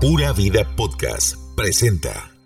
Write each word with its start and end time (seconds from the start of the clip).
Pura 0.00 0.32
Vida 0.32 0.64
Podcast 0.76 1.36
presenta. 1.54 2.39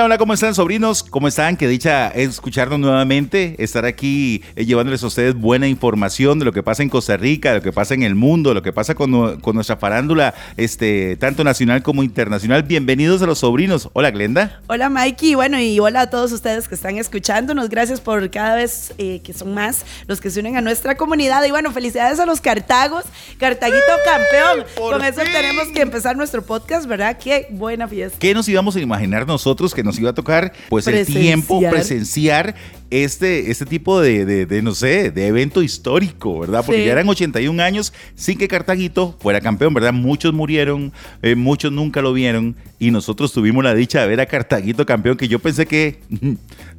Hola, 0.00 0.06
hola, 0.06 0.16
¿cómo 0.18 0.32
están 0.32 0.54
sobrinos? 0.54 1.02
¿Cómo 1.02 1.28
están? 1.28 1.58
Qué 1.58 1.68
dicha 1.68 2.08
escucharnos 2.08 2.78
nuevamente, 2.80 3.54
estar 3.62 3.84
aquí 3.84 4.42
eh, 4.56 4.64
llevándoles 4.64 5.02
a 5.02 5.08
ustedes 5.08 5.34
buena 5.34 5.68
información 5.68 6.38
de 6.38 6.46
lo 6.46 6.52
que 6.54 6.62
pasa 6.62 6.82
en 6.82 6.88
Costa 6.88 7.18
Rica, 7.18 7.50
de 7.50 7.56
lo 7.56 7.62
que 7.62 7.70
pasa 7.70 7.92
en 7.92 8.02
el 8.02 8.14
mundo, 8.14 8.54
lo 8.54 8.62
que 8.62 8.72
pasa 8.72 8.94
con, 8.94 9.10
nu- 9.10 9.38
con 9.42 9.56
nuestra 9.56 9.76
farándula, 9.76 10.32
este, 10.56 11.16
tanto 11.16 11.44
nacional 11.44 11.82
como 11.82 12.02
internacional. 12.02 12.62
Bienvenidos 12.62 13.20
a 13.20 13.26
los 13.26 13.40
sobrinos. 13.40 13.90
Hola, 13.92 14.10
Glenda. 14.10 14.62
Hola 14.68 14.88
Mikey, 14.88 15.34
bueno 15.34 15.60
y 15.60 15.78
hola 15.80 16.00
a 16.00 16.06
todos 16.08 16.32
ustedes 16.32 16.66
que 16.66 16.76
están 16.76 16.96
escuchándonos, 16.96 17.68
gracias 17.68 18.00
por 18.00 18.30
cada 18.30 18.54
vez 18.56 18.94
eh, 18.96 19.20
que 19.22 19.34
son 19.34 19.52
más 19.52 19.84
los 20.06 20.18
que 20.22 20.30
se 20.30 20.40
unen 20.40 20.56
a 20.56 20.62
nuestra 20.62 20.96
comunidad 20.96 21.44
y 21.44 21.50
bueno, 21.50 21.72
felicidades 21.72 22.18
a 22.20 22.24
los 22.24 22.40
Cartagos, 22.40 23.04
Cartaguito 23.36 23.76
campeón, 24.06 24.64
por 24.78 24.94
con 24.94 25.04
eso 25.04 25.20
fin. 25.20 25.30
tenemos 25.30 25.64
que 25.74 25.82
empezar 25.82 26.16
nuestro 26.16 26.40
podcast, 26.40 26.86
¿verdad? 26.86 27.18
Qué 27.22 27.48
buena 27.50 27.86
fiesta. 27.86 28.18
¿Qué 28.18 28.32
nos 28.32 28.48
íbamos 28.48 28.74
a 28.76 28.80
imaginar 28.80 29.26
nosotros 29.26 29.74
que 29.74 29.82
nos 29.82 29.89
iba 29.98 30.10
a 30.10 30.14
tocar? 30.14 30.52
Pues 30.68 30.86
el 30.86 31.06
tiempo, 31.06 31.60
presenciar 31.70 32.54
este, 32.90 33.50
este 33.50 33.66
tipo 33.66 34.00
de, 34.00 34.24
de- 34.24 34.46
de, 34.46 34.62
no 34.62 34.74
sé, 34.74 35.10
de 35.10 35.26
evento 35.28 35.62
histórico, 35.62 36.40
¿verdad? 36.40 36.62
Porque 36.64 36.80
Sí. 36.80 36.86
ya 36.86 36.92
eran 36.92 37.08
81 37.08 37.60
años 37.62 37.92
sin 38.14 38.36
que 38.38 38.48
Cartaguito 38.48 39.16
fuera 39.20 39.40
campeón, 39.40 39.72
¿verdad? 39.74 39.92
Muchos 39.92 40.32
murieron, 40.34 40.92
eh, 41.22 41.34
muchos 41.34 41.70
nunca 41.72 42.02
lo 42.02 42.12
vieron 42.12 42.56
y 42.78 42.90
nosotros 42.90 43.32
tuvimos 43.32 43.62
la 43.62 43.74
dicha 43.74 44.00
de 44.02 44.08
ver 44.08 44.20
a 44.20 44.26
Cartaguito 44.26 44.84
campeón 44.86 45.16
que 45.16 45.28
yo 45.28 45.38
pensé 45.38 45.66
que 45.66 46.00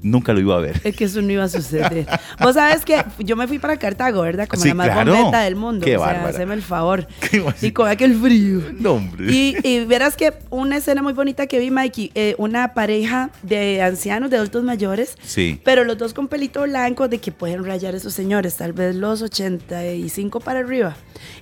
nunca 0.01 0.33
lo 0.33 0.39
iba 0.39 0.55
a 0.55 0.59
ver. 0.59 0.81
Es 0.83 0.95
que 0.95 1.05
eso 1.05 1.21
no 1.21 1.31
iba 1.31 1.43
a 1.43 1.49
suceder. 1.49 2.07
Vos 2.41 2.55
sabes 2.55 2.83
que 2.83 3.03
yo 3.19 3.35
me 3.35 3.47
fui 3.47 3.59
para 3.59 3.77
Cartago, 3.77 4.21
¿verdad? 4.21 4.47
Como 4.47 4.61
Sí, 4.61 4.69
la 4.69 4.73
más 4.75 4.89
claro. 4.89 5.31
del 5.31 5.55
mundo. 5.55 5.85
Qué 5.85 5.97
o 5.97 6.03
sea, 6.03 6.25
haceme 6.27 6.55
el 6.55 6.61
favor. 6.61 7.07
Qué 7.31 7.43
y 7.61 7.71
con 7.71 7.87
aquel 7.87 8.15
frío. 8.15 8.61
No, 8.79 8.93
hombre. 8.93 9.31
Y, 9.31 9.55
y 9.63 9.85
verás 9.85 10.15
que 10.15 10.33
una 10.49 10.77
escena 10.77 11.01
muy 11.01 11.13
bonita 11.13 11.47
que 11.47 11.59
vi, 11.59 11.71
Mikey, 11.71 12.11
eh, 12.15 12.35
una 12.37 12.73
pareja 12.73 13.29
de 13.43 13.81
ancianos, 13.81 14.29
de 14.31 14.37
adultos 14.37 14.63
mayores, 14.63 15.15
Sí. 15.23 15.59
pero 15.63 15.83
los 15.83 15.97
dos 16.01 16.13
con 16.15 16.27
pelito 16.27 16.63
blanco 16.63 17.07
de 17.07 17.19
que 17.19 17.31
pueden 17.31 17.63
rayar 17.63 17.93
esos 17.93 18.15
señores, 18.15 18.57
tal 18.57 18.73
vez 18.73 18.95
los 18.95 19.21
85 19.21 20.39
para 20.39 20.59
arriba. 20.59 20.95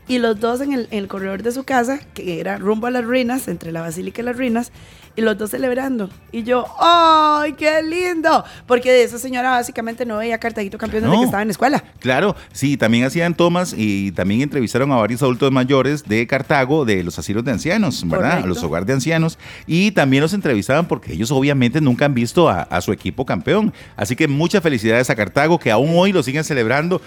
Y 0.08 0.20
los 0.20 0.38
dos 0.40 0.60
en 0.60 0.74
el, 0.74 0.88
en 0.92 1.00
el 1.00 1.08
corredor 1.08 1.44
de 1.44 1.54
su 1.54 1.64
casa, 1.64 2.00
que 2.14 2.42
era 2.42 2.58
rumbo 2.58 2.88
a 2.88 2.92
las 2.92 3.06
ruinas, 3.06 3.48
entre 3.48 3.72
la 3.72 3.80
basílica 3.80 4.22
y 4.22 4.26
las 4.26 4.36
ruinas, 4.36 4.74
y 5.16 5.22
los 5.22 5.38
dos 5.38 5.52
celebrando. 5.52 6.10
Y 6.32 6.44
yo, 6.44 6.66
¡ay, 6.80 7.54
qué 7.54 7.82
lindo! 7.84 8.44
Porque 8.68 8.92
de 8.92 9.04
esa 9.04 9.18
señora 9.20 9.52
básicamente 9.52 10.06
no 10.06 10.18
veía 10.18 10.36
a 10.36 10.38
Cartaguito 10.38 10.78
campeón 10.78 11.04
desde 11.04 11.14
No. 11.16 11.22
que 11.22 11.26
estaba 11.26 11.42
en 11.42 11.48
la 11.48 11.52
escuela. 11.52 11.84
Claro, 12.00 12.36
sí, 12.52 12.78
también 12.78 13.04
hacían 13.06 13.34
tomas 13.34 13.74
y 13.76 14.12
también 14.12 14.42
entrevistaron 14.42 14.92
a 14.92 14.96
varios 14.96 15.22
adultos 15.22 15.52
mayores 15.52 16.04
de 16.06 16.26
Cartago, 16.28 16.86
de 16.86 17.04
los 17.04 17.18
asilos 17.20 17.44
de 17.44 17.52
ancianos, 17.52 18.08
¿verdad? 18.08 18.30
Correcto. 18.30 18.48
Los 18.48 18.64
hogares 18.64 18.88
de 18.88 18.94
ancianos. 18.94 19.38
Y 19.68 19.92
también 19.92 20.22
los 20.22 20.34
entrevistaban 20.34 20.88
porque 20.88 21.14
ellos 21.14 21.32
obviamente 21.32 21.82
nunca 21.82 22.06
han 22.06 22.14
visto 22.14 22.50
a, 22.50 22.62
a 22.64 22.82
su 22.82 22.92
equipo 22.92 23.26
campeón. 23.26 23.74
Así 23.96 24.16
que 24.16 24.28
muchas 24.28 24.64
felicidades 24.64 25.10
a 25.10 25.16
Cartago, 25.16 25.60
que 25.60 25.72
aún 25.72 25.92
hoy 25.96 26.12
lo 26.14 26.24
siguen 26.24 26.44
celebrando, 26.44 27.02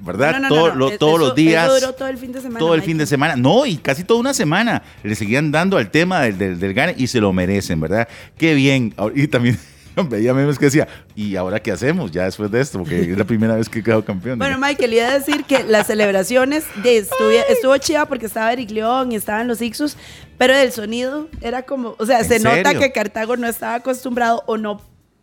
¿verdad? 0.00 0.32
No, 0.32 0.38
no, 0.40 0.48
no, 0.48 0.54
Todo- 0.54 0.68
no, 0.70 0.74
lo- 0.76 0.88
es- 0.90 0.98
todos 0.98 1.14
eso- 1.14 1.26
los 1.26 1.34
días. 1.34 1.66
eso 1.66 1.80
duró 1.80 1.92
todo 1.94 2.08
el 2.08 2.18
fin 2.18 2.32
de 2.32 2.40
semana, 2.40 2.58
Todo 2.58 2.74
el 2.74 2.82
fin 2.82 2.98
de 2.98 3.06
semana. 3.06 3.36
No, 3.36 3.66
y 3.66 3.76
casi 3.76 4.04
toda 4.04 4.20
una 4.20 4.34
semana. 4.34 4.82
Le 5.02 5.14
seguían 5.14 5.50
dando 5.52 5.76
al 5.76 5.90
tema 5.90 6.20
del, 6.22 6.38
del, 6.38 6.58
del 6.60 6.74
gane 6.74 6.94
y 6.96 7.06
se 7.06 7.20
lo 7.20 7.32
merecen, 7.32 7.80
¿verdad? 7.80 8.08
Qué 8.36 8.54
bien. 8.54 8.94
Y 9.14 9.26
también 9.28 9.58
veía 10.08 10.32
memes 10.32 10.58
que 10.58 10.66
decía, 10.66 10.86
¿y 11.14 11.36
ahora 11.36 11.60
qué 11.60 11.72
hacemos 11.72 12.10
ya 12.10 12.24
después 12.24 12.50
de 12.50 12.60
esto? 12.60 12.78
Porque 12.78 13.00
es 13.10 13.18
la 13.18 13.24
primera 13.24 13.56
vez 13.56 13.68
que 13.68 13.82
quedo 13.82 14.04
campeón. 14.04 14.38
Bueno, 14.38 14.56
Michael, 14.58 14.94
iba 14.94 15.08
a 15.08 15.18
decir 15.18 15.44
que 15.44 15.64
las 15.64 15.86
celebraciones 15.88 16.64
de 16.82 16.96
estuvo 16.98 17.76
chida 17.78 18.06
porque 18.06 18.26
estaba 18.26 18.52
Eric 18.52 18.70
León 18.70 19.12
y 19.12 19.16
estaban 19.16 19.46
los 19.48 19.60
Ixus, 19.60 19.96
pero 20.38 20.54
el 20.54 20.72
sonido 20.72 21.28
era 21.42 21.62
como, 21.62 21.96
o 21.98 22.06
sea, 22.06 22.20
¿En 22.20 22.24
se 22.28 22.38
nota 22.40 22.74
que 22.74 22.92
Cartago 22.92 23.36
no 23.36 23.46
estaba 23.46 23.74
acostumbrado 23.74 24.42
o 24.46 24.56
no 24.56 24.80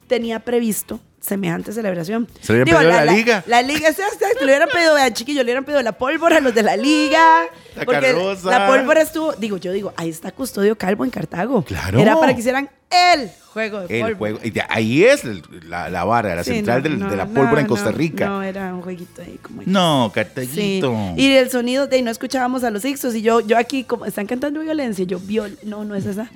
tenía 0.08 0.40
previsto 0.42 1.00
semejante 1.20 1.72
celebración. 1.74 2.28
Se 2.42 2.54
le 2.54 2.62
habían 2.62 2.78
pedido 2.78 2.92
la 2.92 3.06
liga. 3.06 3.44
La, 3.48 3.62
liga, 3.62 3.92
sí, 3.92 4.02
exacto, 4.02 4.40
le 4.46 4.46
hubieran 4.46 4.70
pedido, 4.72 4.94
vean, 4.96 5.14
chiquillos, 5.14 5.40
le 5.44 5.50
hubieran 5.52 5.66
pedido 5.66 5.82
la 5.82 5.92
pólvora 5.94 6.38
a 6.38 6.40
los 6.42 6.54
de 6.56 6.64
la 6.64 6.78
liga. 6.78 7.44
La 7.76 7.86
porque 7.86 8.02
carroza. 8.14 8.50
la 8.50 8.68
pólvora 8.68 9.02
estuvo, 9.02 9.34
digo, 9.34 9.58
yo 9.58 9.72
digo, 9.72 9.94
ahí 9.98 10.10
está 10.10 10.32
Custodio 10.32 10.78
Calvo 10.78 11.04
en 11.04 11.12
Cartago. 11.12 11.64
Claro. 11.64 12.00
Era 12.00 12.20
para 12.20 12.34
que 12.34 12.40
hicieran 12.40 12.70
el 12.90 13.30
juego 13.52 13.82
de 13.82 14.00
El 14.00 14.14
juego. 14.16 14.40
y 14.44 14.54
ahí 14.70 15.04
es 15.04 15.24
la, 15.66 15.90
la 15.90 16.06
vara, 16.06 16.34
la 16.36 16.44
Sí, 16.44 16.52
central 16.52 16.78
no, 16.78 16.84
del- 16.90 17.00
no, 17.00 17.10
de 17.10 17.18
la 17.18 17.26
no, 17.26 17.34
pólvora 17.34 17.60
en 17.62 17.68
no, 17.68 17.70
Costa 17.74 17.92
Rica. 17.92 18.26
No, 18.28 18.42
era 18.44 18.74
un 18.74 18.82
jueguito 18.82 19.22
ahí 19.22 19.38
como. 19.42 19.62
No, 19.66 20.08
Sí. 20.08 20.14
Cartaguito. 20.16 20.96
Y 21.18 21.32
el 21.36 21.50
sonido 21.52 21.88
de 21.88 21.98
y 21.98 22.02
no 22.04 22.12
escuchábamos 22.12 22.64
a 22.64 22.70
los 22.72 22.86
Ixos 22.86 23.14
y 23.16 23.22
yo, 23.22 23.42
yo 23.42 23.58
aquí 23.58 23.84
como 23.84 24.06
están 24.06 24.26
cantando 24.28 24.62
violencia, 24.62 25.04
yo 25.06 25.20
viol, 25.20 25.58
no, 25.64 25.84
no 25.84 25.96
es 25.96 26.06
esa. 26.06 26.30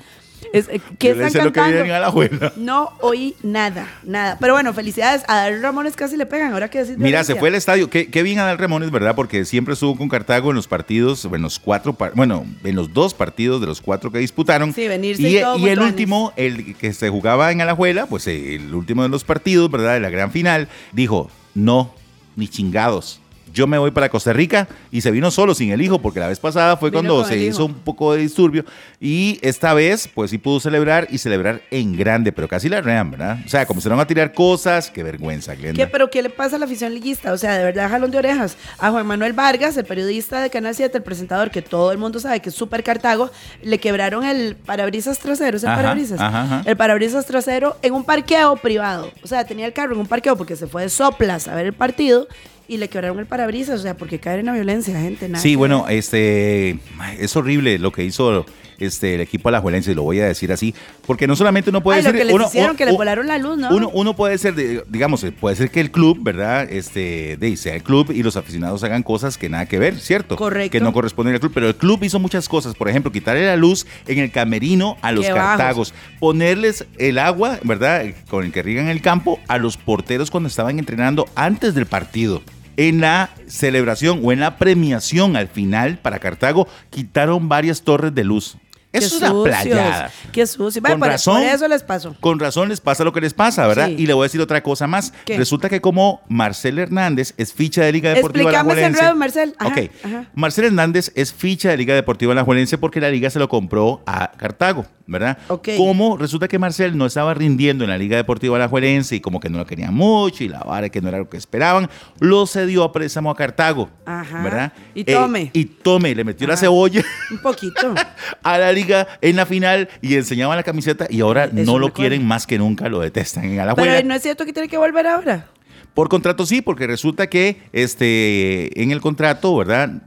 Es, 0.53 0.67
eh, 0.69 0.81
¿Qué 0.97 1.09
Yo 1.09 1.15
le 1.15 1.27
están 1.27 1.31
sé 1.31 1.37
lo 1.45 1.51
que 1.51 1.59
cantando? 1.59 1.75
vienen 1.83 1.91
a 1.95 1.99
la 1.99 2.07
abuela. 2.07 2.53
No 2.57 2.91
oí 3.01 3.35
nada, 3.43 3.87
nada. 4.03 4.37
Pero 4.39 4.53
bueno, 4.53 4.73
felicidades. 4.73 5.23
A 5.27 5.35
Darío 5.37 5.61
Ramones 5.61 5.95
casi 5.95 6.17
le 6.17 6.25
pegan. 6.25 6.53
Ahora 6.53 6.69
que 6.69 6.79
decís 6.79 6.97
Mira, 6.97 7.23
se 7.23 7.35
fue 7.35 7.49
al 7.49 7.55
estadio. 7.55 7.89
Qué, 7.89 8.09
qué 8.09 8.23
bien 8.23 8.39
Adal 8.39 8.57
Ramones, 8.57 8.91
¿verdad? 8.91 9.15
Porque 9.15 9.45
siempre 9.45 9.73
estuvo 9.73 9.95
con 9.97 10.09
Cartago 10.09 10.49
en 10.49 10.55
los 10.55 10.67
partidos, 10.67 11.25
en 11.25 11.41
los 11.41 11.59
cuatro, 11.59 11.95
bueno, 12.15 12.45
en 12.63 12.75
los 12.75 12.93
dos 12.93 13.13
partidos 13.13 13.61
de 13.61 13.67
los 13.67 13.81
cuatro 13.81 14.11
que 14.11 14.19
disputaron. 14.19 14.73
Sí, 14.73 14.87
venirse 14.87 15.21
y, 15.23 15.37
y 15.37 15.41
todo 15.41 15.57
y 15.57 15.69
el 15.69 15.79
último, 15.79 16.33
el 16.35 16.75
que 16.75 16.93
se 16.93 17.09
jugaba 17.09 17.51
en 17.51 17.61
Alajuela, 17.61 18.05
pues 18.07 18.27
eh, 18.27 18.55
el 18.55 18.73
último 18.73 19.03
de 19.03 19.09
los 19.09 19.23
partidos, 19.23 19.69
¿verdad? 19.71 19.93
De 19.93 19.99
la 19.99 20.09
gran 20.09 20.31
final, 20.31 20.67
dijo, 20.91 21.29
no, 21.53 21.93
ni 22.35 22.47
chingados. 22.47 23.19
Yo 23.53 23.67
me 23.67 23.77
voy 23.77 23.91
para 23.91 24.09
Costa 24.09 24.33
Rica 24.33 24.67
y 24.91 25.01
se 25.01 25.11
vino 25.11 25.31
solo 25.31 25.53
sin 25.53 25.71
el 25.71 25.81
hijo, 25.81 26.01
porque 26.01 26.19
la 26.19 26.27
vez 26.27 26.39
pasada 26.39 26.77
fue 26.77 26.89
Vino 26.89 27.01
cuando 27.01 27.25
se 27.25 27.37
hizo 27.37 27.65
un 27.65 27.73
poco 27.73 28.13
de 28.13 28.21
disturbio. 28.21 28.65
Y 28.99 29.39
esta 29.41 29.73
vez, 29.73 30.07
pues 30.13 30.31
sí 30.31 30.37
pudo 30.37 30.59
celebrar 30.59 31.07
y 31.09 31.17
celebrar 31.17 31.61
en 31.71 31.95
grande, 31.95 32.31
pero 32.31 32.47
casi 32.47 32.69
la 32.69 32.81
rean, 32.81 33.11
¿verdad? 33.11 33.39
O 33.45 33.49
sea, 33.49 33.65
comenzaron 33.65 33.99
a 33.99 34.07
tirar 34.07 34.33
cosas, 34.33 34.89
qué 34.89 35.03
vergüenza, 35.03 35.55
Glenda. 35.55 35.83
¿Qué, 35.83 35.87
pero 35.87 36.09
¿qué 36.09 36.21
le 36.21 36.29
pasa 36.29 36.55
a 36.55 36.59
la 36.59 36.65
afición 36.65 36.93
liguista? 36.93 37.33
O 37.33 37.37
sea, 37.37 37.57
de 37.57 37.63
verdad, 37.63 37.89
jalón 37.89 38.11
de 38.11 38.17
orejas. 38.17 38.57
A 38.77 38.91
Juan 38.91 39.05
Manuel 39.05 39.33
Vargas, 39.33 39.75
el 39.77 39.85
periodista 39.85 40.41
de 40.41 40.49
Canal 40.49 40.75
7, 40.75 40.97
el 40.97 41.03
presentador 41.03 41.51
que 41.51 41.61
todo 41.61 41.91
el 41.91 41.97
mundo 41.97 42.19
sabe 42.19 42.39
que 42.39 42.49
es 42.49 42.55
súper 42.55 42.83
Cartago, 42.83 43.31
le 43.61 43.79
quebraron 43.79 44.23
el 44.23 44.55
parabrisas 44.55 45.19
trasero, 45.19 45.57
¿es 45.57 45.63
el 45.63 45.69
parabrisas? 45.69 46.19
ajá, 46.19 46.43
ajá. 46.43 46.63
El 46.65 46.77
parabrisas 46.77 47.25
trasero 47.25 47.77
en 47.81 47.93
un 47.93 48.03
parqueo 48.03 48.55
privado. 48.55 49.11
O 49.23 49.27
sea, 49.27 49.45
tenía 49.45 49.65
el 49.65 49.73
carro 49.73 49.93
en 49.93 49.99
un 49.99 50.07
parqueo 50.07 50.35
porque 50.35 50.55
se 50.55 50.67
fue 50.67 50.83
de 50.83 50.89
soplas 50.89 51.47
a 51.47 51.55
ver 51.55 51.65
el 51.65 51.73
partido 51.73 52.27
y 52.71 52.77
le 52.77 52.87
quebraron 52.87 53.19
el 53.19 53.25
parabrisas. 53.25 53.79
O 53.79 53.83
sea, 53.83 53.97
porque 53.97 54.19
caer 54.19 54.39
en 54.39 54.45
la 54.47 54.53
violencia, 54.53 54.99
gente. 54.99 55.27
nada 55.27 55.41
Sí, 55.41 55.51
que 55.51 55.55
bueno, 55.57 55.83
ver. 55.85 55.97
este 55.97 56.79
es 57.19 57.35
horrible 57.35 57.77
lo 57.79 57.91
que 57.91 58.03
hizo 58.05 58.45
este 58.79 59.13
el 59.13 59.21
equipo 59.21 59.47
alajuelense, 59.49 59.93
lo 59.93 60.01
voy 60.01 60.19
a 60.21 60.25
decir 60.25 60.51
así, 60.51 60.73
porque 61.05 61.27
no 61.27 61.35
solamente 61.35 61.69
uno 61.69 61.83
puede 61.83 61.99
Ay, 61.99 62.03
lo 62.03 62.11
decir 62.13 62.19
que 62.21 62.25
les 62.25 62.33
uno, 62.33 62.45
hicieron, 62.47 62.75
que 62.75 62.85
le 62.85 62.91
uno- 62.91 62.97
volaron 62.97 63.27
la 63.27 63.37
luz, 63.37 63.55
¿no? 63.55 63.69
Uno, 63.75 63.91
uno 63.93 64.15
puede 64.15 64.39
ser, 64.39 64.55
digamos, 64.89 65.23
puede 65.39 65.55
ser 65.55 65.69
que 65.69 65.81
el 65.81 65.91
club, 65.91 66.17
¿verdad? 66.23 66.67
Este, 66.67 67.37
de, 67.37 67.55
sea 67.57 67.75
el 67.75 67.83
club 67.83 68.09
y 68.11 68.23
los 68.23 68.37
aficionados 68.37 68.83
hagan 68.83 69.03
cosas 69.03 69.37
que 69.37 69.49
nada 69.49 69.67
que 69.67 69.77
ver, 69.77 69.99
¿cierto? 69.99 70.35
Correcto. 70.35 70.71
Que 70.71 70.79
no 70.81 70.93
corresponden 70.93 71.35
al 71.35 71.39
club, 71.39 71.51
pero 71.53 71.67
el 71.67 71.75
club 71.75 72.03
hizo 72.03 72.17
muchas 72.17 72.49
cosas, 72.49 72.73
por 72.73 72.89
ejemplo, 72.89 73.11
quitarle 73.11 73.45
la 73.45 73.55
luz 73.55 73.85
en 74.07 74.17
el 74.17 74.31
camerino 74.31 74.97
a 75.03 75.11
los 75.11 75.27
Qué 75.27 75.31
bajos. 75.33 75.47
cartagos, 75.57 75.93
ponerles 76.19 76.87
el 76.97 77.19
agua, 77.19 77.59
¿verdad? 77.63 78.05
Con 78.31 78.45
el 78.45 78.51
que 78.51 78.63
riegan 78.63 78.87
el 78.87 79.03
campo 79.03 79.39
a 79.47 79.59
los 79.59 79.77
porteros 79.77 80.31
cuando 80.31 80.47
estaban 80.47 80.79
entrenando 80.79 81.27
antes 81.35 81.75
del 81.75 81.85
partido. 81.85 82.41
En 82.77 83.01
la 83.01 83.29
celebración 83.47 84.21
o 84.23 84.31
en 84.31 84.39
la 84.39 84.57
premiación 84.57 85.35
al 85.35 85.47
final 85.47 85.97
para 85.97 86.19
Cartago 86.19 86.67
quitaron 86.89 87.49
varias 87.49 87.81
torres 87.81 88.15
de 88.15 88.23
luz. 88.23 88.57
Qué 88.91 88.97
es 88.99 89.13
una 89.13 89.31
playada. 89.43 90.11
Qué 90.31 90.45
sucio. 90.45 90.81
Bueno, 90.81 90.95
Con 90.95 90.99
por, 91.01 91.09
razón. 91.09 91.41
por 91.41 91.43
eso 91.49 91.67
les 91.67 91.83
pasó. 91.83 92.15
Con 92.19 92.39
razón 92.39 92.69
les 92.69 92.81
pasa 92.81 93.03
lo 93.05 93.13
que 93.13 93.21
les 93.21 93.33
pasa, 93.33 93.65
¿verdad? 93.67 93.87
Sí. 93.87 93.95
Y 93.99 94.05
le 94.05 94.13
voy 94.13 94.23
a 94.23 94.25
decir 94.25 94.41
otra 94.41 94.61
cosa 94.61 94.85
más. 94.87 95.13
¿Qué? 95.25 95.37
Resulta 95.37 95.69
que 95.69 95.79
como 95.79 96.21
Marcel 96.27 96.77
Hernández 96.77 97.33
es 97.37 97.53
ficha 97.53 97.83
de 97.83 97.91
Liga 97.93 98.13
Deportiva 98.13 98.49
Explícame 98.51 98.73
ese 98.73 98.79
Alajuelense. 98.85 98.99
enredo, 98.99 99.15
Marcel. 99.15 99.55
Ajá, 99.59 99.69
ok. 99.69 99.91
ajá. 100.03 100.25
Marcel 100.35 100.65
Hernández 100.65 101.11
es 101.15 101.33
ficha 101.33 101.69
de 101.69 101.77
Liga 101.77 101.95
Deportiva 101.95 102.33
Alajuelense 102.33 102.77
porque 102.77 102.99
la 102.99 103.09
liga 103.09 103.29
se 103.29 103.39
lo 103.39 103.47
compró 103.47 104.03
a 104.05 104.31
Cartago, 104.33 104.85
¿verdad? 105.07 105.37
Ok. 105.47 105.69
Como 105.77 106.17
resulta 106.17 106.47
que 106.49 106.59
Marcel 106.59 106.97
no 106.97 107.05
estaba 107.05 107.33
rindiendo 107.33 107.85
en 107.85 107.89
la 107.91 107.97
Liga 107.97 108.17
Deportiva 108.17 108.57
Alajuelense 108.57 109.15
y 109.15 109.21
como 109.21 109.39
que 109.39 109.49
no 109.49 109.57
lo 109.57 109.65
querían 109.65 109.93
mucho 109.93 110.43
y 110.43 110.49
la 110.49 110.59
vara 110.59 110.89
que 110.89 110.99
no 111.01 111.07
era 111.07 111.17
lo 111.19 111.29
que 111.29 111.37
esperaban, 111.37 111.89
lo 112.19 112.45
cedió 112.45 112.83
a 112.83 112.91
préstamo 112.91 113.31
a 113.31 113.35
Cartago, 113.37 113.89
Ajá. 114.05 114.41
¿verdad? 114.43 114.73
Y 114.93 115.01
Eh, 115.01 115.13
tome. 115.13 115.49
y 115.53 115.63
tome, 115.65 116.13
le 116.13 116.23
metió 116.25 116.45
la 116.45 116.57
cebolla 116.57 117.01
Un 117.31 117.37
poquito. 117.37 117.93
a 118.43 118.57
la 118.57 118.71
liga 118.71 118.80
en 119.21 119.35
la 119.35 119.45
final 119.45 119.89
y 120.01 120.15
enseñaban 120.15 120.57
la 120.57 120.63
camiseta 120.63 121.07
y 121.09 121.21
ahora 121.21 121.45
Eso 121.45 121.55
no 121.65 121.79
lo 121.79 121.93
quieren 121.93 122.25
más 122.25 122.47
que 122.47 122.57
nunca, 122.57 122.89
lo 122.89 122.99
detestan 122.99 123.45
en 123.45 123.51
Pero 123.51 123.63
Alajuela. 123.63 124.01
no 124.03 124.15
es 124.15 124.21
cierto 124.21 124.45
que 124.45 124.53
tiene 124.53 124.67
que 124.67 124.77
volver 124.77 125.07
ahora. 125.07 125.47
Por 125.93 126.07
contrato 126.07 126.45
sí, 126.45 126.61
porque 126.61 126.87
resulta 126.87 127.27
que 127.27 127.57
este, 127.73 128.81
en 128.81 128.91
el 128.91 129.01
contrato, 129.01 129.55
¿verdad? 129.57 130.01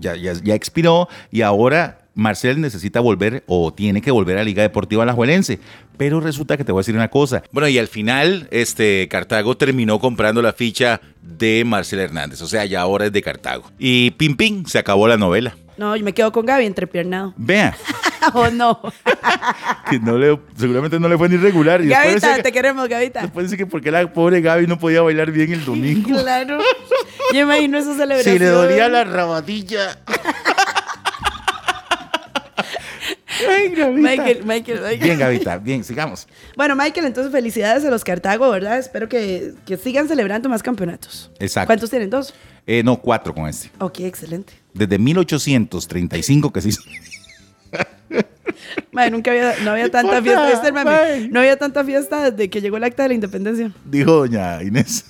Ya, 0.00 0.14
ya, 0.14 0.32
ya 0.34 0.54
expiró 0.54 1.08
y 1.32 1.42
ahora 1.42 1.98
Marcel 2.14 2.60
necesita 2.60 3.00
volver 3.00 3.42
o 3.46 3.72
tiene 3.72 4.00
que 4.00 4.10
volver 4.10 4.36
a 4.36 4.40
la 4.40 4.44
Liga 4.44 4.62
Deportiva 4.62 5.02
Alajuelense. 5.02 5.58
Pero 5.96 6.20
resulta 6.20 6.56
que 6.56 6.64
te 6.64 6.72
voy 6.72 6.80
a 6.80 6.82
decir 6.82 6.94
una 6.94 7.08
cosa. 7.10 7.42
Bueno, 7.52 7.68
y 7.68 7.78
al 7.78 7.88
final, 7.88 8.48
este 8.50 9.08
Cartago 9.08 9.56
terminó 9.56 9.98
comprando 9.98 10.42
la 10.42 10.52
ficha 10.52 11.00
de 11.22 11.64
Marcel 11.66 12.00
Hernández. 12.00 12.40
O 12.42 12.46
sea, 12.46 12.64
ya 12.64 12.80
ahora 12.80 13.06
es 13.06 13.12
de 13.12 13.22
Cartago. 13.22 13.70
Y 13.78 14.12
pim 14.12 14.36
pim, 14.36 14.64
se 14.66 14.78
acabó 14.78 15.08
la 15.08 15.16
novela. 15.16 15.56
No, 15.76 15.96
yo 15.96 16.04
me 16.04 16.12
quedo 16.12 16.32
con 16.32 16.46
Gaby 16.46 16.66
entrepiernado. 16.66 17.34
Vea, 17.36 17.76
¿O 18.32 18.48
no? 18.50 18.80
que 19.90 19.98
no 19.98 20.16
le, 20.16 20.38
seguramente 20.56 20.98
no 20.98 21.08
le 21.08 21.18
fue 21.18 21.28
ni 21.28 21.36
regular. 21.36 21.82
Y 21.82 21.88
después 21.88 22.22
Gavita, 22.22 22.36
te 22.36 22.42
que, 22.44 22.52
queremos, 22.52 22.88
Gavita. 22.88 23.22
después 23.22 23.46
dice 23.46 23.56
que 23.56 23.66
porque 23.66 23.90
la 23.90 24.10
pobre 24.12 24.40
Gaby 24.40 24.66
no 24.66 24.78
podía 24.78 25.02
bailar 25.02 25.30
bien 25.30 25.52
el 25.52 25.64
domingo. 25.64 26.18
Claro. 26.24 26.58
Yo 27.32 27.40
imagino 27.40 27.78
esa 27.78 27.94
celebración. 27.94 28.34
Si 28.34 28.38
le 28.38 28.46
dolía 28.46 28.88
la 28.88 29.04
rabatilla. 29.04 29.98
Ay, 33.46 33.74
Gavita. 33.74 34.00
Michael, 34.00 34.44
Michael, 34.44 34.78
Michael. 34.78 34.98
Bien, 35.00 35.18
Gavita, 35.18 35.58
bien, 35.58 35.84
sigamos. 35.84 36.26
Bueno, 36.56 36.76
Michael, 36.76 37.06
entonces 37.06 37.30
felicidades 37.32 37.84
a 37.84 37.90
los 37.90 38.04
Cartago, 38.04 38.50
¿verdad? 38.50 38.78
Espero 38.78 39.08
que, 39.08 39.52
que 39.66 39.76
sigan 39.76 40.08
celebrando 40.08 40.48
más 40.48 40.62
campeonatos. 40.62 41.30
Exacto. 41.38 41.66
¿Cuántos 41.66 41.90
tienen? 41.90 42.08
¿Dos? 42.10 42.32
Eh, 42.66 42.82
no, 42.82 42.96
cuatro 42.96 43.34
con 43.34 43.46
este. 43.48 43.70
Ok, 43.78 44.00
excelente. 44.00 44.63
Desde 44.74 44.98
1835 44.98 46.52
que 46.52 46.60
se 46.60 46.68
hizo. 46.68 46.82
Madre, 48.92 49.10
nunca 49.10 49.30
había, 49.30 49.54
no 49.64 49.70
había 49.70 49.90
tanta 49.90 50.22
fiesta. 50.22 50.72
No 51.30 51.40
había 51.40 51.56
tanta 51.58 51.84
fiesta 51.84 52.30
desde 52.30 52.50
que 52.50 52.60
llegó 52.60 52.76
el 52.76 52.84
acta 52.84 53.04
de 53.04 53.08
la 53.10 53.14
independencia. 53.14 53.72
Dijo 53.84 54.12
doña 54.12 54.62
Inés. 54.62 55.04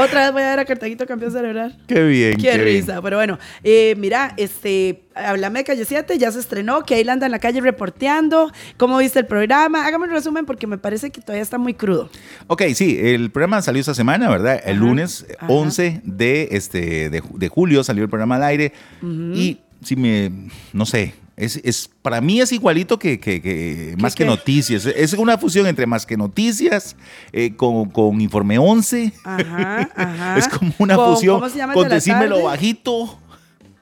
Otra 0.00 0.22
vez 0.24 0.32
voy 0.32 0.42
a 0.42 0.50
ver 0.50 0.58
a 0.58 0.64
Cartaguito 0.64 1.06
campeón 1.06 1.32
celebrar. 1.32 1.76
Qué 1.86 2.02
bien. 2.02 2.36
Qué, 2.36 2.52
bien. 2.52 2.64
risa. 2.64 3.00
Pero 3.02 3.16
bueno, 3.16 3.38
eh, 3.62 3.94
mira, 3.98 4.34
este, 4.36 5.02
háblame 5.14 5.60
de 5.60 5.64
Calle 5.64 5.84
7, 5.84 6.18
ya 6.18 6.32
se 6.32 6.40
estrenó, 6.40 6.82
que 6.84 6.94
ahí 6.94 7.08
anda 7.08 7.26
en 7.26 7.32
la 7.32 7.38
calle 7.38 7.60
reporteando. 7.60 8.50
¿Cómo 8.76 8.98
viste 8.98 9.18
el 9.18 9.26
programa? 9.26 9.86
Hágame 9.86 10.06
un 10.06 10.12
resumen 10.12 10.46
porque 10.46 10.66
me 10.66 10.78
parece 10.78 11.10
que 11.10 11.20
todavía 11.20 11.42
está 11.42 11.58
muy 11.58 11.74
crudo. 11.74 12.10
Ok, 12.46 12.62
sí, 12.74 12.98
el 13.00 13.30
programa 13.30 13.62
salió 13.62 13.80
esta 13.80 13.94
semana, 13.94 14.28
¿verdad? 14.30 14.60
El 14.64 14.76
Ajá, 14.76 14.86
lunes 14.86 15.26
ajá. 15.38 15.46
11 15.52 16.00
de, 16.04 16.48
este, 16.52 17.10
de 17.10 17.48
julio 17.48 17.84
salió 17.84 18.04
el 18.04 18.10
programa 18.10 18.36
al 18.36 18.44
aire. 18.44 18.72
Y 19.02 19.58
si 19.82 19.96
me, 19.96 20.30
no 20.72 20.86
sé, 20.86 21.14
es, 21.40 21.60
es, 21.64 21.90
para 22.02 22.20
mí 22.20 22.40
es 22.40 22.52
igualito 22.52 22.98
que, 22.98 23.18
que- 23.18 23.40
que 23.40 23.94
más 23.98 24.14
que 24.14 24.24
qué? 24.24 24.30
noticias. 24.30 24.86
Es 24.86 25.12
una 25.14 25.38
fusión 25.38 25.66
entre 25.66 25.86
más 25.86 26.04
que 26.06 26.16
noticias 26.16 26.96
eh, 27.32 27.54
con, 27.56 27.88
con 27.90 28.20
Informe 28.20 28.58
11. 28.58 29.12
Ajá, 29.24 29.90
ajá. 29.96 30.38
Es 30.38 30.48
como 30.48 30.72
una 30.78 30.96
fusión 30.96 31.36
¿cómo 31.40 31.48
se 31.50 31.58
llama 31.58 31.74
con 31.74 31.88
decímelo 31.88 32.42
bajito. 32.44 33.18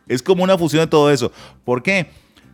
Es 0.07 0.23
como 0.23 0.43
una 0.45 0.57
fusión 0.57 0.83
de 0.83 0.87
todo 0.87 1.11
eso. 1.11 1.31
¿Por 1.65 1.83
qué? 1.83 2.09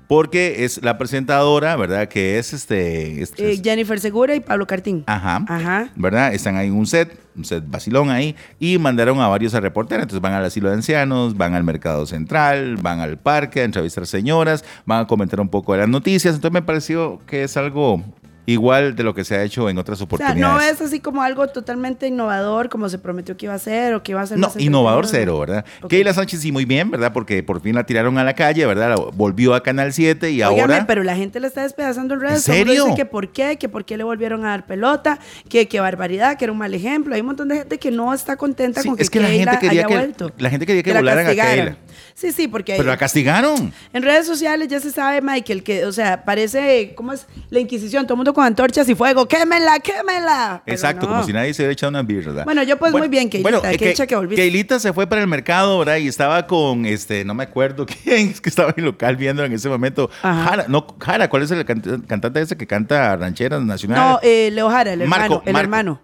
Porque 0.06 0.64
es 0.64 0.82
la 0.82 0.98
presentadora, 0.98 1.76
¿verdad? 1.76 2.08
Que 2.08 2.38
es 2.38 2.52
este... 2.52 3.22
este- 3.22 3.52
Eh, 3.52 3.60
Jennifer 3.62 3.98
Segura 3.98 4.34
y 4.34 4.40
Pablo 4.40 4.66
Cartín. 4.66 5.02
Ajá. 5.06 5.44
Ajá. 5.48 5.88
¿Verdad? 5.96 6.34
Están 6.34 6.56
ahí 6.56 6.66
en 6.68 6.74
un 6.74 6.86
set, 6.86 7.18
un 7.36 7.44
set 7.44 7.64
vacilón 7.66 8.10
ahí, 8.10 8.36
y 8.60 8.76
mandaron 8.78 9.20
a 9.20 9.28
varios 9.28 9.54
a 9.54 9.60
reportear. 9.60 10.00
Entonces 10.00 10.20
van 10.20 10.34
al 10.34 10.44
asilo 10.44 10.68
de 10.68 10.74
ancianos, 10.74 11.36
van 11.36 11.54
al 11.54 11.64
mercado 11.64 12.04
central, 12.06 12.76
van 12.76 13.00
al 13.00 13.16
parque 13.18 13.60
a 13.62 13.64
entrevistar 13.64 14.06
señoras, 14.06 14.64
van 14.84 15.00
a 15.00 15.06
comentar 15.06 15.40
un 15.40 15.48
poco 15.48 15.72
de 15.72 15.78
las 15.80 15.88
noticias. 15.88 16.34
Entonces 16.34 16.52
me 16.52 16.62
pareció 16.62 17.20
que 17.26 17.44
es 17.44 17.56
algo 17.56 18.02
igual 18.46 18.94
de 18.96 19.02
lo 19.02 19.14
que 19.14 19.24
se 19.24 19.34
ha 19.36 19.42
hecho 19.42 19.68
en 19.70 19.78
otras 19.78 19.96
O 19.96 19.98
sea, 19.98 20.04
oportunidades. 20.04 20.40
no 20.40 20.60
es 20.60 20.80
así 20.80 21.00
como 21.00 21.22
algo 21.22 21.46
totalmente 21.48 22.06
innovador, 22.06 22.68
como 22.68 22.88
se 22.88 22.98
prometió 22.98 23.36
que 23.36 23.46
iba 23.46 23.54
a 23.54 23.58
ser 23.58 23.94
o 23.94 24.02
que 24.02 24.12
iba 24.12 24.20
a 24.20 24.26
ser. 24.26 24.38
No, 24.38 24.52
innovador 24.58 25.06
cero, 25.06 25.38
¿verdad? 25.40 25.64
Ok. 25.82 25.90
Keila 25.90 26.12
Sánchez 26.14 26.40
sí 26.40 26.52
muy 26.52 26.64
bien, 26.64 26.90
¿verdad? 26.90 27.12
Porque 27.12 27.42
por 27.42 27.60
fin 27.60 27.74
la 27.74 27.84
tiraron 27.84 28.18
a 28.18 28.24
la 28.24 28.34
calle, 28.34 28.66
¿verdad? 28.66 28.90
La 28.90 28.96
volvió 28.96 29.54
a 29.54 29.62
Canal 29.62 29.92
7 29.92 30.30
y 30.30 30.42
Óigame, 30.42 30.60
ahora... 30.74 30.86
pero 30.86 31.02
la 31.02 31.16
gente 31.16 31.40
le 31.40 31.46
está 31.46 31.62
despedazando 31.62 32.14
en 32.14 32.20
redes. 32.20 32.48
¿En 32.48 32.54
serio? 32.54 32.84
Dice 32.84 32.96
que 32.96 33.04
por 33.06 33.30
qué, 33.32 33.56
que 33.58 33.68
por 33.68 33.84
qué 33.84 33.96
le 33.96 34.04
volvieron 34.04 34.44
a 34.44 34.50
dar 34.50 34.66
pelota, 34.66 35.18
que 35.48 35.68
qué 35.68 35.80
barbaridad, 35.80 36.36
que 36.36 36.44
era 36.44 36.52
un 36.52 36.58
mal 36.58 36.74
ejemplo. 36.74 37.14
Hay 37.14 37.20
un 37.20 37.28
montón 37.28 37.48
de 37.48 37.56
gente 37.58 37.78
que 37.78 37.90
no 37.90 38.12
está 38.12 38.36
contenta 38.36 38.82
Sí, 38.82 38.88
con 38.88 38.96
que, 38.96 39.02
es 39.04 39.10
que 39.10 39.20
la 39.20 39.28
Keila 39.28 39.52
gente 39.52 39.66
quería 39.66 39.80
haya 39.80 39.88
que- 39.88 39.94
vuelto. 39.94 40.32
la 40.38 40.50
gente 40.50 40.66
quería 40.66 40.82
que 40.82 40.92
la 40.92 41.00
volaran 41.00 41.26
a. 41.26 41.34
Keila. 41.34 41.76
Sí, 42.14 42.30
sí, 42.32 42.46
porque 42.48 42.74
Pero 42.76 42.88
la 42.88 42.96
castigaron. 42.96 43.72
en 43.92 44.02
redes 44.02 44.26
sociales 44.26 44.68
ya 44.68 44.78
se 44.80 44.90
sabe, 44.90 45.20
Michael, 45.20 45.62
que, 45.64 45.84
o 45.84 45.92
sea, 45.92 46.24
parece, 46.24 46.92
¿cómo 46.94 47.12
es? 47.12 47.26
La 47.50 47.58
Inquisición, 47.60 48.04
todo 48.04 48.14
el 48.14 48.18
mundo 48.18 48.33
con 48.34 48.44
antorchas 48.44 48.88
y 48.88 48.94
fuego, 48.94 49.26
quémela, 49.26 49.78
quémela. 49.78 50.62
Pero 50.64 50.74
Exacto, 50.74 51.06
no. 51.06 51.12
como 51.12 51.24
si 51.24 51.32
nadie 51.32 51.54
se 51.54 51.62
hubiera 51.62 51.72
echado 51.72 51.90
una 51.90 52.02
birra. 52.02 52.44
Bueno, 52.44 52.62
yo 52.64 52.76
pues 52.78 52.92
muy 52.92 53.08
bien, 53.08 53.30
Keilita, 53.30 53.72
eh, 53.72 53.78
qué 53.78 53.88
dicha 53.88 54.06
que 54.06 54.16
volviste. 54.16 54.42
Keilita 54.42 54.78
se 54.78 54.92
fue 54.92 55.06
para 55.06 55.22
el 55.22 55.28
mercado, 55.28 55.78
¿verdad? 55.78 55.96
Y 55.96 56.08
estaba 56.08 56.46
con, 56.46 56.84
este, 56.84 57.24
no 57.24 57.32
me 57.34 57.44
acuerdo 57.44 57.86
quién, 58.04 58.28
es 58.30 58.40
que 58.40 58.48
estaba 58.50 58.68
en 58.70 58.74
el 58.78 58.84
local 58.84 59.16
viendo 59.16 59.44
en 59.44 59.52
ese 59.52 59.68
momento. 59.68 60.10
Ajá. 60.22 60.44
Jara, 60.50 60.64
no, 60.68 60.86
Jara, 61.00 61.28
¿cuál 61.30 61.42
es 61.44 61.50
el 61.52 61.64
cant- 61.64 62.06
cantante 62.06 62.40
ese 62.40 62.56
que 62.56 62.66
canta 62.66 63.16
rancheras 63.16 63.62
nacionales? 63.62 64.04
No, 64.04 64.18
eh, 64.22 64.50
Leo 64.52 64.68
Jara, 64.68 64.92
el 64.92 65.02
hermano, 65.02 65.20
Marco, 65.22 65.42
el 65.46 65.52
Marco. 65.52 65.62
hermano. 65.64 66.02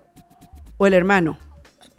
O 0.78 0.86
el 0.86 0.94
hermano. 0.94 1.38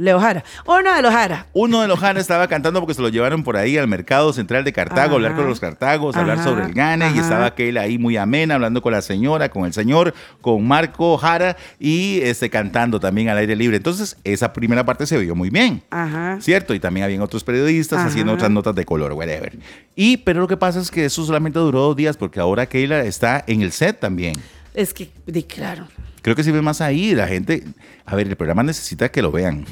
Leo 0.01 0.19
Jara. 0.19 0.43
Uno 0.65 0.95
de 0.95 1.01
los 1.01 1.13
Jara. 1.13 1.45
Uno 1.53 1.81
de 1.81 1.87
los 1.87 1.99
Jara 1.99 2.19
estaba 2.19 2.47
cantando 2.47 2.79
porque 2.79 2.93
se 2.95 3.01
lo 3.01 3.09
llevaron 3.09 3.43
por 3.43 3.55
ahí 3.55 3.77
al 3.77 3.87
mercado 3.87 4.33
central 4.33 4.63
de 4.63 4.73
Cartago, 4.73 5.13
a 5.13 5.15
hablar 5.15 5.31
Ajá. 5.33 5.41
con 5.41 5.49
los 5.49 5.59
Cartagos, 5.59 6.15
a 6.15 6.21
hablar 6.21 6.39
Ajá, 6.39 6.49
sobre 6.49 6.65
el 6.65 6.73
gane, 6.73 7.05
y 7.05 7.09
ajá. 7.09 7.21
estaba 7.21 7.55
Keila 7.55 7.81
ahí 7.81 7.97
muy 7.97 8.17
amena, 8.17 8.55
hablando 8.55 8.81
con 8.81 8.91
la 8.93 9.01
señora, 9.01 9.49
con 9.49 9.65
el 9.65 9.73
señor, 9.73 10.13
con 10.41 10.67
Marco 10.67 11.17
Jara 11.17 11.55
y 11.79 12.19
este, 12.23 12.49
cantando 12.49 12.99
también 12.99 13.29
al 13.29 13.37
aire 13.37 13.55
libre. 13.55 13.77
Entonces, 13.77 14.17
esa 14.23 14.53
primera 14.53 14.83
parte 14.85 15.05
se 15.05 15.17
vio 15.17 15.35
muy 15.35 15.49
bien. 15.49 15.83
Ajá. 15.91 16.37
¿Cierto? 16.41 16.73
Y 16.73 16.79
también 16.79 17.03
habían 17.03 17.21
otros 17.21 17.43
periodistas 17.43 17.99
Ajá. 17.99 18.07
haciendo 18.07 18.33
otras 18.33 18.49
notas 18.49 18.73
de 18.73 18.85
color, 18.85 19.13
whatever. 19.13 19.57
Y, 19.95 20.17
pero 20.17 20.39
lo 20.41 20.47
que 20.47 20.57
pasa 20.57 20.79
es 20.79 20.89
que 20.89 21.05
eso 21.05 21.23
solamente 21.23 21.59
duró 21.59 21.81
dos 21.81 21.95
días 21.95 22.17
porque 22.17 22.39
ahora 22.39 22.65
Keila 22.65 23.01
está 23.03 23.43
en 23.45 23.61
el 23.61 23.71
set 23.71 23.99
también. 23.99 24.33
Es 24.73 24.93
que, 24.93 25.11
di, 25.27 25.43
claro. 25.43 25.87
Creo 26.21 26.35
que 26.35 26.43
si 26.43 26.51
ve 26.51 26.61
más 26.61 26.81
ahí, 26.81 27.15
la 27.15 27.27
gente... 27.27 27.63
A 28.05 28.15
ver, 28.15 28.27
el 28.27 28.35
programa 28.35 28.63
necesita 28.63 29.09
que 29.09 29.21
lo 29.21 29.31
vean. 29.31 29.65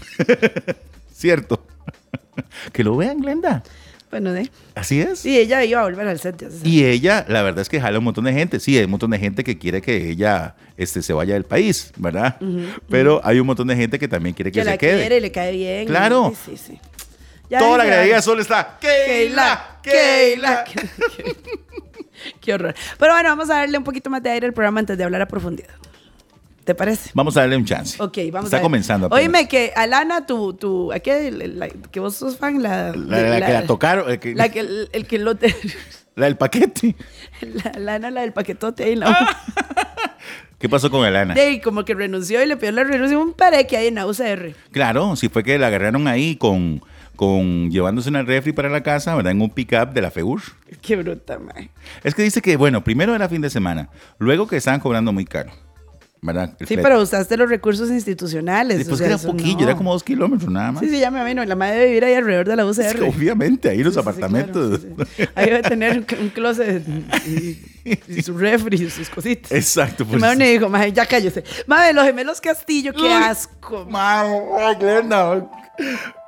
¿Cierto? 1.13 1.65
que 2.73 2.83
lo 2.83 2.95
vean, 2.97 3.19
Glenda. 3.19 3.63
Bueno, 4.09 4.33
de. 4.33 4.49
Así 4.73 4.99
es. 4.99 5.19
Sí, 5.19 5.37
ella 5.37 5.63
iba 5.63 5.81
a 5.81 5.83
volver 5.83 6.07
al 6.07 6.19
set. 6.19 6.35
ya 6.41 6.49
se 6.49 6.57
sabe. 6.57 6.69
Y 6.69 6.83
ella, 6.83 7.25
la 7.27 7.43
verdad 7.43 7.61
es 7.61 7.69
que 7.69 7.79
jala 7.79 7.99
un 7.99 8.05
montón 8.05 8.23
de 8.23 8.33
gente. 8.33 8.59
Sí, 8.59 8.75
hay 8.75 8.85
un 8.85 8.91
montón 8.91 9.11
de 9.11 9.19
gente 9.19 9.43
que 9.43 9.59
quiere 9.59 9.81
que 9.81 10.09
ella 10.09 10.55
este, 10.77 11.03
se 11.03 11.13
vaya 11.13 11.35
del 11.35 11.43
país, 11.43 11.91
¿verdad? 11.95 12.37
Pero 12.89 13.21
hay 13.23 13.39
un 13.39 13.45
montón 13.45 13.67
de 13.67 13.75
gente 13.75 13.99
que 13.99 14.07
también 14.07 14.33
quiere 14.33 14.51
que, 14.51 14.59
que 14.59 14.63
se 14.63 14.71
la 14.71 14.77
quede. 14.77 15.01
quiere 15.01 15.17
y 15.17 15.19
le 15.19 15.31
cae 15.31 15.51
bien. 15.51 15.87
Claro. 15.87 16.33
Sí, 16.45 16.57
sí, 16.57 16.63
sí. 16.73 16.79
Ya 17.49 17.59
Toda 17.59 17.83
la 17.83 18.01
ay, 18.01 18.21
solo 18.21 18.41
está. 18.41 18.77
Keila, 18.79 19.79
Keila. 19.81 20.65
Qué 22.41 22.53
horror. 22.53 22.75
Pero 22.97 23.13
bueno, 23.13 23.29
vamos 23.29 23.49
a 23.49 23.55
darle 23.55 23.77
un 23.77 23.83
poquito 23.83 24.09
más 24.09 24.21
de 24.21 24.29
aire 24.29 24.47
al 24.47 24.53
programa 24.53 24.79
antes 24.79 24.97
de 24.97 25.03
hablar 25.03 25.21
a 25.21 25.27
profundidad. 25.27 25.73
¿Te 26.69 26.75
parece? 26.75 27.09
Vamos 27.15 27.35
a 27.35 27.39
darle 27.39 27.57
un 27.57 27.65
chance. 27.65 27.97
Ok, 27.99 28.15
vamos 28.31 28.45
Está 28.45 28.57
a 28.57 28.59
ver. 28.59 28.61
comenzando. 28.61 29.07
apenas. 29.07 29.23
Oíme, 29.23 29.47
que 29.47 29.73
Alana, 29.75 30.27
tu, 30.27 30.53
tu, 30.53 30.91
¿a 30.93 30.99
qué? 30.99 31.31
La- 31.31 31.67
que 31.67 31.99
vos 31.99 32.13
sos 32.15 32.37
fan, 32.37 32.61
la... 32.61 32.93
La, 32.95 33.21
la 33.39 33.45
que 33.47 33.53
la 33.53 33.63
tocaron. 33.65 34.07
el 34.07 34.19
que- 34.19 34.35
La 34.35 34.49
que, 34.49 34.59
el, 34.59 34.87
el 34.93 35.07
que 35.07 35.17
lo 35.17 35.33
te... 35.33 35.55
la 36.15 36.25
del 36.27 36.37
paquete. 36.37 36.95
La 37.41 37.71
Alana, 37.71 38.11
la 38.11 38.21
del 38.21 38.33
paquetote 38.33 38.83
ahí 38.83 38.91
en 38.91 38.99
la... 38.99 39.07
¿Qué 40.59 40.69
pasó 40.69 40.91
con 40.91 41.07
Elana? 41.07 41.33
De 41.33 41.41
ahí, 41.41 41.59
como 41.59 41.85
que 41.85 41.95
renunció 41.95 42.43
y 42.43 42.45
le 42.45 42.55
pidió 42.55 42.71
la 42.73 42.83
renuncia 42.83 43.17
un 43.17 43.33
pare 43.33 43.65
que 43.65 43.75
hay 43.75 43.87
en 43.87 43.95
la 43.95 44.05
UCR. 44.05 44.53
Claro, 44.71 45.15
sí 45.15 45.27
fue 45.27 45.43
que 45.43 45.57
la 45.57 45.67
agarraron 45.67 46.07
ahí 46.07 46.35
con, 46.35 46.83
con 47.15 47.71
llevándose 47.71 48.09
una 48.09 48.21
refri 48.21 48.51
para 48.53 48.69
la 48.69 48.83
casa, 48.83 49.15
¿verdad? 49.15 49.31
En 49.31 49.41
un 49.41 49.49
pick-up 49.49 49.91
de 49.91 50.03
la 50.03 50.11
FEUR. 50.11 50.39
Qué 50.83 50.97
bruta, 50.97 51.39
mae. 51.39 51.71
Es 52.03 52.13
que 52.13 52.21
dice 52.21 52.43
que, 52.43 52.57
bueno, 52.57 52.83
primero 52.83 53.15
era 53.15 53.27
fin 53.27 53.41
de 53.41 53.49
semana, 53.49 53.89
luego 54.19 54.45
que 54.47 54.57
estaban 54.57 54.79
cobrando 54.81 55.11
muy 55.11 55.25
caro, 55.25 55.51
¿verdad? 56.21 56.51
El 56.59 56.67
Sí, 56.67 56.73
flete. 56.75 56.81
pero 56.83 57.01
usaste 57.01 57.37
los 57.37 57.49
recursos 57.49 57.89
institucionales. 57.89 58.77
Después 58.79 58.95
o 58.95 58.97
sea, 58.97 59.07
que 59.07 59.13
era 59.13 59.21
poquillo, 59.31 59.57
no. 59.59 59.63
era 59.63 59.75
como 59.75 59.93
dos 59.93 60.03
kilómetros 60.03 60.51
nada 60.51 60.71
más. 60.73 60.83
Sí, 60.83 60.89
sí, 60.89 60.99
ya 60.99 61.09
me 61.11 61.19
imagino. 61.19 61.43
La 61.45 61.55
madre 61.55 61.75
debe 61.75 61.85
vivir 61.87 62.05
ahí 62.05 62.13
alrededor 62.15 62.47
de 62.47 62.55
la 62.55 62.65
UCR. 62.65 62.81
Es 62.81 62.93
que 62.95 63.01
obviamente, 63.03 63.69
ahí 63.69 63.83
los 63.83 63.93
Sí, 63.93 63.99
sí, 63.99 64.03
sí, 64.03 64.09
apartamentos. 64.09 64.79
claro, 64.79 65.05
sí, 65.15 65.23
sí. 65.23 65.29
Ahí 65.35 65.45
debe 65.45 65.61
tener 65.61 66.05
un, 66.19 66.29
closet 66.29 66.83
y, 67.27 67.57
y 68.07 68.21
su 68.21 68.37
refri 68.37 68.75
y 68.83 68.89
sus 68.89 69.09
cositas. 69.09 69.51
Exacto, 69.51 70.05
pues. 70.05 70.21
me 70.21 70.35
me 70.35 70.49
dijo, 70.51 70.69
"Mae, 70.69 70.91
ya 70.91 71.05
cállese. 71.05 71.43
Madre, 71.67 71.93
los 71.93 72.05
gemelos 72.05 72.41
Castillo, 72.41 72.93
qué 72.93 73.11
asco. 73.13 73.85
Madre, 73.89 74.75
Glenda. 74.79 75.49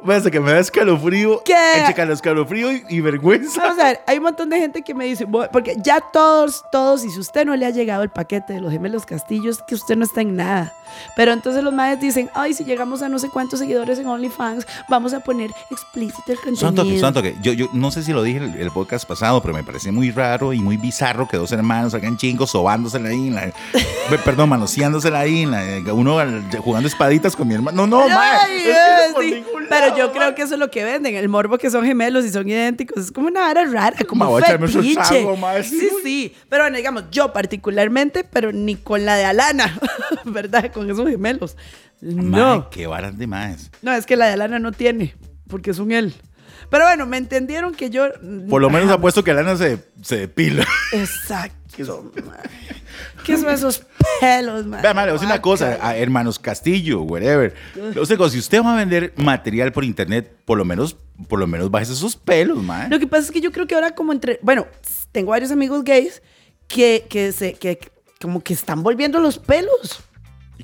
Parece 0.05 0.31
que 0.31 0.39
me 0.39 0.51
da 0.51 0.60
escalofrío. 0.60 1.41
¿Qué? 1.43 1.53
Entre 1.88 2.12
escalofrío 2.13 2.72
y, 2.72 2.84
y 2.89 3.01
vergüenza. 3.01 3.62
Vamos 3.62 3.79
a 3.79 3.84
ver, 3.86 4.01
hay 4.08 4.17
un 4.17 4.24
montón 4.24 4.50
de 4.50 4.60
gente 4.60 4.81
que 4.81 4.93
me 4.93 5.05
dice, 5.05 5.25
"Bo- 5.25 5.48
porque 5.51 5.75
ya 5.84 6.00
todos, 6.00 6.63
todos, 6.72 7.03
y 7.05 7.10
si 7.10 7.20
usted 7.20 7.46
no 7.46 7.55
le 7.55 7.65
ha 7.65 7.70
llegado 7.70 8.03
el 8.03 8.10
paquete 8.10 8.53
de 8.53 8.62
los 8.62 8.72
gemelos 8.72 9.05
castillos, 9.05 9.62
que 9.67 9.75
usted 9.75 9.96
no 9.96 10.05
está 10.05 10.22
en 10.22 10.36
nada. 10.36 10.74
Pero 11.15 11.31
entonces 11.31 11.63
los 11.63 11.74
madres 11.74 12.01
dicen, 12.01 12.29
ay, 12.34 12.53
si 12.53 12.65
llegamos 12.65 13.01
a 13.01 13.08
no 13.10 13.17
sé 13.17 13.29
cuántos 13.29 13.60
seguidores 13.60 13.98
en 14.00 14.08
OnlyFans, 14.08 14.67
vamos 14.89 15.13
a 15.13 15.22
poner 15.22 15.51
explícito 15.70 16.31
el 16.34 16.38
contenido. 16.38 16.60
Santo 16.67 16.84
que, 16.84 17.00
santo 17.00 17.22
que. 17.22 17.36
Yo, 17.41 17.53
yo 17.53 17.70
no 17.74 17.91
sé 17.91 18.03
si 18.03 18.12
lo 18.12 18.24
dije 18.24 18.38
en 18.39 18.43
el, 18.43 18.58
el 18.60 18.72
podcast 18.72 19.08
pasado, 19.08 19.41
pero 19.41 19.53
me 19.53 19.63
parece 19.63 19.91
muy 19.91 20.12
raro 20.12 20.51
y 20.51 20.60
muy 20.60 20.75
bizarro 20.77 21.27
que 21.27 21.38
dos 21.38 21.51
hermanos 21.53 21.93
salgan 21.93 22.17
chingos 22.17 22.51
sobándosela 22.51 23.10
ahí, 23.10 23.27
en 23.27 23.36
la- 23.36 23.51
perdón, 24.25 24.50
manoseándosela 24.50 25.20
ahí, 25.20 25.43
en 25.43 25.51
la- 25.51 25.93
uno 25.93 26.20
al- 26.20 26.43
jugando 26.58 26.88
espaditas 26.89 27.36
con 27.38 27.48
mi 27.48 27.53
hermano. 27.53 27.88
No, 27.88 28.08
no, 28.10 28.20
Ay, 28.20 28.58
es 28.58 28.63
que 28.63 28.72
eh, 28.72 28.75
sí. 29.20 29.31
ningún 29.46 29.67
Pero 29.93 30.07
yo 30.07 30.13
creo 30.13 30.36
que 30.36 30.41
eso 30.43 30.55
es 30.55 30.60
lo 30.60 30.71
que 30.71 30.83
venden, 30.83 31.15
el 31.15 31.29
morbo 31.29 31.57
que 31.57 31.69
son 31.69 31.86
gemelos 31.86 32.25
y 32.25 32.29
son 32.29 32.48
idénticos. 32.48 33.05
Es 33.05 33.12
como 33.12 33.27
una 33.27 33.41
vara 33.41 33.65
rara, 33.65 33.98
como 34.07 34.29
otro 34.29 34.67
fetiche. 34.67 34.95
trago, 34.95 35.38
ma, 35.38 35.62
sí. 35.63 35.89
Sí. 36.03 36.36
Pero 36.50 36.63
bueno, 36.63 36.77
digamos, 36.77 37.05
yo 37.12 37.33
particularmente, 37.33 38.24
pero 38.24 38.51
ni 38.51 38.75
con 38.75 39.05
la 39.05 39.15
de 39.15 39.25
Alana, 39.25 39.79
¿verdad? 40.25 40.71
Con 40.71 40.89
esos 40.89 41.07
gemelos. 41.10 41.57
No. 42.01 42.69
qué 42.69 42.88
varas 42.88 43.17
de 43.17 43.27
más. 43.27 43.71
No, 43.81 43.91
es 43.93 44.05
que 44.05 44.15
la 44.15 44.27
de 44.27 44.33
Alana 44.33 44.60
no 44.60 44.71
tiene, 44.71 45.15
porque 45.48 45.71
es 45.71 45.79
un 45.79 45.91
él. 45.91 46.13
Pero 46.69 46.86
bueno, 46.86 47.05
me 47.05 47.17
entendieron 47.17 47.74
que 47.75 47.89
yo. 47.89 48.07
Por 48.50 48.62
lo 48.62 48.69
menos 48.69 48.89
apuesto 48.89 49.24
que 49.24 49.33
Lana 49.33 49.57
se, 49.57 49.79
se 50.01 50.19
depila. 50.19 50.65
Exacto. 50.93 51.57
¿Qué 53.25 53.38
son 53.38 53.50
esos 53.50 53.83
pelos, 54.19 54.65
man? 54.65 54.81
Vea, 54.81 54.93
mae, 54.93 55.05
le 55.05 55.11
voy 55.11 55.17
a 55.17 55.21
decir 55.21 55.33
una 55.33 55.41
cosa, 55.41 55.77
a 55.81 55.95
hermanos 55.97 56.39
Castillo, 56.39 57.01
whatever. 57.01 57.53
O 57.99 58.05
sea, 58.05 58.17
si 58.29 58.39
usted 58.39 58.63
va 58.63 58.73
a 58.73 58.77
vender 58.77 59.13
material 59.17 59.71
por 59.71 59.83
internet, 59.83 60.35
por 60.45 60.57
lo 60.57 60.65
menos, 60.65 60.97
por 61.27 61.39
lo 61.39 61.47
menos 61.47 61.71
bájese 61.71 61.93
esos 61.93 62.15
pelos, 62.15 62.61
mae. 62.63 62.89
Lo 62.89 62.99
que 62.99 63.07
pasa 63.07 63.25
es 63.25 63.31
que 63.31 63.41
yo 63.41 63.51
creo 63.51 63.67
que 63.67 63.75
ahora 63.75 63.95
como 63.95 64.11
entre... 64.11 64.39
Bueno, 64.41 64.67
tengo 65.11 65.31
varios 65.31 65.51
amigos 65.51 65.83
gays 65.83 66.21
que, 66.67 67.05
que, 67.09 67.31
se, 67.31 67.53
que 67.53 67.79
como 68.21 68.41
que 68.41 68.53
están 68.53 68.83
volviendo 68.83 69.19
los 69.19 69.37
pelos. 69.37 70.03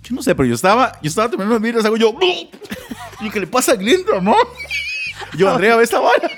Yo 0.03 0.15
no 0.15 0.21
sé, 0.21 0.35
pero 0.35 0.47
yo 0.47 0.55
estaba, 0.55 0.93
yo 1.01 1.09
estaba 1.09 1.29
terminando 1.29 1.55
de 1.55 1.59
mirar, 1.59 1.85
hago 1.85 1.97
yo. 1.97 2.13
¿Y 3.21 3.29
qué 3.29 3.39
le 3.39 3.47
pasa 3.47 3.73
a 3.73 3.75
Glenda, 3.75 4.17
amor? 4.17 4.47
Yo, 5.35 5.49
Andrea, 5.53 5.75
ve 5.75 5.83
esta 5.83 5.99
vara. 5.99 6.29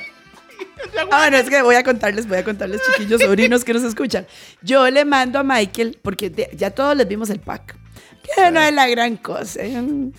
Ah, 1.12 1.17
bueno, 1.21 1.38
es 1.38 1.50
que 1.50 1.62
voy 1.62 1.75
a 1.75 1.83
contarles, 1.83 2.27
voy 2.27 2.38
a 2.38 2.43
contarles, 2.43 2.81
chiquillos, 2.91 3.21
sobrinos 3.21 3.63
que 3.63 3.74
nos 3.74 3.83
escuchan. 3.83 4.25
Yo 4.62 4.89
le 4.89 5.05
mando 5.05 5.39
a 5.39 5.43
Michael, 5.43 6.00
porque 6.01 6.29
de- 6.29 6.50
ya 6.55 6.71
todos 6.71 6.95
les 6.95 7.07
vimos 7.07 7.29
el 7.29 7.39
pack, 7.39 7.75
que 8.36 8.51
no 8.51 8.62
es 8.62 8.74
la 8.74 8.88
gran 8.88 9.17
cosa, 9.17 9.62
un- 9.63 10.13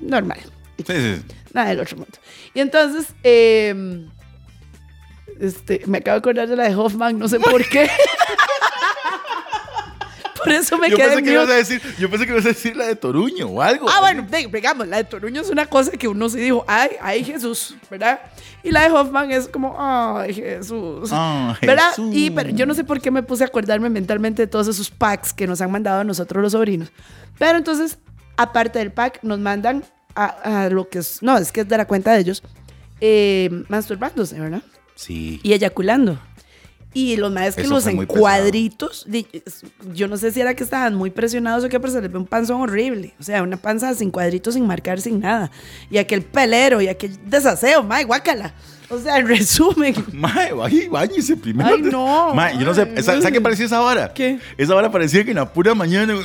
normal, 0.00 0.38
sí, 0.78 0.84
sí. 0.94 1.22
nada 1.52 1.68
del 1.70 1.80
otro 1.80 1.96
mundo. 1.98 2.18
Y 2.54 2.60
entonces, 2.60 3.08
eh, 3.22 4.06
este, 5.40 5.82
me 5.86 5.98
acabo 5.98 6.14
de 6.16 6.18
acordar 6.18 6.48
de 6.48 6.56
la 6.56 6.68
de 6.68 6.74
Hoffman, 6.76 7.18
no 7.18 7.28
sé 7.28 7.40
por 7.40 7.64
qué. 7.68 7.88
por 10.44 10.52
eso 10.52 10.78
me 10.78 10.90
Yo 10.90 10.96
quedé 10.96 11.06
pensé, 11.08 11.18
en 11.20 11.24
que 11.24 11.32
ibas 11.32 11.48
a 11.48 11.54
decir, 11.54 11.82
yo 11.98 12.10
pensé 12.10 12.26
que 12.26 12.32
ibas 12.32 12.44
a 12.44 12.48
decir 12.48 12.76
la 12.76 12.86
de 12.86 12.96
Toruño 12.96 13.46
o 13.46 13.62
algo. 13.62 13.88
Ah, 13.88 14.00
bueno, 14.00 14.26
de- 14.30 14.46
digamos, 14.46 14.86
la 14.88 14.98
de 14.98 15.04
Toruño 15.04 15.40
es 15.40 15.50
una 15.50 15.66
cosa 15.66 15.92
que 15.92 16.08
uno 16.08 16.28
sí 16.28 16.38
dijo, 16.38 16.64
ay, 16.68 16.90
ay 17.00 17.24
Jesús, 17.24 17.74
¿verdad? 17.90 18.20
Y 18.62 18.70
la 18.70 18.82
de 18.82 18.90
Hoffman 18.90 19.30
es 19.30 19.48
como, 19.48 19.76
ay 19.78 20.34
Jesús. 20.34 21.10
Ah, 21.12 21.56
¿Verdad? 21.60 21.90
Jesús. 21.90 22.14
Y 22.14 22.30
pero 22.30 22.50
yo 22.50 22.66
no 22.66 22.74
sé 22.74 22.84
por 22.84 23.00
qué 23.00 23.10
me 23.10 23.22
puse 23.22 23.44
a 23.44 23.46
acordarme 23.46 23.90
mentalmente 23.90 24.42
de 24.42 24.46
todos 24.46 24.68
esos 24.68 24.90
packs 24.90 25.32
que 25.32 25.46
nos 25.46 25.60
han 25.60 25.70
mandado 25.70 26.00
a 26.00 26.04
nosotros 26.04 26.42
los 26.42 26.52
sobrinos. 26.52 26.92
Pero 27.38 27.58
entonces, 27.58 27.98
aparte 28.36 28.78
del 28.78 28.92
pack, 28.92 29.20
nos 29.22 29.38
mandan 29.38 29.84
a, 30.14 30.64
a 30.64 30.68
lo 30.70 30.88
que 30.88 30.98
es, 30.98 31.22
no, 31.22 31.38
es 31.38 31.50
que 31.52 31.62
es 31.62 31.68
de 31.68 31.76
la 31.76 31.86
cuenta 31.86 32.12
de 32.12 32.20
ellos, 32.20 32.42
eh, 33.00 33.50
masturbándose, 33.68 34.38
¿verdad? 34.38 34.62
Sí. 34.94 35.40
Y 35.42 35.52
eyaculando. 35.54 36.18
Y 36.94 37.16
los 37.16 37.32
maestros 37.32 37.62
que 37.62 37.66
Eso 37.66 37.74
los 37.74 37.84
di- 39.06 39.26
es- 39.32 39.62
yo 39.94 40.08
no 40.08 40.16
sé 40.18 40.30
si 40.30 40.40
era 40.40 40.54
que 40.54 40.62
estaban 40.62 40.94
muy 40.94 41.10
presionados 41.10 41.64
o 41.64 41.68
qué, 41.68 41.80
pero 41.80 41.92
se 41.92 42.00
les 42.02 42.12
ve 42.12 42.18
un 42.18 42.26
panzón 42.26 42.60
horrible. 42.60 43.14
O 43.18 43.22
sea, 43.22 43.42
una 43.42 43.56
panza 43.56 43.94
sin 43.94 44.10
cuadritos, 44.10 44.54
sin 44.54 44.66
marcar, 44.66 45.00
sin 45.00 45.20
nada. 45.20 45.50
Y 45.90 45.98
aquel 45.98 46.22
pelero 46.22 46.80
y 46.82 46.88
aquel 46.88 47.16
desaseo, 47.26 47.82
mae, 47.82 48.04
guácala. 48.04 48.52
O 48.90 48.98
sea, 48.98 49.16
en 49.16 49.26
resumen. 49.28 49.94
Mae, 50.12 50.52
váyase 50.90 51.34
primero. 51.36 51.70
Ay, 51.76 51.80
no, 51.82 52.34
Mae, 52.34 52.58
yo 52.58 52.66
no 52.66 52.74
sé, 52.74 52.82
ay, 52.82 53.02
¿sabe, 53.02 53.22
sabe 53.22 53.32
qué 53.32 53.40
parecía 53.40 53.64
esa 53.64 53.80
hora? 53.80 54.12
¿Qué? 54.12 54.38
Esa 54.58 54.74
hora 54.74 54.90
parecía 54.92 55.24
que 55.24 55.30
en 55.30 55.36
la 55.38 55.50
pura 55.50 55.74
mañana. 55.74 56.14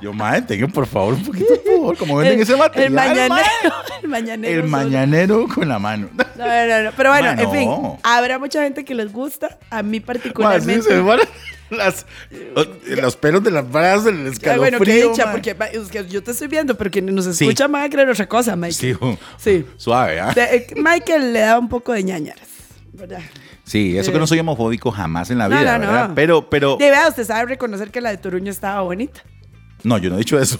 Yo, 0.00 0.12
mae, 0.12 0.42
tengan 0.42 0.70
por 0.70 0.86
favor 0.86 1.14
un 1.14 1.24
poquito, 1.24 1.54
por 1.64 1.72
favor, 1.74 1.96
como 1.96 2.16
venden 2.16 2.34
El- 2.36 2.42
ese 2.42 2.56
material. 2.56 2.86
El 2.88 2.92
mañanero. 2.94 3.28
mae. 3.28 3.44
El 4.02 4.08
mañanero. 4.08 4.60
El 4.62 4.68
mañanero 4.68 5.48
con 5.48 5.68
la 5.68 5.78
mano. 5.78 6.08
No, 6.14 6.44
no, 6.66 6.82
no. 6.84 6.90
Pero 6.96 7.10
bueno, 7.10 7.34
Ma, 7.34 7.42
en 7.42 7.50
fin, 7.50 7.68
no. 7.68 7.98
habrá 8.02 8.38
mucha 8.38 8.62
gente 8.62 8.84
que 8.84 8.94
les 8.94 9.12
gusta. 9.12 9.58
A 9.70 9.82
mí 9.82 9.88
Mae, 9.90 9.98
sí, 9.98 10.00
particularmente. 10.00 10.82
se 10.82 11.00
van 11.00 11.20
las, 11.70 12.06
los 12.86 13.16
pelos 13.16 13.42
de 13.44 13.50
las 13.50 13.70
brazos, 13.70 14.06
el 14.06 14.26
escalofrío. 14.28 14.58
bueno, 14.58 14.78
qué 14.80 15.08
dicha, 15.08 15.30
porque 15.32 15.54
yo 16.08 16.22
te 16.22 16.30
estoy 16.30 16.48
viendo, 16.48 16.74
pero 16.76 16.90
quien 16.90 17.12
nos 17.14 17.24
Sí. 17.36 17.44
escucha 17.44 17.66
va 17.66 17.82
a 17.84 17.90
creer 17.90 18.08
otra 18.08 18.26
cosa, 18.26 18.56
Mike. 18.56 18.72
Sí, 18.72 18.94
Sí. 19.36 19.66
suave, 19.76 20.20
¿ah? 20.20 20.32
De- 20.34 20.42
eh, 20.56 20.66
Michael 20.76 21.32
le 21.32 21.40
da 21.40 21.58
un 21.58 21.68
poco 21.68 21.92
de 21.92 22.02
ñañaras, 22.04 22.48
¿verdad? 22.92 23.20
Sí, 23.64 23.98
eso 23.98 24.12
que 24.12 24.18
no 24.18 24.26
soy 24.26 24.38
homofóbico 24.38 24.90
jamás 24.90 25.30
en 25.30 25.36
la 25.38 25.48
No, 25.48 25.58
vida, 25.58 25.76
no, 25.78 25.84
no. 25.86 25.92
¿verdad? 25.92 26.10
Pero, 26.14 26.48
pero, 26.48 26.76
De 26.78 26.88
verdad, 26.90 27.08
usted 27.10 27.24
sabe 27.26 27.50
reconocer 27.50 27.90
que 27.90 28.00
la 28.00 28.08
de 28.10 28.16
Toruño 28.16 28.50
estaba 28.50 28.80
bonita. 28.80 29.20
No, 29.82 29.98
yo 29.98 30.10
no 30.10 30.16
he 30.16 30.18
dicho 30.18 30.38
eso. 30.38 30.58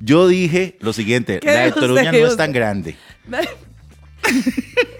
Yo 0.00 0.28
dije 0.28 0.76
lo 0.80 0.92
siguiente, 0.92 1.40
¿Qué 1.40 1.52
la 1.52 1.60
de? 1.62 1.72
Toruña 1.72 2.10
¿Qué 2.10 2.20
no 2.20 2.28
es 2.28 2.36
tan 2.36 2.52
grande. 2.52 2.96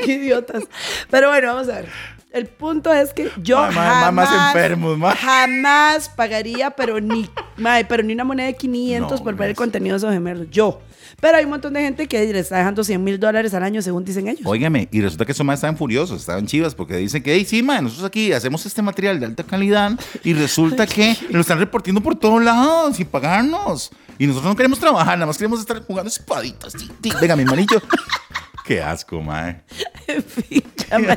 Qué 0.05 0.13
idiotas. 0.13 0.65
Pero 1.11 1.29
bueno, 1.29 1.55
vamos 1.55 1.69
a 1.69 1.77
ver. 1.77 1.89
El 2.33 2.47
punto 2.47 2.93
es 2.93 3.13
que 3.15 3.31
yo 3.41 3.57
Ma, 3.57 3.71
ma, 3.71 3.73
ma, 3.73 4.27
jamás, 4.27 4.55
enfermos, 4.55 4.99
jamás 5.15 6.09
pagaría, 6.09 6.71
pero 6.71 7.01
ni, 7.01 7.31
pero 7.89 8.03
ni 8.03 8.13
una 8.13 8.25
moneda 8.25 8.47
de 8.47 8.57
500 8.57 9.19
No, 9.19 9.25
por 9.25 9.37
ver 9.37 9.51
el 9.51 9.57
contenido 9.57 9.95
de 9.95 9.99
esos 9.99 10.13
gemelos. 10.13 10.49
Yo. 10.51 10.83
Pero 11.21 11.39
hay 11.39 11.45
un 11.45 11.51
montón 11.51 11.73
de 11.75 11.83
gente 11.83 12.07
que 12.07 12.33
le 12.33 12.39
está 12.39 12.59
dejando 12.59 12.85
100 12.85 13.03
mil 13.03 13.19
dólares 13.19 13.55
al 13.55 13.63
año, 13.63 13.83
según 13.83 14.05
dicen 14.05 14.29
ellos. 14.29 14.43
Óigame, 14.45 14.89
y 14.91 15.01
resulta 15.01 15.25
que 15.25 15.33
esos 15.33 15.45
más 15.45 15.59
estaban 15.59 15.77
furiosos, 15.77 16.21
estaban 16.21 16.47
chivas, 16.47 16.75
porque 16.75 16.97
dicen 16.97 17.23
que, 17.23 17.35
hey, 17.35 17.45
sí, 17.45 17.63
man, 17.63 17.85
nosotros 17.85 18.07
aquí 18.07 18.33
hacemos 18.33 18.65
este 18.67 18.83
material 18.83 19.21
de 19.21 19.27
alta 19.27 19.45
calidad 19.45 19.93
y 20.25 20.35
resulta 20.35 20.87
que 20.87 21.17
lo 21.31 21.41
están 21.41 21.59
reportando 21.59 22.01
por 22.01 22.17
todos 22.17 22.43
lados 22.43 22.97
sin 22.97 23.07
pagarnos. 23.07 23.91
Y 24.19 24.27
nosotros 24.27 24.51
no 24.51 24.57
queremos 24.57 24.79
trabajar, 24.79 25.17
nada 25.17 25.27
más 25.27 25.37
queremos 25.37 25.61
estar 25.61 25.85
jugando 25.85 26.09
espaditas. 26.09 26.75
Venga, 27.21 27.37
mi 27.37 27.45
manillo. 27.45 27.83
Qué 28.65 28.83
asco, 28.83 29.21
mae. 29.23 29.63
En 30.07 30.23
fin. 30.23 30.63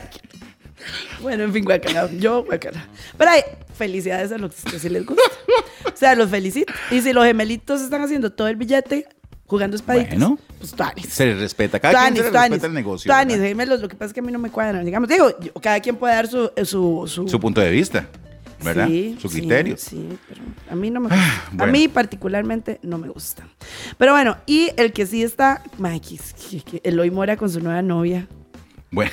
Bueno, 1.21 1.43
en 1.43 1.53
fin, 1.53 1.65
guacala. 1.65 2.09
Yo, 2.13 2.43
guacala. 2.45 2.87
Pero 3.17 3.31
hay 3.31 3.41
felicidades 3.73 4.31
a 4.31 4.37
los 4.37 4.55
que 4.55 4.79
sí 4.79 4.89
les 4.89 5.05
gusta. 5.05 5.21
O 5.85 5.95
sea, 5.95 6.15
los 6.15 6.29
felicito. 6.29 6.71
Y 6.91 7.01
si 7.01 7.13
los 7.13 7.25
gemelitos 7.25 7.81
están 7.81 8.01
haciendo 8.01 8.31
todo 8.31 8.47
el 8.47 8.55
billete 8.55 9.07
jugando 9.49 9.75
espaditas, 9.75 10.11
Bueno. 10.17 10.37
pues 10.59 10.71
tuanis. 10.71 11.07
Se 11.09 11.25
les 11.25 11.39
respeta, 11.39 11.79
cada 11.79 12.03
quien 12.11 12.23
se 12.23 12.31
respeta 12.31 12.67
el 12.67 12.73
negocio. 12.73 13.09
Tuanis, 13.09 13.37
gemelos, 13.37 13.81
lo 13.81 13.89
que 13.89 13.95
pasa 13.95 14.07
es 14.07 14.13
que 14.13 14.21
a 14.21 14.23
mí 14.23 14.31
no 14.31 14.39
me 14.39 14.49
cuadran. 14.51 14.85
Digamos, 14.85 15.09
digo, 15.09 15.37
yo- 15.41 15.51
cada 15.55 15.79
quien 15.81 15.95
puede 15.97 16.13
dar 16.13 16.27
su... 16.27 16.51
eh, 16.55 16.63
su, 16.65 17.03
su, 17.07 17.27
Su 17.27 17.39
punto 17.39 17.59
de 17.59 17.71
vista, 17.71 18.07
¿verdad? 18.63 18.87
Sí, 18.87 19.17
Su 19.19 19.27
sí, 19.27 19.39
criterio. 19.39 19.75
Sí, 19.77 20.07
pero 20.29 20.41
a 20.69 20.75
mí 20.75 20.91
no 20.91 20.99
me 21.01 21.09
gusta. 21.09 21.63
A 21.63 21.65
mí 21.67 21.87
particularmente 21.87 22.79
no 22.83 22.97
me 22.99 23.09
gusta. 23.09 23.47
Pero 23.97 24.11
bueno, 24.13 24.37
y 24.45 24.69
el 24.77 24.93
que 24.93 25.05
sí 25.05 25.23
está, 25.23 25.63
Mikey, 25.79 26.19
Eloy 26.83 27.09
Mora 27.11 27.35
con 27.35 27.49
su 27.49 27.59
nueva 27.59 27.81
novia. 27.81 28.27
Bueno, 28.91 29.11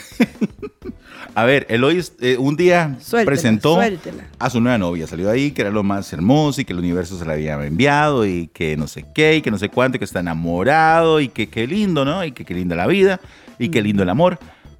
a 1.34 1.44
ver, 1.44 1.66
Eloy 1.68 2.02
eh, 2.20 2.36
un 2.38 2.56
día 2.56 2.96
Suéltela, 3.00 3.26
presentó 3.26 3.74
suéltela. 3.74 4.24
a 4.38 4.50
su 4.50 4.60
nueva 4.60 4.78
novia. 4.78 5.06
Salió 5.06 5.30
ahí 5.30 5.50
que 5.50 5.62
era 5.62 5.70
lo 5.70 5.82
más 5.82 6.12
hermoso 6.12 6.60
y 6.60 6.64
que 6.64 6.72
el 6.72 6.78
universo 6.78 7.18
se 7.18 7.24
la 7.24 7.34
había 7.34 7.62
enviado 7.64 8.26
y 8.26 8.48
que 8.48 8.76
no 8.76 8.86
sé 8.86 9.04
qué 9.14 9.36
y 9.36 9.42
que 9.42 9.50
no 9.50 9.58
sé 9.58 9.68
cuánto 9.68 9.96
y 9.96 9.98
que 9.98 10.04
está 10.06 10.20
enamorado 10.20 11.20
y 11.20 11.28
que 11.28 11.48
qué 11.48 11.66
lindo, 11.66 12.04
¿no? 12.04 12.24
Y 12.24 12.32
que 12.32 12.44
qué 12.44 12.54
linda 12.54 12.74
la 12.74 12.86
vida 12.86 13.20
y 13.58 13.68
qué 13.68 13.82
lindo 13.82 14.02
el 14.02 14.08
amor. 14.08 14.38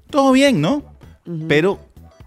Todo 0.09 0.31
bien, 0.31 0.61
¿no? 0.61 0.83
Pero 1.47 1.79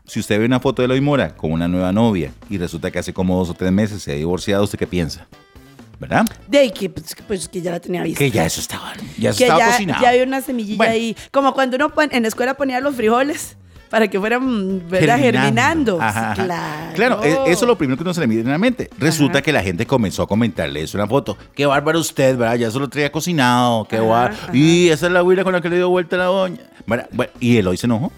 si 0.04 0.20
usted 0.20 0.38
ve 0.38 0.44
una 0.44 0.60
foto 0.60 0.82
de 0.82 0.86
Eloy 0.86 1.00
Mora 1.00 1.34
con 1.34 1.52
una 1.52 1.66
nueva 1.66 1.92
novia 1.92 2.32
y 2.48 2.58
resulta 2.58 2.90
que 2.90 2.98
hace 2.98 3.12
como 3.14 3.38
dos 3.38 3.50
o 3.50 3.54
tres 3.54 3.72
meses 3.72 4.02
se 4.02 4.12
ha 4.12 4.16
divorciado, 4.16 4.64
¿usted 4.64 4.78
qué 4.78 4.86
piensa? 4.86 5.26
¿Verdad? 6.00 6.24
De 6.48 6.58
ahí 6.58 6.70
que, 6.72 6.88
pues, 6.90 7.14
que- 7.14 7.22
pues, 7.22 7.46
que 7.48 7.60
ya 7.60 7.70
la 7.72 7.78
tenía 7.80 8.02
vista. 8.02 8.18
Que 8.18 8.30
ya 8.30 8.46
eso 8.46 8.60
estaba, 8.60 8.92
ya 9.18 9.30
eso 9.30 9.38
que 9.38 9.44
estaba 9.44 9.60
ya, 9.60 9.66
cocinado. 9.72 10.02
ya 10.02 10.08
había 10.08 10.24
una 10.24 10.40
semillilla 10.40 10.78
Bueno. 10.78 10.92
ahí. 10.94 11.16
Como 11.30 11.52
cuando 11.52 11.76
uno 11.76 11.90
pon- 11.90 12.08
en 12.10 12.22
la 12.22 12.28
escuela 12.28 12.54
ponía 12.54 12.80
los 12.80 12.96
frijoles 12.96 13.58
para 13.90 14.08
que 14.08 14.18
fueran 14.18 14.88
¿verdad? 14.88 15.18
germinando. 15.18 16.00
Ajá, 16.00 16.32
ajá. 16.32 16.44
Claro. 16.44 16.94
Claro, 16.94 17.22
e- 17.24 17.50
eso 17.52 17.64
es 17.64 17.68
lo 17.68 17.76
primero 17.76 17.98
que 17.98 18.02
uno 18.02 18.14
se 18.14 18.20
le 18.20 18.26
mide 18.28 18.40
en 18.40 18.48
la 18.48 18.56
mente. 18.56 18.88
Resulta 18.98 19.38
Ajá. 19.38 19.42
que 19.42 19.52
la 19.52 19.62
gente 19.62 19.84
comenzó 19.84 20.22
a 20.22 20.26
comentarle 20.26 20.80
eso 20.82 20.96
en 20.96 21.02
la 21.02 21.06
foto. 21.06 21.36
Qué 21.54 21.66
bárbaro 21.66 21.98
usted, 22.00 22.34
¿verdad? 22.36 22.54
Ya 22.56 22.68
eso 22.68 22.78
lo 22.78 22.88
traía 22.88 23.12
cocinado. 23.12 23.84
Qué 23.86 23.98
ajá. 23.98 24.32
Y 24.54 24.88
esa 24.88 25.06
es 25.08 25.12
la 25.12 25.22
huila 25.22 25.44
con 25.44 25.52
la 25.52 25.60
que 25.60 25.68
le 25.68 25.76
dio 25.76 25.90
vuelta 25.90 26.16
la 26.16 26.24
doña. 26.24 26.60
¿Verdad? 26.86 27.08
Bueno, 27.12 27.32
y 27.40 27.58
Eloy 27.58 27.76
se 27.76 27.86
enojó. 27.86 28.10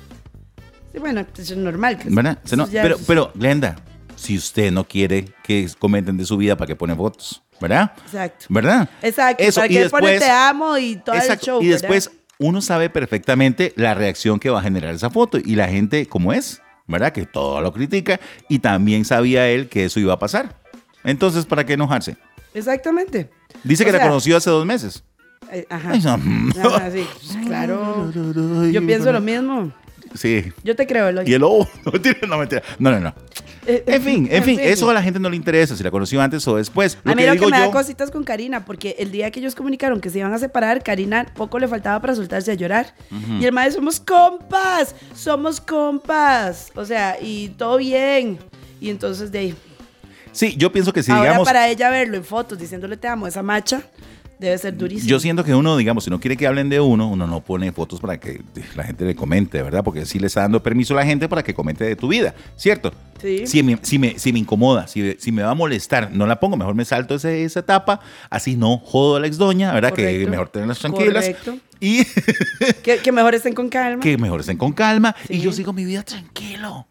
Sí, 0.93 0.99
bueno, 1.01 1.27
pues, 1.35 1.51
es 1.51 1.57
normal. 1.57 1.99
que- 1.99 2.11
¿Verdad? 2.11 2.39
Se 2.45 2.55
ya 2.57 2.83
pero, 2.83 2.97
pero, 3.07 3.33
Glenda, 3.35 3.75
si 4.15 4.37
usted 4.37 4.71
no 4.71 4.85
quiere 4.85 5.25
que 5.43 5.69
comenten 5.79 6.17
de 6.19 6.25
su 6.27 6.37
vida, 6.37 6.55
¿para 6.57 6.67
qué 6.69 6.77
pone 6.77 6.95
fotos? 6.95 7.43
¿Verdad? 7.63 7.93
Exacto. 8.05 8.47
¿Verdad? 8.49 8.91
Exacto. 9.03 9.43
Eso, 9.43 9.61
para 9.61 9.73
y 9.73 9.75
que 9.77 9.81
después- 9.83 10.19
te 10.21 10.31
amo 10.31 10.77
y 10.79 10.97
todo 10.97 11.15
Exacto. 11.17 11.33
el 11.33 11.41
show. 11.41 11.63
y 11.63 11.67
¿verdad? 11.69 11.81
después 11.81 12.11
uno 12.39 12.61
sabe 12.61 12.91
perfectamente 12.91 13.73
la 13.77 13.95
reacción 13.95 14.39
que 14.41 14.51
va 14.51 14.59
a 14.59 14.63
generar 14.63 14.95
esa 14.95 15.11
foto 15.11 15.39
y 15.39 15.55
la 15.55 15.69
gente 15.69 16.07
como 16.07 16.33
es, 16.33 16.61
¿verdad? 16.89 17.13
Que 17.13 17.25
todo 17.25 17.61
lo 17.61 17.73
critica 17.73 18.19
y 18.49 18.59
también 18.59 19.05
sabía 19.05 19.49
él 19.49 19.69
que 19.69 19.85
eso 19.85 20.01
iba 20.01 20.13
a 20.13 20.19
pasar. 20.19 20.61
Entonces, 21.05 21.47
¿para 21.47 21.65
qué 21.65 21.75
enojarse? 21.75 22.17
Exactamente. 22.53 23.31
Dice 23.65 23.85
O 23.85 23.87
que 23.87 23.93
la 23.93 24.01
conoció 24.01 24.37
hace 24.37 24.51
dos 24.51 24.67
meses. 24.67 25.05
eh, 25.51 25.67
Ajá. 25.71 25.95
Sí, 25.95 27.37
claro. 27.47 28.11
Yo 28.71 28.85
pienso 28.87 29.13
lo 29.13 29.21
mismo. 29.21 29.73
Sí. 30.15 30.53
Yo 30.63 30.77
te 30.77 30.87
creo, 30.87 31.09
Eloy. 31.09 31.25
Y 31.29 31.35
el 31.35 31.41
lobo. 31.41 31.67
No, 31.87 31.93
mentira, 32.39 32.63
no. 32.79 32.91
No, 32.91 32.91
no, 32.91 33.01
no. 33.01 33.15
En 33.67 34.03
fin, 34.03 34.29
en 34.31 34.43
fin, 34.43 34.59
eso 34.61 34.91
a 34.91 34.95
la 34.95 35.03
gente 35.03 35.21
no 35.21 35.31
le 35.31 35.37
interesa 35.37 35.77
si 35.77 35.83
la 35.83 35.91
conoció 35.91 36.21
antes 36.21 36.47
o 36.49 36.57
después. 36.57 36.99
Lo 37.05 37.13
a 37.13 37.15
mí 37.15 37.23
que 37.23 37.29
lo 37.29 37.33
digo 37.35 37.47
que 37.47 37.51
me 37.53 37.59
yo, 37.59 37.67
da 37.67 37.71
cositas 37.71 38.11
con 38.11 38.25
Karina, 38.25 38.65
porque 38.65 38.97
el 38.99 39.13
día 39.13 39.31
que 39.31 39.41
ellos 39.41 39.55
comunicaron 39.55 40.01
que 40.01 40.11
se 40.11 40.19
iban 40.19 40.33
a 40.33 40.39
separar, 40.39 40.83
Karina 40.83 41.27
poco 41.35 41.59
le 41.59 41.69
faltaba 41.69 42.01
para 42.01 42.15
soltarse 42.15 42.51
a 42.51 42.55
llorar. 42.55 42.95
Y 43.41 43.45
el 43.45 43.53
maestro, 43.53 43.81
somos 43.81 44.01
compas, 44.01 44.95
somos 45.15 45.61
compas. 45.61 46.73
O 46.75 46.85
sea, 46.85 47.19
y 47.21 47.51
todo 47.51 47.77
bien. 47.79 48.39
Y 48.81 48.91
entonces 48.91 49.31
de 49.31 49.39
ahí. 49.39 49.55
Sí, 50.33 50.57
yo 50.57 50.73
pienso 50.73 50.93
que 50.93 51.03
si 51.03 51.13
Ahora 51.13 51.25
digamos. 51.25 51.47
para 51.47 51.69
ella 51.69 51.91
verlo 51.91 52.17
en 52.17 52.25
fotos 52.25 52.59
diciéndole 52.59 52.97
te 52.97 53.07
amo, 53.07 53.27
esa 53.27 53.43
macha, 53.43 53.83
debe 54.47 54.59
ser 54.59 54.77
durísimo. 54.77 55.09
Yo 55.09 55.19
siento 55.21 55.45
que 55.45 55.55
uno, 55.55 55.77
digamos, 55.77 56.05
si 56.05 56.11
no 56.11 56.21
quiere 56.21 56.37
que 56.37 56.47
hablen 56.47 56.69
de 56.69 56.81
uno, 56.81 57.09
uno 57.09 57.27
no 57.27 57.41
pone 57.41 57.73
fotos 57.73 58.01
para 58.01 58.19
que 58.21 58.41
la 58.77 58.85
gente 58.85 59.05
le 59.05 59.15
comente, 59.15 59.63
¿verdad? 59.63 59.83
Porque 59.85 60.05
sí 60.07 60.19
le 60.19 60.27
está 60.27 60.41
dando 60.43 60.63
permiso 60.63 60.95
a 60.95 60.97
la 60.99 61.07
gente 61.07 61.29
para 61.29 61.43
que 61.43 61.55
comente 61.55 61.85
de 61.85 61.97
tu 61.97 62.09
vida, 62.09 62.35
¿cierto? 62.57 62.93
Sí. 63.21 63.47
Si 63.47 63.63
me, 63.63 63.79
si 63.83 63.99
me, 63.99 64.19
si 64.19 64.33
me 64.33 64.41
incomoda, 64.41 64.87
si, 64.89 65.15
si 65.19 65.31
me 65.33 65.43
va 65.43 65.51
a 65.51 65.55
molestar, 65.55 66.11
no 66.13 66.27
la 66.27 66.41
pongo, 66.41 66.57
mejor 66.57 66.75
me 66.75 66.85
salto 66.85 67.15
ese- 67.15 67.45
esa 67.45 67.61
etapa, 67.61 68.01
así 68.31 68.57
no 68.57 68.79
jodo 68.79 69.17
a 69.17 69.21
la 69.21 69.27
ex 69.29 69.39
doña, 69.39 69.73
¿verdad? 69.73 69.93
Que 69.93 70.27
mejor 70.27 70.49
tenerlas 70.49 70.79
tranquilas. 70.81 71.25
Correcto. 71.25 71.59
Y 71.81 72.05
Que, 72.83 72.99
que 72.99 73.13
mejor 73.13 73.35
estén 73.35 73.55
con 73.55 73.69
calma. 73.69 74.03
que 74.03 74.17
mejor 74.19 74.41
estén 74.41 74.57
con 74.57 74.73
calma 74.73 75.15
y 75.29 75.39
yo 75.41 75.53
sigo 75.53 75.73
mi 75.73 75.85
vida 75.85 76.03
tranquilo, 76.03 76.87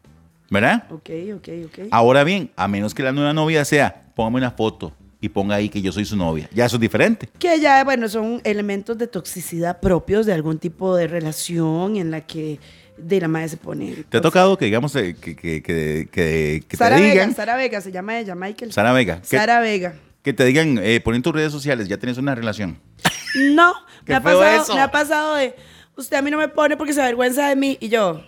¿verdad? 0.50 0.84
Ok, 0.90 1.10
ok, 1.36 1.48
ok. 1.66 1.78
Ahora 1.90 2.24
bien, 2.24 2.50
a 2.56 2.66
menos 2.68 2.94
que 2.94 3.02
la 3.02 3.12
nueva 3.12 3.32
novia 3.34 3.64
sea, 3.64 4.04
póngame 4.14 4.38
una 4.38 4.50
foto 4.52 4.92
y 5.22 5.28
ponga 5.30 5.54
ahí 5.54 5.70
que 5.70 5.80
yo 5.80 5.90
soy 5.92 6.04
su 6.04 6.16
novia. 6.16 6.50
Ya 6.52 6.66
eso 6.66 6.76
es 6.76 6.80
diferente. 6.80 7.28
Que 7.38 7.58
ya, 7.60 7.82
bueno, 7.84 8.08
son 8.08 8.40
elementos 8.44 8.98
de 8.98 9.06
toxicidad 9.06 9.80
propios 9.80 10.26
de 10.26 10.34
algún 10.34 10.58
tipo 10.58 10.94
de 10.96 11.06
relación 11.06 11.96
en 11.96 12.10
la 12.10 12.20
que 12.26 12.58
de 12.98 13.20
la 13.20 13.28
madre 13.28 13.48
se 13.48 13.56
pone. 13.56 14.04
¿Te 14.08 14.18
ha 14.18 14.20
tocado 14.20 14.58
que, 14.58 14.64
digamos, 14.66 14.94
eh, 14.96 15.14
que, 15.18 15.34
que, 15.36 15.62
que, 15.62 16.08
que- 16.10 16.64
que 16.68 16.76
Sara 16.76 16.96
te 16.96 17.02
Vega, 17.02 17.12
digan... 17.14 17.34
Sara 17.34 17.56
Vega, 17.56 17.80
se 17.80 17.90
llama 17.92 18.18
ella, 18.18 18.34
Michael. 18.34 18.72
Sara 18.72 18.92
Vega. 18.92 19.20
Sara 19.22 19.60
Vega. 19.60 19.94
que 20.22 20.32
te 20.32 20.44
digan, 20.44 20.78
eh, 20.82 21.00
pon 21.00 21.14
en 21.14 21.22
tus 21.22 21.32
redes 21.32 21.52
sociales, 21.52 21.88
ya 21.88 21.96
tienes 21.96 22.18
una 22.18 22.34
relación. 22.34 22.78
No, 23.54 23.72
me 24.06 24.14
ha, 24.16 24.20
pasado, 24.20 24.44
eso. 24.62 24.74
me 24.74 24.80
ha 24.82 24.90
pasado 24.90 25.36
de, 25.36 25.54
usted 25.96 26.16
a 26.18 26.22
mí 26.22 26.30
no 26.30 26.36
me 26.36 26.48
pone 26.48 26.76
porque 26.76 26.92
se 26.92 27.00
avergüenza 27.00 27.48
de 27.48 27.56
mí. 27.56 27.78
Y 27.80 27.88
yo, 27.88 28.22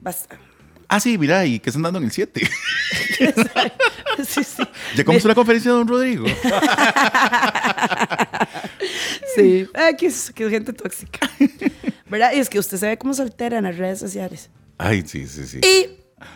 basta. 0.00 0.38
Ah, 0.88 1.00
sí, 1.00 1.18
mira, 1.18 1.44
¿y 1.46 1.58
qué 1.58 1.70
están 1.70 1.82
dando 1.82 1.98
en 1.98 2.04
el 2.06 2.12
7? 2.12 2.40
sí, 4.26 4.44
sí. 4.44 4.62
¿Ya 4.96 5.04
comenzó 5.04 5.26
la 5.28 5.34
conferencia 5.34 5.70
de 5.72 5.76
Don 5.78 5.88
Rodrigo? 5.88 6.26
Sí. 9.34 9.68
Ay, 9.74 9.94
qué, 9.96 10.10
qué 10.34 10.48
gente 10.48 10.72
tóxica. 10.72 11.30
¿Verdad? 12.08 12.32
Y 12.34 12.38
es 12.38 12.48
que 12.48 12.58
usted 12.58 12.78
se 12.78 12.86
ve 12.86 12.96
como 12.98 13.12
soltera 13.12 13.58
en 13.58 13.64
las 13.64 13.76
redes 13.76 13.98
sociales. 13.98 14.48
Ay, 14.78 15.02
sí, 15.06 15.26
sí, 15.26 15.46
sí. 15.46 15.60
Y 15.62 15.88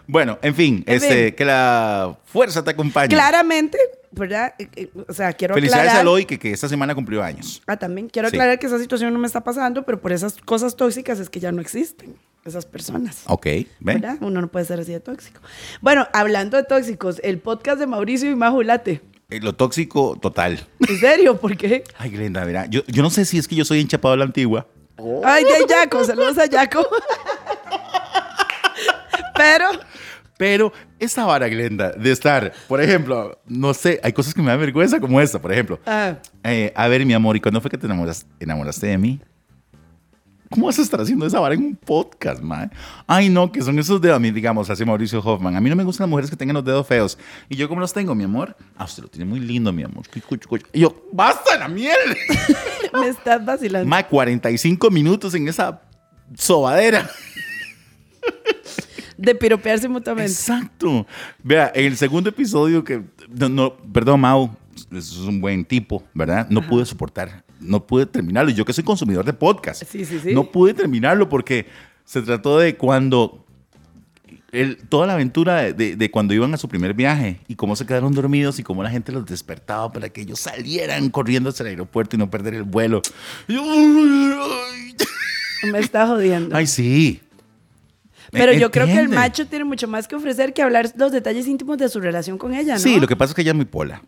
Bueno, 0.06 0.38
en 0.42 0.54
fin, 0.54 0.84
En 0.86 0.96
este, 0.96 1.26
fin. 1.28 1.34
que 1.36 1.44
la 1.46 2.18
fuerza 2.26 2.62
te 2.62 2.72
acompañe. 2.72 3.08
claramente, 3.08 3.78
¿verdad? 4.10 4.52
Eh, 4.58 4.68
eh, 4.76 4.90
O 5.08 5.14
sea, 5.14 5.32
quiero 5.32 5.54
Felicidades 5.54 5.84
aclarar. 5.88 5.98
a 6.00 6.02
Eloy, 6.02 6.26
que, 6.26 6.38
que 6.38 6.52
esta 6.52 6.68
semana 6.68 6.94
cumplió 6.94 7.22
años. 7.22 7.62
Ah, 7.66 7.78
también 7.78 8.08
quiero 8.10 8.28
Sí. 8.28 8.36
aclarar 8.36 8.58
que 8.58 8.66
esa 8.66 8.78
situación 8.78 9.14
no 9.14 9.18
me 9.18 9.26
está 9.26 9.42
pasando, 9.42 9.84
pero 9.86 9.98
por 10.00 10.12
esas 10.12 10.34
cosas 10.36 10.76
tóxicas 10.76 11.18
es 11.20 11.30
que 11.30 11.40
ya 11.40 11.52
no 11.52 11.62
existen 11.62 12.16
esas 12.44 12.66
personas. 12.66 13.22
Ok. 13.26 13.46
¿Verdad? 13.80 14.16
Uno 14.20 14.40
no 14.40 14.48
puede 14.48 14.64
ser 14.64 14.80
así 14.80 14.92
de 14.92 15.00
tóxico. 15.00 15.40
Bueno, 15.80 16.06
hablando 16.12 16.56
de 16.56 16.64
tóxicos, 16.64 17.20
el 17.22 17.38
podcast 17.38 17.78
de 17.78 17.86
Mauricio 17.86 18.30
y 18.30 18.34
Majulate. 18.34 19.02
Eh, 19.30 19.40
Lo 19.40 19.54
tóxico 19.54 20.16
total. 20.20 20.66
¿En 20.88 20.98
serio? 20.98 21.36
¿Por 21.38 21.56
qué? 21.56 21.84
Ay, 21.98 22.10
Glenda, 22.10 22.44
mira, 22.44 22.66
yo, 22.66 22.82
yo 22.86 23.02
no 23.02 23.10
sé 23.10 23.24
si 23.24 23.38
es 23.38 23.46
que 23.46 23.54
yo 23.56 23.64
soy 23.64 23.80
enchapado 23.80 24.14
a 24.14 24.16
la 24.16 24.24
antigua. 24.24 24.66
Ay, 25.24 25.44
de 25.44 25.72
Jaco, 25.72 26.04
saludos 26.04 26.36
a 26.38 26.48
Jaco. 26.50 26.86
Pero, 29.36 29.66
Pero 30.36 30.72
esa 30.98 31.24
vara, 31.24 31.48
Glenda, 31.48 31.90
de 31.92 32.10
estar, 32.12 32.52
por 32.68 32.80
ejemplo, 32.82 33.38
no 33.46 33.72
sé, 33.74 34.00
hay 34.02 34.12
cosas 34.12 34.34
que 34.34 34.42
me 34.42 34.48
dan 34.48 34.60
vergüenza 34.60 35.00
como 35.00 35.20
esta, 35.20 35.40
por 35.40 35.52
ejemplo. 35.52 35.78
ah, 35.86 36.16
Eh, 36.44 36.72
a 36.74 36.88
ver, 36.88 37.04
mi 37.06 37.14
amor, 37.14 37.36
¿y 37.36 37.40
cuándo 37.40 37.60
fue 37.60 37.70
que 37.70 37.78
te 37.78 37.86
enamoras- 37.86 38.26
enamoraste 38.38 38.86
de 38.88 38.98
mí? 38.98 39.20
¿Cómo 40.52 40.66
vas 40.66 40.80
a 40.80 40.82
estar 40.82 41.00
haciendo 41.00 41.24
esa 41.26 41.38
vara 41.38 41.54
en 41.54 41.62
un 41.62 41.76
podcast, 41.76 42.42
man? 42.42 42.72
Ay, 43.06 43.28
no, 43.28 43.52
que 43.52 43.62
son 43.62 43.78
esos 43.78 44.00
dedos, 44.00 44.16
a 44.16 44.18
mí, 44.18 44.32
digamos, 44.32 44.68
hace 44.68 44.84
Mauricio 44.84 45.20
Hoffman. 45.20 45.54
A 45.54 45.60
mí 45.60 45.70
no 45.70 45.76
me 45.76 45.84
gustan 45.84 46.06
las 46.06 46.10
mujeres 46.10 46.28
que 46.28 46.34
tengan 46.34 46.54
los 46.54 46.64
dedos 46.64 46.84
feos. 46.88 47.16
¿Y 47.48 47.54
yo 47.54 47.68
cómo 47.68 47.80
los 47.80 47.92
tengo, 47.92 48.16
mi 48.16 48.24
amor? 48.24 48.56
Ah, 48.76 48.82
usted 48.82 49.04
lo 49.04 49.08
tiene 49.08 49.26
muy 49.26 49.38
lindo, 49.38 49.72
mi 49.72 49.84
amor. 49.84 50.06
Y 50.72 50.80
yo, 50.80 51.06
¡basta 51.12 51.56
la 51.56 51.68
miel! 51.68 51.96
me 53.00 53.06
estás 53.06 53.44
vacilando. 53.44 53.88
Más 53.88 54.06
45 54.06 54.90
minutos 54.90 55.32
en 55.36 55.46
esa 55.46 55.82
sobadera. 56.34 57.08
De 59.16 59.36
piropearse 59.36 59.88
mutuamente. 59.88 60.32
Exacto. 60.32 61.06
Vea, 61.44 61.70
en 61.72 61.84
el 61.84 61.96
segundo 61.96 62.30
episodio 62.30 62.82
que... 62.82 63.04
No, 63.28 63.48
no, 63.48 63.76
perdón, 63.92 64.18
Mau, 64.20 64.50
es 64.90 65.16
un 65.18 65.40
buen 65.40 65.64
tipo, 65.64 66.02
¿verdad? 66.12 66.48
No 66.50 66.66
pude 66.66 66.84
soportar, 66.86 67.44
no 67.60 67.86
pude 67.86 68.06
terminarlo. 68.06 68.50
Yo 68.50 68.64
que 68.64 68.72
soy 68.72 68.84
consumidor 68.84 69.24
de 69.24 69.32
podcast. 69.32 69.82
Sí, 69.84 70.04
sí, 70.04 70.18
sí. 70.20 70.34
No 70.34 70.50
pude 70.50 70.74
terminarlo 70.74 71.28
porque 71.28 71.66
se 72.04 72.22
trató 72.22 72.58
de 72.58 72.76
cuando... 72.76 73.44
el- 74.52 74.78
toda 74.88 75.06
la 75.06 75.12
aventura 75.14 75.62
de, 75.62 75.72
de- 75.74 75.96
de 75.96 76.10
cuando 76.10 76.34
iban 76.34 76.52
a 76.54 76.56
su 76.56 76.68
primer 76.68 76.92
viaje 76.94 77.38
y 77.46 77.54
cómo 77.54 77.76
se 77.76 77.86
quedaron 77.86 78.12
dormidos 78.12 78.58
y 78.58 78.62
cómo 78.64 78.82
la 78.82 78.90
gente 78.90 79.12
los 79.12 79.24
despertaba 79.26 79.92
para 79.92 80.08
que 80.08 80.22
ellos 80.22 80.40
salieran 80.40 81.08
corriendo 81.10 81.50
hacia 81.50 81.62
el 81.64 81.68
aeropuerto 81.70 82.16
y 82.16 82.18
no 82.18 82.28
perder 82.30 82.54
el 82.54 82.64
vuelo. 82.64 83.00
Y 83.46 83.54
Me 85.70 85.78
está 85.78 86.06
jodiendo. 86.06 86.56
Ay, 86.56 86.66
sí. 86.66 87.20
Pero 88.32 88.52
yo 88.52 88.70
creo 88.70 88.86
que 88.86 88.98
el 88.98 89.08
macho 89.08 89.46
tiene 89.46 89.64
mucho 89.64 89.88
más 89.88 90.06
que 90.06 90.14
ofrecer 90.14 90.52
que 90.54 90.62
hablar 90.62 90.92
los 90.96 91.10
detalles 91.12 91.46
íntimos 91.48 91.78
de 91.78 91.88
su 91.88 92.00
relación 92.00 92.38
con 92.38 92.54
ella, 92.54 92.74
¿no? 92.74 92.78
Sí, 92.80 92.98
lo 93.00 93.06
que 93.08 93.16
pasa 93.16 93.32
es 93.32 93.34
que 93.34 93.42
ella 93.42 93.50
es 93.50 93.56
muy 93.56 93.64
pola. 93.64 94.02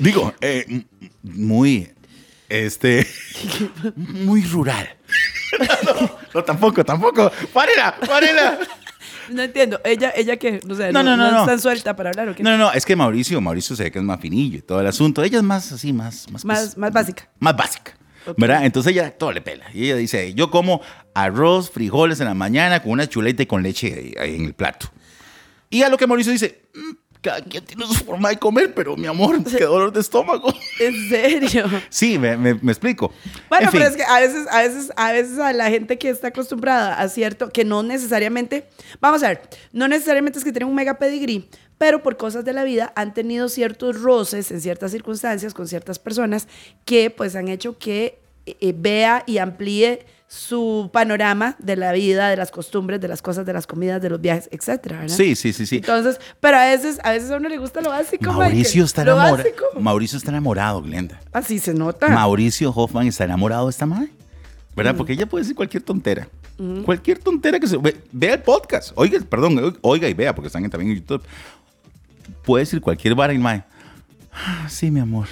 Digo, 0.00 0.32
eh, 0.40 0.84
muy, 1.22 1.90
este, 2.62 3.06
muy 3.96 4.42
rural. 4.44 4.88
no, 5.84 6.10
no, 6.34 6.44
tampoco, 6.44 6.84
tampoco. 6.84 7.30
¡Párela, 7.52 7.96
párela! 8.06 8.58
No 9.30 9.42
entiendo. 9.42 9.80
Ella, 9.84 10.12
ella 10.14 10.36
que, 10.36 10.60
no 10.64 10.74
No, 10.74 10.92
no, 10.92 11.02
no, 11.02 11.16
no, 11.16 11.16
no, 11.16 11.30
no. 11.32 11.40
es 11.40 11.46
tan 11.46 11.60
suelta 11.60 11.96
para 11.96 12.10
hablar 12.10 12.28
o 12.28 12.34
qué. 12.34 12.42
No, 12.42 12.50
no, 12.50 12.58
no, 12.58 12.72
es 12.72 12.84
que 12.84 12.94
Mauricio, 12.94 13.40
Mauricio 13.40 13.74
se 13.74 13.84
ve 13.84 13.90
que 13.92 13.98
es 13.98 14.04
más 14.04 14.20
finillo 14.20 14.58
y 14.58 14.62
todo 14.62 14.80
el 14.80 14.86
asunto. 14.86 15.22
Ella 15.24 15.38
es 15.38 15.44
más 15.44 15.72
así, 15.72 15.92
más, 15.92 16.30
más, 16.30 16.44
Más, 16.44 16.76
más 16.76 16.92
básica. 16.92 17.28
más 17.38 17.56
básica. 17.56 17.96
¿Verdad? 18.38 18.64
Entonces 18.64 18.92
ella 18.92 19.10
todo 19.10 19.32
le 19.32 19.40
pela. 19.42 19.66
Y 19.74 19.84
ella 19.84 19.96
dice, 19.96 20.32
yo 20.34 20.50
como 20.50 20.80
arroz, 21.14 21.70
frijoles 21.70 22.20
en 22.20 22.26
la 22.26 22.34
mañana 22.34 22.82
con 22.82 22.92
una 22.92 23.06
chuleta 23.06 23.42
y 23.42 23.46
con 23.46 23.62
leche 23.62 24.14
ahí 24.18 24.34
en 24.36 24.44
el 24.46 24.54
plato. 24.54 24.90
Y 25.70 25.82
a 25.82 25.88
lo 25.90 25.96
que 25.98 26.06
Mauricio 26.06 26.32
dice, 26.32 26.62
"Mm, 26.74 26.90
cada 27.24 27.42
quien 27.42 27.64
tiene 27.64 27.86
su 27.86 27.94
forma 28.04 28.28
de 28.28 28.36
comer, 28.38 28.74
pero 28.74 28.96
mi 28.96 29.06
amor, 29.08 29.42
qué 29.58 29.64
dolor 29.64 29.92
de 29.92 30.00
estómago. 30.00 30.52
En 30.78 31.08
serio. 31.08 31.64
Sí, 31.88 32.18
me, 32.18 32.36
me- 32.36 32.54
me 32.54 32.70
explico. 32.72 33.12
Bueno, 33.48 33.66
En 33.66 33.70
fin. 33.72 33.80
pero 33.80 33.90
es 33.90 33.96
que 33.96 34.02
a 34.04 34.20
veces, 34.20 34.46
a 34.50 34.62
veces, 34.62 34.92
a 34.96 35.12
veces 35.12 35.38
a 35.38 35.52
la 35.52 35.70
gente 35.70 35.98
que 35.98 36.10
está 36.10 36.28
acostumbrada 36.28 37.00
a 37.00 37.08
cierto, 37.08 37.50
que 37.50 37.64
no 37.64 37.82
necesariamente, 37.82 38.68
vamos 39.00 39.22
a 39.22 39.28
ver, 39.28 39.42
no 39.72 39.88
necesariamente 39.88 40.38
es 40.38 40.44
que 40.44 40.52
tienen 40.52 40.68
un 40.68 40.74
mega 40.74 40.98
pedigrí, 40.98 41.48
pero 41.78 42.02
por 42.02 42.16
cosas 42.16 42.44
de 42.44 42.52
la 42.52 42.62
vida 42.64 42.92
han 42.96 43.14
tenido 43.14 43.48
ciertos 43.48 44.00
roces 44.00 44.50
en 44.50 44.60
ciertas 44.60 44.92
circunstancias 44.92 45.54
con 45.54 45.66
ciertas 45.66 45.98
personas 45.98 46.46
que 46.84 47.10
pues 47.10 47.34
han 47.34 47.48
hecho 47.48 47.78
que 47.78 48.18
eh, 48.46 48.56
eh, 48.60 48.74
vea 48.76 49.24
y 49.26 49.38
amplíe 49.38 50.04
su 50.34 50.90
panorama 50.92 51.54
de 51.60 51.76
la 51.76 51.92
vida, 51.92 52.28
de 52.28 52.36
las 52.36 52.50
costumbres, 52.50 53.00
de 53.00 53.06
las 53.08 53.22
cosas, 53.22 53.46
de 53.46 53.52
las 53.52 53.66
comidas, 53.68 54.02
de 54.02 54.10
los 54.10 54.20
viajes, 54.20 54.48
etcétera, 54.50 55.00
¿verdad? 55.00 55.16
Sí, 55.16 55.36
sí, 55.36 55.52
sí, 55.52 55.64
sí. 55.64 55.76
Entonces, 55.76 56.18
pero 56.40 56.56
a 56.56 56.66
veces, 56.66 56.98
a 57.04 57.12
veces 57.12 57.30
a 57.30 57.36
uno 57.36 57.48
le 57.48 57.56
gusta 57.58 57.80
lo 57.80 57.90
básico, 57.90 58.32
Mauricio 58.32 58.82
Michael. 58.82 58.84
está 58.84 59.02
enamorado. 59.02 59.44
Mauricio 59.80 60.18
está 60.18 60.30
enamorado, 60.30 60.82
Glenda. 60.82 61.20
Así 61.32 61.58
se 61.60 61.72
nota. 61.72 62.08
Mauricio 62.08 62.70
Hoffman 62.70 63.06
está 63.06 63.24
enamorado 63.24 63.66
de 63.66 63.70
esta 63.70 63.86
madre. 63.86 64.08
¿Verdad? 64.74 64.96
Porque 64.96 65.12
ella 65.12 65.26
puede 65.26 65.44
decir 65.44 65.54
cualquier 65.54 65.82
tontera. 65.84 66.26
Cualquier 66.84 67.18
tontera 67.18 67.60
que 67.60 67.66
se. 67.68 67.76
ve- 67.76 67.96
vea 68.12 68.34
el 68.34 68.42
podcast. 68.42 68.90
Oiga, 68.96 69.20
perdón, 69.28 69.76
oiga 69.82 70.08
y 70.08 70.14
vea, 70.14 70.34
porque 70.34 70.48
están 70.48 70.68
también 70.68 70.90
en 70.92 70.98
YouTube. 70.98 71.22
Puede 72.44 72.62
decir 72.64 72.80
cualquier 72.80 73.14
vara 73.14 73.32
y 73.32 73.38
mae. 73.38 73.62
"Ah, 74.32 74.66
sí, 74.68 74.90
mi 74.90 74.98
amor. 75.00 75.26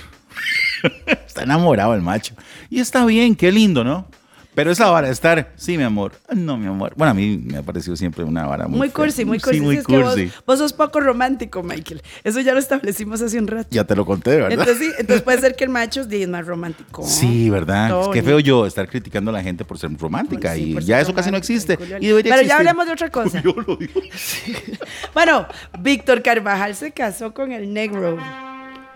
está 1.26 1.42
enamorado 1.42 1.94
el 1.94 2.02
macho. 2.02 2.34
Y 2.70 2.80
está 2.80 3.04
bien, 3.04 3.34
qué 3.34 3.50
lindo, 3.52 3.82
¿no? 3.84 4.06
Pero 4.54 4.70
esa 4.70 4.90
vara 4.90 5.06
de 5.06 5.12
estar, 5.14 5.52
sí, 5.56 5.78
mi 5.78 5.82
amor. 5.84 6.12
"Ah, 6.28 6.34
No, 6.34 6.58
mi 6.58 6.66
amor. 6.66 6.92
Bueno, 6.96 7.10
a 7.12 7.14
mí 7.14 7.40
me 7.42 7.56
ha 7.58 7.62
parecido 7.62 7.96
siempre 7.96 8.22
una 8.24 8.46
vara 8.46 8.68
muy. 8.68 8.78
Muy 8.78 8.90
cursi, 8.90 9.24
muy 9.24 9.38
cursi. 9.40 9.58
Sí, 9.58 9.64
muy 9.64 9.76
Sí, 9.78 9.82
vos, 9.88 10.02
cursi. 10.14 10.30
vos 10.46 10.58
sos 10.58 10.72
poco 10.74 11.00
romántico, 11.00 11.62
Michael. 11.62 12.02
Eso 12.22 12.40
ya 12.40 12.52
lo 12.52 12.58
establecimos 12.58 13.22
hace 13.22 13.38
un 13.38 13.46
rato. 13.46 13.68
Ya 13.70 13.84
te 13.84 13.96
lo 13.96 14.04
conté, 14.04 14.30
¿verdad? 14.36 14.52
Entonces, 14.52 14.78
sí, 14.78 14.90
entonces 14.98 15.22
puede 15.22 15.38
ser 15.40 15.56
que 15.56 15.64
el 15.64 15.70
macho 15.70 16.02
es 16.02 16.28
más 16.28 16.46
romántico. 16.46 17.02
Sí, 17.06 17.48
¿verdad? 17.48 17.88
Todo 17.88 18.02
Es 18.02 18.08
que 18.08 18.22
feo 18.22 18.40
yo 18.40 18.66
estar 18.66 18.86
criticando 18.88 19.30
a 19.30 19.34
la 19.34 19.42
gente 19.42 19.64
por 19.64 19.78
ser 19.78 19.90
romántica 19.96 20.56
y 20.56 20.74
ya 20.84 21.00
eso 21.00 21.14
casi 21.14 21.30
no 21.30 21.36
existe. 21.38 21.78
Y 22.00 22.12
Pero 22.22 22.42
ya 22.42 22.56
hablemos 22.56 22.84
de 22.86 22.92
otra 22.92 23.10
cosa. 23.10 23.40
Yo 23.42 23.54
lo 23.66 23.76
digo. 23.76 24.00
Bueno, 25.14 25.46
Víctor 25.80 26.22
Carvajal 26.22 26.74
se 26.74 26.90
casó 26.92 27.32
con 27.34 27.52
el 27.52 27.72
negro. 27.72 28.18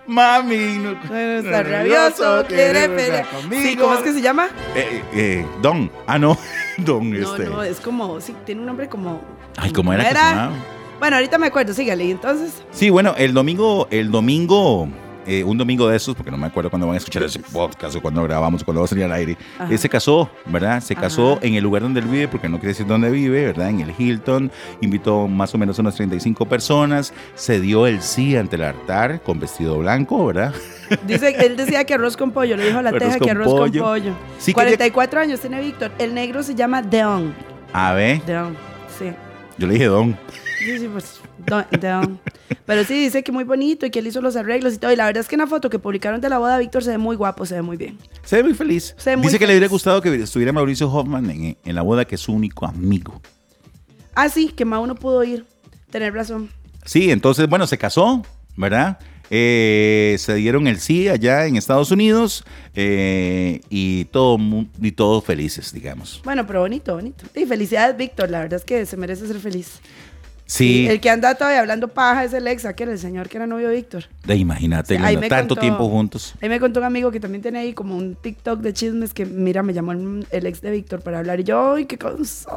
Mami, 0.07 0.79
no, 0.79 0.95
Bueno, 1.09 1.39
está 1.49 1.63
rabioso, 1.63 2.45
quiere 2.47 2.89
pelear. 2.89 3.27
Sí, 3.51 3.77
¿cómo 3.77 3.95
es 3.95 4.01
que 4.01 4.13
se 4.13 4.21
llama? 4.23 4.49
Eh, 4.75 5.03
eh, 5.13 5.47
Don. 5.61 5.91
Ah, 6.07 6.19
no. 6.19 6.39
Don, 6.79 7.11
No, 7.11 7.35
este. 7.35 7.47
no, 7.51 7.63
es 7.63 7.81
como, 7.81 8.21
sí, 8.21 8.35
tiene 8.45 8.61
un 8.61 8.67
nombre 8.69 8.89
como... 8.89 9.21
Ay, 9.57 9.73
¿cómo 9.73 9.93
era 9.93 10.05
que? 10.05 10.55
Bueno, 10.99 11.17
ahorita 11.17 11.39
me 11.39 11.49
acuerdo, 11.49 11.73
sígale. 11.75 12.05
Y 12.05 12.11
entonces, 12.13 12.63
Sí, 12.71 12.89
bueno, 12.91 13.15
el 13.19 13.35
domingo, 13.35 13.87
el 13.91 14.11
domingo, 14.11 14.89
eh, 15.27 15.43
un 15.45 15.59
domingo 15.59 15.89
de 15.89 15.97
esos, 15.97 16.15
porque 16.15 16.31
no 16.31 16.37
me 16.39 16.47
acuerdo 16.47 16.71
cuándo 16.71 16.87
van 16.87 16.95
a 16.95 16.99
escuchar 16.99 17.23
ese 17.25 17.41
podcast 17.41 17.97
o 17.97 18.01
cuando 18.01 18.23
grabamos 18.23 18.63
o 18.63 18.65
cuando 18.65 18.81
va 18.81 18.85
a 18.85 18.89
salir 18.89 19.05
al 19.05 19.13
aire. 19.13 19.37
Él 19.69 19.79
se 19.79 19.89
casó, 19.89 20.31
¿verdad? 20.47 20.81
Se 20.81 20.95
casó 20.95 21.35
Ajá. 21.35 21.47
en 21.47 21.55
el 21.55 21.65
lugar 21.65 21.83
donde 21.83 22.01
él 22.01 22.07
vive, 22.07 22.29
porque 22.29 22.49
no 22.49 22.59
quiere 22.59 22.69
decir 22.69 22.87
dónde 22.87 23.11
vive, 23.11 23.47
¿verdad? 23.47 23.71
En 23.71 23.81
el 23.81 23.93
Hilton. 23.97 24.51
Invitó 24.81 25.27
más 25.27 25.55
o 25.55 25.59
menos 25.59 25.79
unas 25.79 25.95
35 25.97 26.47
personas. 26.47 27.13
Se 27.35 27.61
dio 27.61 27.87
el 27.87 28.03
sí 28.03 28.37
ante 28.37 28.57
el 28.57 28.63
altar 28.63 29.21
con 29.23 29.41
vestido 29.41 29.79
blanco, 29.79 30.27
¿verdad? 30.27 30.55
dice, 31.07 31.35
él 31.45 31.57
decía 31.57 31.85
que 31.85 31.95
arroz 31.95 32.17
con 32.17 32.31
pollo, 32.31 32.57
le 32.57 32.67
dijo 32.67 32.79
a 32.79 32.83
la 32.83 32.93
teja 32.93 33.19
que 33.19 33.31
arroz 33.31 33.49
pollo. 33.49 33.83
con 33.83 33.91
pollo. 33.93 34.13
Sí, 34.39 34.53
que 34.53 34.55
44 34.55 35.21
años 35.21 35.41
tiene 35.41 35.61
Víctor. 35.61 35.91
El 35.99 36.15
negro 36.15 36.43
se 36.43 36.55
llama 36.55 36.83
Deon. 36.83 37.35
A 37.73 37.93
ver, 37.95 38.23
Deon, 38.25 38.57
sí. 38.99 39.07
yo 39.59 39.67
le 39.67 39.75
dije 39.75 39.87
Don. 39.87 40.17
Sí, 40.59 40.79
sí, 40.79 40.89
pues. 40.89 41.21
Pero 42.65 42.85
sí, 42.85 42.95
dice 43.05 43.23
que 43.23 43.33
muy 43.33 43.45
bonito 43.45 43.87
y 43.87 43.91
que 43.91 43.99
él 44.01 44.07
hizo 44.07 44.21
los 44.21 44.37
arreglos 44.37 44.75
y 44.75 44.79
todo. 44.79 44.93
Y 44.93 44.97
la 44.97 45.07
verdad 45.07 45.21
es 45.21 45.29
que 45.29 45.35
en 45.35 45.41
la 45.41 45.47
foto 45.47 45.71
que 45.71 45.79
publicaron 45.79 46.21
de 46.21 46.29
la 46.29 46.39
boda, 46.39 46.59
Víctor 46.59 46.83
se 46.83 46.91
ve 46.91 46.99
muy 46.99 47.17
guapo, 47.17 47.47
se 47.47 47.55
ve 47.55 47.63
muy 47.63 47.77
bien. 47.77 47.99
Se 48.25 48.37
ve 48.37 48.43
muy 48.43 48.55
feliz. 48.55 48.95
Se 48.99 49.11
ve 49.11 49.17
muy 49.17 49.27
Dice 49.27 49.39
que 49.39 49.47
le 49.47 49.53
hubiera 49.53 49.65
feliz. 49.67 49.73
gustado 49.73 50.01
que 50.03 50.15
estuviera 50.15 50.53
Mauricio 50.53 50.91
Hoffman 50.91 51.31
en, 51.31 51.57
en 51.65 51.75
la 51.75 51.83
boda, 51.83 52.05
que 52.05 52.15
es 52.17 52.21
su 52.21 52.33
único 52.33 52.67
amigo. 52.67 53.21
Ah, 54.15 54.29
sí, 54.29 54.49
que 54.49 54.65
Mao 54.65 54.87
no 54.87 54.95
pudo 54.95 55.23
ir. 55.25 55.45
Tener 55.91 56.15
razón. 56.15 56.51
Sí, 56.85 57.11
entonces, 57.11 57.49
bueno, 57.49 57.67
se 57.67 57.79
casó, 57.79 58.23
¿verdad? 58.57 58.99
Eh, 59.29 60.17
se 60.19 60.35
dieron 60.35 60.69
el 60.69 60.79
sí 60.79 61.09
allá 61.09 61.47
en 61.47 61.57
Estados 61.57 61.91
Unidos 61.91 62.45
eh, 62.75 63.61
y, 63.71 64.05
todo, 64.07 64.39
y 64.81 64.93
todos 64.93 65.25
felices, 65.25 65.73
digamos. 65.73 66.21
Bueno, 66.25 66.47
pero 66.47 66.61
bonito, 66.61 66.95
bonito. 66.95 67.25
Y 67.35 67.45
felicidades, 67.45 67.97
Víctor. 67.97 68.31
La 68.31 68.41
verdad 68.41 68.61
es 68.61 68.65
que 68.65 68.87
se 68.87 68.97
merece 68.97 69.27
ser 69.27 69.39
feliz. 69.41 69.81
Sí, 70.49 70.87
El 70.87 71.01
que 71.01 71.11
anda 71.11 71.35
todavía 71.35 71.59
hablando 71.59 71.89
paja 71.89 72.23
es 72.25 72.33
el 72.33 72.47
ex, 72.47 72.65
que 72.77 72.83
era 72.85 72.93
el 72.93 73.01
señor 73.01 73.29
que 73.29 73.37
era 73.37 73.49
novio 73.49 73.69
de 73.69 73.75
Víctor. 73.75 74.05
de- 74.25 74.37
imagínate, 74.37 74.97
tanto 75.29 75.55
contó- 75.57 75.61
tiempo 75.61 75.89
juntos. 75.89 76.35
Ahí 76.41 76.49
me 76.49 76.61
contó 76.61 76.79
un 76.79 76.87
amigo 76.87 77.11
que 77.11 77.19
también 77.19 77.43
tiene 77.43 77.59
ahí 77.59 77.73
como 77.75 77.97
un 77.97 78.15
TikTok 78.15 78.61
de 78.61 78.73
chismes 78.73 79.13
que, 79.13 79.27
mira, 79.27 79.65
me 79.65 79.73
llamó 79.75 79.91
el, 79.91 80.25
el 80.31 80.47
ex 80.47 80.61
de 80.61 80.71
Víctor 80.71 81.01
para 81.01 81.19
hablar. 81.19 81.41
Y 81.41 81.45
yo, 81.45 81.75
¡ay, 81.75 81.87
qué 81.87 81.99
cosa! 81.99 82.49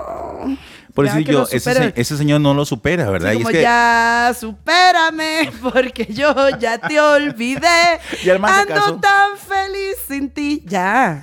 Por 0.94 1.06
eso 1.08 1.18
yo, 1.20 1.32
lo 1.40 1.48
ese, 1.50 2.16
señor 2.18 2.42
no 2.42 2.54
lo 2.54 2.64
supera, 2.64 3.10
¿verdad? 3.10 3.32
Sí, 3.32 3.38
Y 3.38 3.40
es 3.40 3.44
como 3.44 3.54
que 3.54 3.62
ya, 3.64 4.36
supérame, 4.40 5.52
porque 5.74 6.06
yo 6.14 6.36
ya 6.60 6.78
te 6.78 7.00
olvidé. 7.00 7.60
Y 8.24 8.30
Ando 8.30 9.00
tan 9.00 9.38
feliz 9.38 9.96
sin 10.08 10.30
ti. 10.30 10.62
Ya, 10.66 11.22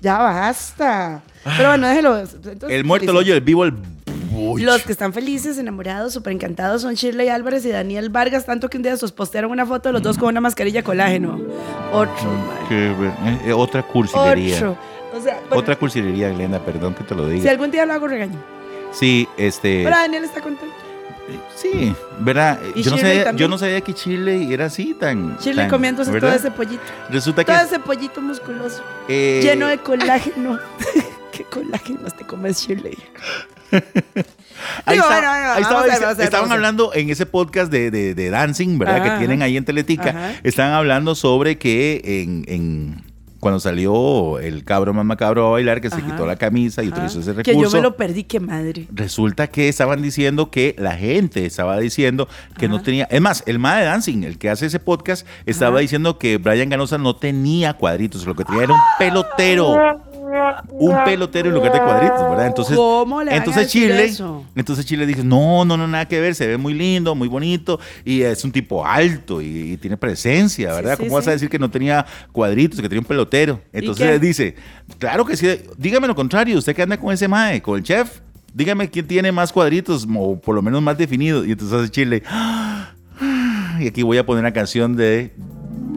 ya 0.00 0.18
basta. 0.18 1.22
Pero 1.56 1.70
bueno, 1.70 1.88
déjelo. 1.88 2.18
Entonces, 2.18 2.70
el 2.70 2.84
muerto, 2.84 3.04
el 3.04 3.08
felices. 3.10 3.14
hoyo, 3.26 3.34
el 3.34 3.40
vivo, 3.40 3.64
el... 3.64 3.74
Uy. 4.36 4.62
Los 4.62 4.82
que 4.82 4.92
están 4.92 5.12
felices, 5.12 5.58
enamorados, 5.58 6.12
súper 6.12 6.32
encantados 6.34 6.82
son 6.82 6.94
Shirley 6.94 7.28
Álvarez 7.28 7.64
y 7.64 7.70
Daniel 7.70 8.10
Vargas, 8.10 8.44
tanto 8.46 8.68
que 8.68 8.76
un 8.76 8.82
día 8.82 8.96
sus 8.96 9.12
postearon 9.12 9.50
una 9.50 9.64
foto 9.66 9.88
de 9.88 9.94
los 9.94 10.02
dos 10.02 10.18
con 10.18 10.28
una 10.28 10.40
mascarilla 10.40 10.82
colágeno. 10.82 11.40
Otro. 11.92 12.14
Qué 12.68 12.74
ver- 12.98 13.12
eh, 13.46 13.52
otra 13.52 13.82
cursilería. 13.82 14.56
Otro. 14.56 14.78
O 15.16 15.20
sea, 15.20 15.38
bueno, 15.48 15.56
Otra 15.56 15.76
cursilería, 15.76 16.28
Glenda, 16.30 16.58
perdón 16.60 16.94
que 16.94 17.02
te 17.04 17.14
lo 17.14 17.26
si 17.28 17.34
diga. 17.36 17.50
algún 17.50 17.70
día 17.70 17.86
lo 17.86 17.94
hago, 17.94 18.06
regaño. 18.06 18.38
Sí, 18.92 19.26
este... 19.38 19.82
Pero 19.84 19.96
Daniel 19.96 20.24
está 20.24 20.40
contento. 20.42 20.74
Sí, 21.56 21.92
¿verdad? 22.20 22.60
Yo 22.76 22.90
no, 22.92 22.98
sabía, 22.98 23.24
también. 23.24 23.36
yo 23.38 23.48
no 23.48 23.58
sabía 23.58 23.80
que 23.80 23.92
Chile 23.94 24.46
era 24.52 24.66
así 24.66 24.94
tan... 24.94 25.36
Shirley 25.38 25.64
tan- 25.64 25.70
comiéndose 25.70 26.10
¿verdad? 26.12 26.28
todo 26.28 26.38
ese 26.38 26.50
pollito. 26.52 26.82
Resulta 27.10 27.42
que... 27.44 27.50
Todo 27.52 27.62
ese 27.64 27.78
pollito 27.80 28.20
musculoso. 28.20 28.82
eh, 29.08 29.40
lleno 29.42 29.66
de 29.66 29.78
colágeno. 29.78 30.58
¿Qué 31.32 31.42
colágenos 31.44 32.14
te 32.16 32.24
comes, 32.24 32.60
Shirley? 32.60 32.96
Ahí, 33.72 34.96
Digo, 34.96 35.04
está- 35.04 35.16
bueno, 35.16 35.28
bueno, 35.28 35.52
ahí 35.52 35.62
vamos 35.62 35.62
estaba- 35.62 35.80
a 35.80 35.82
ver, 35.84 35.92
vamos 35.92 36.04
a 36.04 36.14
ver, 36.14 36.24
estaban 36.24 36.48
ver. 36.48 36.56
hablando 36.56 36.94
en 36.94 37.10
ese 37.10 37.26
podcast 37.26 37.70
de, 37.70 37.90
de- 37.90 38.14
de 38.14 38.30
dancing, 38.30 38.78
¿verdad? 38.78 38.96
Ajá, 38.96 39.12
que 39.12 39.18
tienen 39.18 39.42
ahí 39.42 39.56
en 39.56 39.64
Teletica. 39.64 40.10
Ajá. 40.10 40.32
Estaban 40.42 40.72
hablando 40.72 41.14
sobre 41.14 41.58
que 41.58 42.00
en, 42.22 42.44
en- 42.48 43.06
cuando 43.38 43.60
salió 43.60 44.38
el 44.40 44.64
cabro 44.64 44.92
más 44.94 45.04
macabro 45.04 45.46
a 45.46 45.50
bailar, 45.50 45.80
que 45.80 45.90
se 45.90 45.96
Ajá. 45.96 46.06
quitó 46.06 46.26
la 46.26 46.34
camisa 46.36 46.82
y 46.82 46.86
Ajá. 46.88 46.96
utilizó 46.96 47.20
ese 47.20 47.34
Que 47.42 47.52
yo 47.52 47.58
recurso. 47.60 47.76
me 47.76 47.82
lo 47.82 47.96
perdí, 47.96 48.24
qué 48.24 48.40
madre. 48.40 48.88
Resulta 48.92 49.46
que 49.48 49.68
estaban 49.68 50.02
diciendo 50.02 50.50
que 50.50 50.74
la 50.78 50.96
gente 50.96 51.44
estaba 51.44 51.78
diciendo 51.78 52.28
que 52.58 52.66
no 52.68 52.82
tenía. 52.82 53.04
Es 53.10 53.20
más, 53.20 53.44
el 53.46 53.58
ma 53.60 53.76
de 53.76 53.84
Dancing, 53.84 54.24
el 54.24 54.38
que 54.38 54.48
hace 54.50 54.66
ese 54.66 54.80
podcast, 54.80 55.26
estaba 55.44 55.72
Ajá. 55.76 55.80
diciendo 55.82 56.18
que 56.18 56.38
Brian 56.38 56.70
Ganosa 56.70 56.98
no 56.98 57.14
tenía 57.14 57.74
cuadritos. 57.74 58.26
Lo 58.26 58.34
que 58.34 58.44
tenía 58.44 58.64
era 58.64 58.72
un 58.72 58.80
pelotero. 58.98 60.02
Un 60.72 61.04
pelotero 61.04 61.48
en 61.48 61.54
lugar 61.54 61.72
de 61.72 61.78
cuadritos, 61.80 62.20
¿verdad? 62.30 62.46
Entonces, 62.48 62.76
¿Cómo 62.76 63.22
le 63.22 63.34
entonces 63.36 63.68
Chile, 63.68 64.04
eso? 64.04 64.44
entonces 64.54 64.84
Chile 64.84 65.06
dice, 65.06 65.22
no, 65.24 65.64
no, 65.64 65.76
no, 65.76 65.86
nada 65.86 66.06
que 66.06 66.20
ver, 66.20 66.34
se 66.34 66.46
ve 66.46 66.56
muy 66.56 66.74
lindo, 66.74 67.14
muy 67.14 67.28
bonito, 67.28 67.78
y 68.04 68.22
es 68.22 68.44
un 68.44 68.52
tipo 68.52 68.84
alto 68.84 69.40
y, 69.40 69.72
y 69.72 69.76
tiene 69.76 69.96
presencia, 69.96 70.72
¿verdad? 70.74 70.96
sí, 70.96 71.04
¿Cómo 71.04 71.16
vas 71.16 71.28
a 71.28 71.32
decir 71.32 71.48
que 71.48 71.58
no 71.58 71.70
tenía 71.70 72.04
cuadritos, 72.32 72.80
que 72.80 72.88
tenía 72.88 73.00
un 73.00 73.06
pelotero? 73.06 73.60
Entonces 73.72 74.06
él 74.06 74.20
dice, 74.20 74.54
claro 74.98 75.24
que 75.24 75.36
sí, 75.36 75.48
dígame 75.78 76.06
lo 76.06 76.14
contrario, 76.14 76.58
usted 76.58 76.74
que 76.74 76.82
anda 76.82 76.98
con 76.98 77.12
ese 77.12 77.28
mae, 77.28 77.62
con 77.62 77.78
el 77.78 77.82
chef, 77.84 78.20
dígame 78.52 78.88
quién 78.90 79.06
tiene 79.06 79.30
más 79.32 79.52
cuadritos, 79.52 80.06
o 80.16 80.40
por 80.40 80.54
lo 80.54 80.62
menos 80.62 80.82
más 80.82 80.96
definidos. 80.98 81.46
Y 81.46 81.52
entonces 81.52 81.78
hace 81.78 81.90
Chile, 81.90 82.22
"Ah, 82.28 82.90
ah", 83.20 83.78
y 83.80 83.86
aquí 83.88 84.02
voy 84.02 84.18
a 84.18 84.24
poner 84.26 84.40
una 84.42 84.52
canción 84.52 84.96
de 84.96 85.32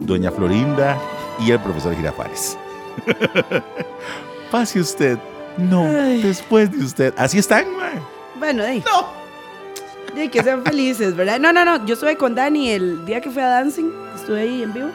Doña 0.02 0.30
Florinda 0.30 0.98
y 1.44 1.50
el 1.50 1.58
profesor 1.60 1.94
Girafales. 1.96 2.56
Pase 4.50 4.80
usted. 4.80 5.18
No, 5.56 5.84
Ay. 5.84 6.22
después 6.22 6.70
de 6.70 6.84
usted. 6.84 7.14
Así 7.16 7.38
están, 7.38 7.64
mae. 7.76 8.00
Bueno, 8.38 8.62
de 8.62 8.78
No. 8.80 9.20
Y 10.16 10.28
que 10.28 10.42
sean 10.42 10.64
felices, 10.64 11.14
¿verdad? 11.14 11.38
No, 11.38 11.52
no, 11.52 11.64
no. 11.64 11.84
Yo 11.86 11.94
estuve 11.94 12.16
con 12.16 12.34
Dani 12.34 12.70
el 12.70 13.04
día 13.04 13.20
que 13.20 13.30
fui 13.30 13.42
a 13.42 13.48
Dancing. 13.48 13.90
Estuve 14.16 14.40
ahí 14.40 14.62
en 14.62 14.72
vivo. 14.72 14.90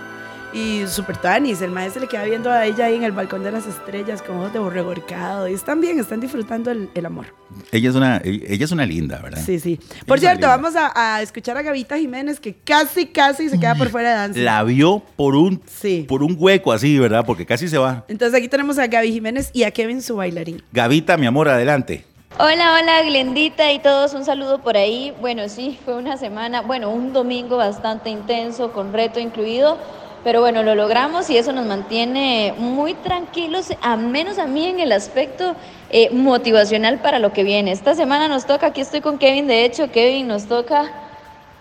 Y 0.56 0.88
super 0.88 1.18
Tanis, 1.18 1.62
el 1.62 1.70
maestro 1.72 2.02
le 2.02 2.08
queda 2.08 2.24
viendo 2.24 2.50
a 2.50 2.66
ella 2.66 2.86
ahí 2.86 2.96
en 2.96 3.04
el 3.04 3.12
balcón 3.12 3.44
de 3.44 3.52
las 3.52 3.68
estrellas 3.68 4.22
con 4.22 4.38
ojos 4.38 4.54
de 4.54 4.60
borrego 4.60 4.90
horcado. 4.92 5.50
Y 5.50 5.54
están 5.54 5.82
bien, 5.82 6.00
están 6.00 6.22
disfrutando 6.22 6.72
el, 6.72 6.90
el 6.96 7.06
amor. 7.06 7.26
Ella 7.74 7.90
es 7.90 7.96
una, 7.96 8.22
ella 8.24 8.64
es 8.64 8.72
una 8.72 8.86
linda, 8.86 9.20
¿verdad? 9.22 9.42
Sí, 9.46 9.60
sí. 9.60 9.82
Por 10.08 10.18
Ella 10.18 10.30
cierto, 10.30 10.48
vamos 10.48 10.78
a, 10.78 10.94
a 11.18 11.22
escuchar 11.22 11.58
a 11.58 11.62
Gavita 11.62 11.98
Jiménez 11.98 12.40
que 12.40 12.54
casi, 12.56 13.06
casi 13.08 13.50
se 13.50 13.60
queda 13.60 13.76
por 13.76 13.90
fuera 13.90 14.12
de 14.12 14.16
Dancing. 14.16 14.44
La 14.46 14.64
vio 14.64 15.04
por 15.18 15.36
un, 15.36 15.62
Sí. 15.66 16.06
por 16.08 16.24
un 16.24 16.38
hueco 16.40 16.72
así, 16.72 16.98
¿verdad? 17.00 17.26
Porque 17.26 17.46
casi 17.46 17.68
se 17.68 17.78
va. 17.78 18.06
Entonces 18.08 18.38
aquí 18.38 18.48
tenemos 18.48 18.80
a 18.80 18.88
Gaby 18.88 19.12
Jiménez 19.12 19.50
y 19.52 19.64
a 19.64 19.72
Kevin, 19.72 20.02
su 20.02 20.16
bailarín. 20.16 20.64
Gavita, 20.72 21.18
mi 21.18 21.26
amor, 21.26 21.50
adelante. 21.50 22.06
Hola, 22.38 22.78
hola 22.82 23.02
Glendita 23.04 23.72
y 23.74 23.80
todos, 23.80 24.14
un 24.14 24.24
saludo 24.24 24.62
por 24.62 24.78
ahí. 24.78 25.14
Bueno, 25.20 25.50
sí, 25.50 25.78
fue 25.84 25.96
una 25.96 26.16
semana, 26.16 26.62
bueno, 26.62 26.90
un 26.92 27.12
domingo 27.12 27.58
bastante 27.58 28.10
intenso, 28.10 28.72
con 28.74 28.92
reto 28.94 29.20
incluido, 29.22 29.78
pero 30.26 30.42
bueno, 30.42 30.64
lo 30.64 30.74
logramos 30.74 31.30
y 31.30 31.38
eso 31.38 31.54
nos 31.54 31.68
mantiene 31.68 32.56
muy 32.58 32.96
tranquilos, 32.96 33.72
a 33.80 33.96
menos 33.96 34.40
a 34.40 34.48
mí 34.48 34.66
en 34.66 34.80
el 34.80 34.92
aspecto 34.92 35.56
eh, 35.92 36.10
motivacional 36.10 36.98
para 36.98 37.20
lo 37.20 37.32
que 37.32 37.44
viene. 37.44 37.72
Esta 37.72 37.94
semana 37.94 38.28
nos 38.28 38.48
toca, 38.48 38.66
aquí 38.66 38.82
estoy 38.82 39.02
con 39.02 39.20
Kevin, 39.20 39.46
de 39.46 39.66
hecho, 39.66 39.92
Kevin, 39.92 40.28
nos 40.28 40.48
toca 40.48 40.92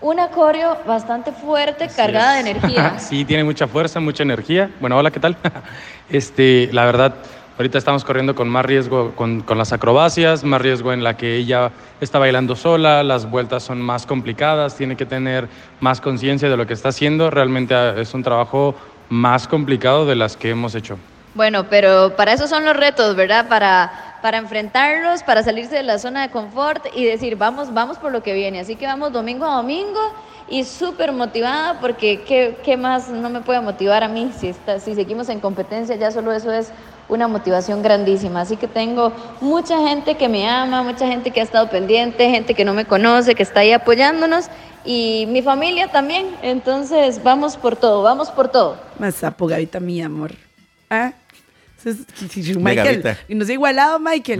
una 0.01 0.29
coreo 0.29 0.79
bastante 0.87 1.31
fuerte, 1.31 1.89
cargada 1.95 2.33
de 2.33 2.39
energía. 2.39 2.95
Sí, 2.99 3.23
tiene 3.23 3.43
mucha 3.43 3.67
fuerza, 3.67 3.99
mucha 3.99 4.23
energía. 4.23 4.71
Bueno, 4.79 4.97
hola, 4.97 5.11
¿qué 5.11 5.19
tal? 5.19 5.37
Este, 6.09 6.67
la 6.71 6.85
verdad, 6.85 7.15
ahorita 7.57 7.77
estamos 7.77 8.03
corriendo 8.03 8.35
con 8.35 8.49
más 8.49 8.65
riesgo 8.65 9.13
con, 9.15 9.41
con 9.41 9.57
las 9.57 9.73
acrobacias, 9.73 10.43
más 10.43 10.61
riesgo 10.61 10.93
en 10.93 11.03
la 11.03 11.15
que 11.17 11.35
ella 11.35 11.71
está 12.01 12.19
bailando 12.19 12.55
sola, 12.55 13.03
las 13.03 13.29
vueltas 13.29 13.63
son 13.63 13.81
más 13.81 14.05
complicadas, 14.05 14.75
tiene 14.75 14.95
que 14.95 15.05
tener 15.05 15.47
más 15.79 16.01
conciencia 16.01 16.49
de 16.49 16.57
lo 16.57 16.67
que 16.67 16.73
está 16.73 16.89
haciendo. 16.89 17.29
Realmente 17.29 17.73
ah, 17.73 17.95
es 17.97 18.13
un 18.13 18.23
trabajo 18.23 18.75
más 19.09 19.47
complicado 19.47 20.05
de 20.05 20.15
las 20.15 20.35
que 20.35 20.49
hemos 20.49 20.75
hecho. 20.75 20.97
Bueno, 21.33 21.65
pero 21.69 22.15
para 22.15 22.33
eso 22.33 22.47
son 22.47 22.63
los 22.63 22.75
retos, 22.75 23.15
¿verdad? 23.15 23.47
Para, 23.49 24.17
para 24.21 24.37
enfrentarlos, 24.37 25.21
para 25.23 25.43
salirse 25.43 25.75
de 25.75 25.83
la 25.83 25.99
zona 25.99 26.21
de 26.21 26.29
confort 26.29 26.85
y 26.95 27.03
decir, 27.03 27.35
vamos, 27.35 27.73
vamos 27.73 27.97
por 27.97 28.11
lo 28.11 28.23
que 28.23 28.33
viene. 28.33 28.61
Así 28.61 28.75
que 28.75 28.85
vamos 28.85 29.11
domingo 29.11 29.45
a 29.45 29.57
domingo 29.57 29.99
y 30.47 30.63
súper 30.63 31.11
motivada 31.11 31.79
porque 31.81 32.21
¿qué, 32.21 32.57
qué 32.63 32.77
más 32.77 33.09
no 33.09 33.29
me 33.29 33.41
puede 33.41 33.59
motivar 33.59 34.03
a 34.03 34.07
mí? 34.07 34.31
Si, 34.37 34.47
está, 34.47 34.79
si 34.79 34.95
seguimos 34.95 35.27
en 35.27 35.39
competencia, 35.41 35.95
ya 35.95 36.11
solo 36.11 36.31
eso 36.31 36.51
es 36.51 36.71
una 37.07 37.27
motivación 37.27 37.81
grandísima. 37.83 38.41
Así 38.41 38.57
que 38.57 38.67
tengo 38.67 39.11
mucha 39.41 39.77
gente 39.87 40.15
que 40.15 40.27
me 40.29 40.47
ama, 40.47 40.83
mucha 40.83 41.07
gente 41.07 41.31
que 41.31 41.39
ha 41.41 41.43
estado 41.43 41.69
pendiente, 41.69 42.29
gente 42.29 42.53
que 42.53 42.65
no 42.65 42.73
me 42.73 42.85
conoce, 42.85 43.35
que 43.35 43.43
está 43.43 43.59
ahí 43.61 43.71
apoyándonos 43.71 44.45
y 44.83 45.25
mi 45.29 45.41
familia 45.41 45.87
también. 45.91 46.27
Entonces, 46.41 47.21
vamos 47.23 47.57
por 47.57 47.75
todo, 47.75 48.01
vamos 48.03 48.29
por 48.31 48.47
todo. 48.49 48.77
Más 48.99 49.15
sapo, 49.15 49.47
Gavita, 49.47 49.79
mi 49.79 50.01
amor. 50.01 50.31
¿Ah? 50.89 51.13
Michael, 52.59 53.01
y 53.27 53.35
nos 53.35 53.47
ha 53.49 53.53
igualado, 53.53 53.99
Michael. 53.99 54.39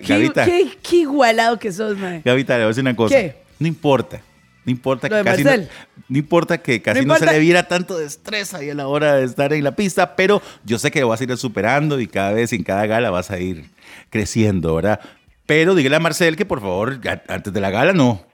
Qué- 0.00 0.14
Gavita. 0.14 0.44
Qué, 0.44 0.76
qué 0.82 0.96
igualado 0.96 1.58
que 1.58 1.70
sos, 1.72 1.96
Mike. 1.96 2.22
Gavita, 2.24 2.54
le 2.54 2.60
voy 2.60 2.64
a 2.64 2.68
decir 2.68 2.82
una 2.82 2.96
cosa. 2.96 3.14
¿Qué? 3.14 3.36
No 3.60 3.68
importa. 3.68 4.20
No 4.64 4.72
importa 4.72 5.08
que 5.08 5.14
de 5.14 5.24
casi 5.24 5.42
no, 5.44 6.18
importa 6.18 6.58
que 6.58 6.82
casi 6.82 7.04
no, 7.06 7.16
se 7.16 7.24
le 7.26 7.38
viera 7.38 7.66
tanto 7.66 7.96
de 7.98 8.04
estrés 8.06 8.52
ahí 8.52 8.68
a 8.70 8.74
la 8.74 8.88
hora 8.88 9.14
de 9.16 9.24
estar 9.24 9.52
en 9.52 9.64
la 9.64 9.74
pista, 9.74 10.16
pero 10.16 10.42
yo 10.64 10.78
sé 10.78 10.90
que 10.90 11.02
vas 11.02 11.20
a 11.20 11.24
ir 11.24 11.36
superando 11.38 11.98
y 11.98 12.06
cada 12.06 12.32
vez 12.32 12.52
en 12.52 12.62
cada 12.62 12.84
gala 12.86 13.10
vas 13.10 13.30
a 13.30 13.38
ir 13.38 13.64
creciendo, 14.10 14.74
¿verdad? 14.74 15.00
Pero 15.46 15.74
dígale 15.74 15.96
a 15.96 16.00
Marcel 16.00 16.36
que 16.36 16.44
por 16.44 16.60
favor, 16.60 17.00
antes 17.28 17.52
de 17.52 17.60
la 17.60 17.70
gala 17.70 17.92
no. 17.92 18.24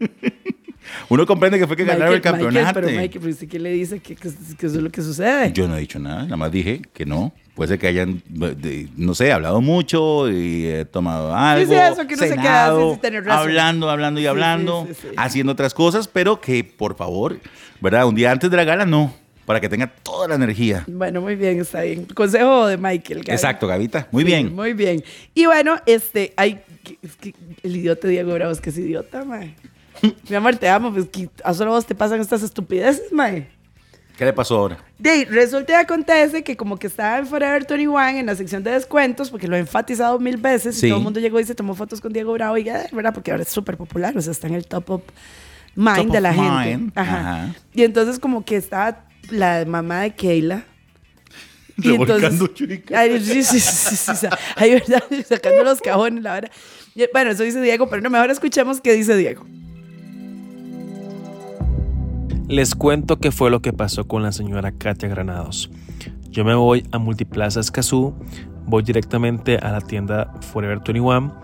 Uno 1.10 1.26
comprende 1.26 1.58
que 1.58 1.66
fue 1.66 1.76
que 1.76 1.84
ganaron 1.84 2.14
el 2.14 2.20
Michael, 2.20 2.34
campeonato. 2.34 2.74
pero 2.74 2.86
Michael, 2.88 3.10
¿pero 3.20 3.30
usted 3.30 3.48
qué 3.48 3.58
le 3.58 3.70
dice 3.72 4.00
que, 4.00 4.14
que- 4.16 4.30
que 4.56 4.66
eso 4.66 4.76
es 4.76 4.82
lo 4.82 4.90
que 4.90 5.02
sucede? 5.02 5.52
Yo 5.52 5.68
no 5.68 5.76
he 5.76 5.80
dicho 5.80 5.98
nada, 5.98 6.24
nada 6.24 6.36
más 6.36 6.50
dije 6.52 6.82
que 6.92 7.04
no. 7.06 7.32
Puede 7.58 7.68
ser 7.68 7.78
que 7.80 7.88
hayan, 7.88 8.22
no 8.96 9.14
sé, 9.14 9.32
hablado 9.32 9.60
mucho 9.60 10.30
y 10.30 10.64
eh, 10.66 10.84
tomado 10.84 11.34
algo, 11.34 11.70
sí, 11.70 11.76
eso 11.76 12.06
que 12.06 12.16
se 12.16 12.28
queda 12.30 12.36
cenado, 12.36 12.98
tener 13.02 13.24
razón. 13.24 13.42
hablando, 13.48 13.90
hablando 13.90 14.20
y 14.20 14.22
Sí, 14.22 14.26
hablando, 14.28 14.84
sí, 14.88 14.94
sí, 14.94 15.00
sí. 15.10 15.14
haciendo 15.16 15.52
otras 15.52 15.74
cosas, 15.74 16.06
pero 16.06 16.40
que 16.40 16.62
por 16.62 16.96
favor, 16.96 17.40
¿verdad? 17.80 18.06
Un 18.06 18.14
día 18.14 18.30
antes 18.30 18.48
de 18.48 18.56
la 18.56 18.62
gala 18.62 18.86
no, 18.86 19.12
para 19.44 19.60
que 19.60 19.68
tenga 19.68 19.88
toda 19.88 20.28
la 20.28 20.36
energía. 20.36 20.84
Bueno, 20.86 21.20
muy 21.20 21.34
bien, 21.34 21.58
está 21.58 21.82
bien. 21.82 22.04
Consejo 22.04 22.68
de 22.68 22.76
Michael. 22.78 23.24
Gaby. 23.24 23.32
Exacto, 23.34 23.66
Gavita, 23.66 24.06
muy 24.12 24.22
Sí, 24.22 24.26
bien. 24.28 24.54
Muy 24.54 24.72
bien. 24.72 25.02
Y 25.34 25.46
bueno, 25.46 25.78
este, 25.84 26.32
hay, 26.36 26.60
es 27.02 27.16
que 27.16 27.34
el 27.64 27.74
idiota 27.76 28.06
Diego 28.06 28.32
Bravo 28.34 28.52
es 28.52 28.60
que 28.60 28.70
es 28.70 28.78
idiota, 28.78 29.24
mae. 29.24 29.56
Mi 30.30 30.36
amor, 30.36 30.54
te 30.54 30.68
amo, 30.68 30.92
pues 30.92 31.08
que 31.08 31.28
a 31.42 31.52
solo 31.54 31.72
vos 31.72 31.84
te 31.86 31.96
pasan 31.96 32.20
estas 32.20 32.44
estupideces, 32.44 33.12
mae. 33.12 33.48
¿Qué 34.18 34.24
le 34.24 34.32
pasó 34.32 34.56
ahora? 34.56 34.78
De 34.98 35.24
resulta 35.26 35.72
y 35.72 35.74
acontece 35.76 36.42
que 36.42 36.56
como 36.56 36.76
que 36.76 36.88
estaba 36.88 37.18
en 37.18 37.26
Forever 37.28 37.64
21 37.68 38.18
en 38.18 38.26
la 38.26 38.34
sección 38.34 38.64
de 38.64 38.72
descuentos, 38.72 39.30
porque 39.30 39.46
lo 39.46 39.54
he 39.54 39.60
enfatizado 39.60 40.18
mil 40.18 40.36
veces, 40.38 40.76
Sí. 40.76 40.86
y 40.86 40.88
todo 40.90 40.98
el 40.98 41.04
mundo 41.04 41.20
llegó 41.20 41.38
y 41.38 41.44
se 41.44 41.54
tomó 41.54 41.76
fotos 41.76 42.00
con 42.00 42.12
Diego 42.12 42.32
Bravo, 42.32 42.58
y 42.58 42.64
ya, 42.64 42.86
¿verdad? 42.92 43.14
Porque 43.14 43.30
ahora 43.30 43.44
es 43.44 43.48
súper 43.48 43.76
popular, 43.76 44.16
o 44.18 44.20
sea, 44.20 44.32
está 44.32 44.48
en 44.48 44.54
el 44.54 44.66
top 44.66 44.90
of 44.90 45.02
mind 45.76 46.06
Top 46.06 46.10
de 46.12 46.20
la 46.20 46.34
gente. 46.34 46.76
mind, 46.76 46.92
Ajá. 46.96 47.20
ajá. 47.44 47.54
Y 47.72 47.84
entonces 47.84 48.18
como 48.18 48.44
que 48.44 48.56
estaba 48.56 49.04
la 49.30 49.64
mamá 49.66 50.00
de 50.02 50.10
Keila. 50.14 50.64
Y 51.80 51.94
entonces, 51.94 52.40
ay, 52.92 53.20
sí, 53.20 53.44
sí, 53.44 53.60
sí, 53.60 53.94
sí, 53.96 54.12
sí, 54.16 54.26
ay, 54.56 54.72
verdad, 54.72 55.00
sacando 55.28 55.62
los 55.62 55.80
cajones, 55.80 56.24
la 56.24 56.32
verdad. 56.34 56.50
Bueno, 57.12 57.30
eso 57.30 57.44
dice 57.44 57.60
Diego, 57.60 57.88
pero 57.88 58.02
no, 58.02 58.10
mejor 58.10 58.32
escuchemos 58.32 58.80
qué 58.80 58.94
dice 58.94 59.16
Diego. 59.16 59.46
Les 62.48 62.74
cuento 62.74 63.18
qué 63.18 63.30
fue 63.30 63.50
lo 63.50 63.60
que 63.60 63.74
pasó 63.74 64.08
con 64.08 64.22
la 64.22 64.32
señora 64.32 64.72
Katia 64.72 65.06
Granados. 65.06 65.70
Yo 66.30 66.46
me 66.46 66.54
voy 66.54 66.82
a 66.92 66.98
Multiplaza 66.98 67.60
Escazú, 67.60 68.14
voy 68.64 68.82
directamente 68.82 69.58
a 69.58 69.70
la 69.70 69.82
tienda 69.82 70.32
Forever 70.40 70.78
21, 70.78 71.34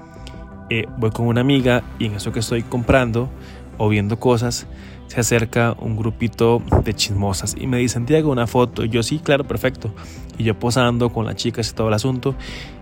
eh, 0.70 0.86
voy 0.96 1.10
con 1.10 1.26
una 1.26 1.42
amiga 1.42 1.82
y 1.98 2.06
en 2.06 2.14
eso 2.14 2.32
que 2.32 2.38
estoy 2.38 2.62
comprando 2.62 3.28
o 3.76 3.90
viendo 3.90 4.18
cosas, 4.18 4.66
se 5.08 5.20
acerca 5.20 5.76
un 5.78 5.94
grupito 5.94 6.62
de 6.82 6.94
chismosas 6.94 7.54
y 7.58 7.66
me 7.66 7.76
dicen, 7.76 8.06
Diego, 8.06 8.32
una 8.32 8.46
foto. 8.46 8.82
Y 8.82 8.88
yo, 8.88 9.02
sí, 9.02 9.18
claro, 9.18 9.44
perfecto. 9.44 9.94
Y 10.38 10.44
yo 10.44 10.58
posando 10.58 11.12
con 11.12 11.26
las 11.26 11.36
chicas 11.36 11.70
y 11.70 11.74
todo 11.74 11.88
el 11.88 11.94
asunto. 11.94 12.34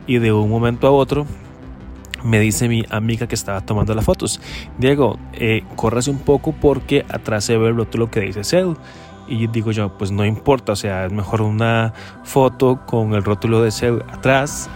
Y 0.06 0.18
de 0.18 0.32
un 0.32 0.48
momento 0.48 0.87
a 0.87 0.92
otro 0.92 1.26
me 2.24 2.40
dice 2.40 2.68
mi 2.68 2.85
amiga 2.90 3.26
que 3.26 3.35
estaba 3.35 3.61
tomando 3.61 3.94
las 3.94 4.04
fotos, 4.04 4.40
Diego, 4.78 5.18
eh, 5.32 5.62
un 6.08 6.18
poco 6.18 6.52
porque 6.52 7.04
atrás 7.08 7.44
se 7.44 7.56
ve 7.56 7.68
el 7.68 7.76
rótulo 7.76 8.11
que 8.11 8.20
dice 8.20 8.44
Cell. 8.44 8.74
Y 9.28 9.46
digo 9.46 9.70
yo, 9.70 9.96
pues 9.96 10.11
no 10.11 10.26
importa, 10.26 10.72
o 10.72 10.76
sea, 10.76 11.06
es 11.06 11.12
mejor 11.12 11.42
una 11.42 11.94
foto 12.24 12.85
con 12.87 13.14
el 13.14 13.22
rótulo 13.22 13.62
de 13.62 13.70
Cell 13.70 14.00
atrás 14.11 14.68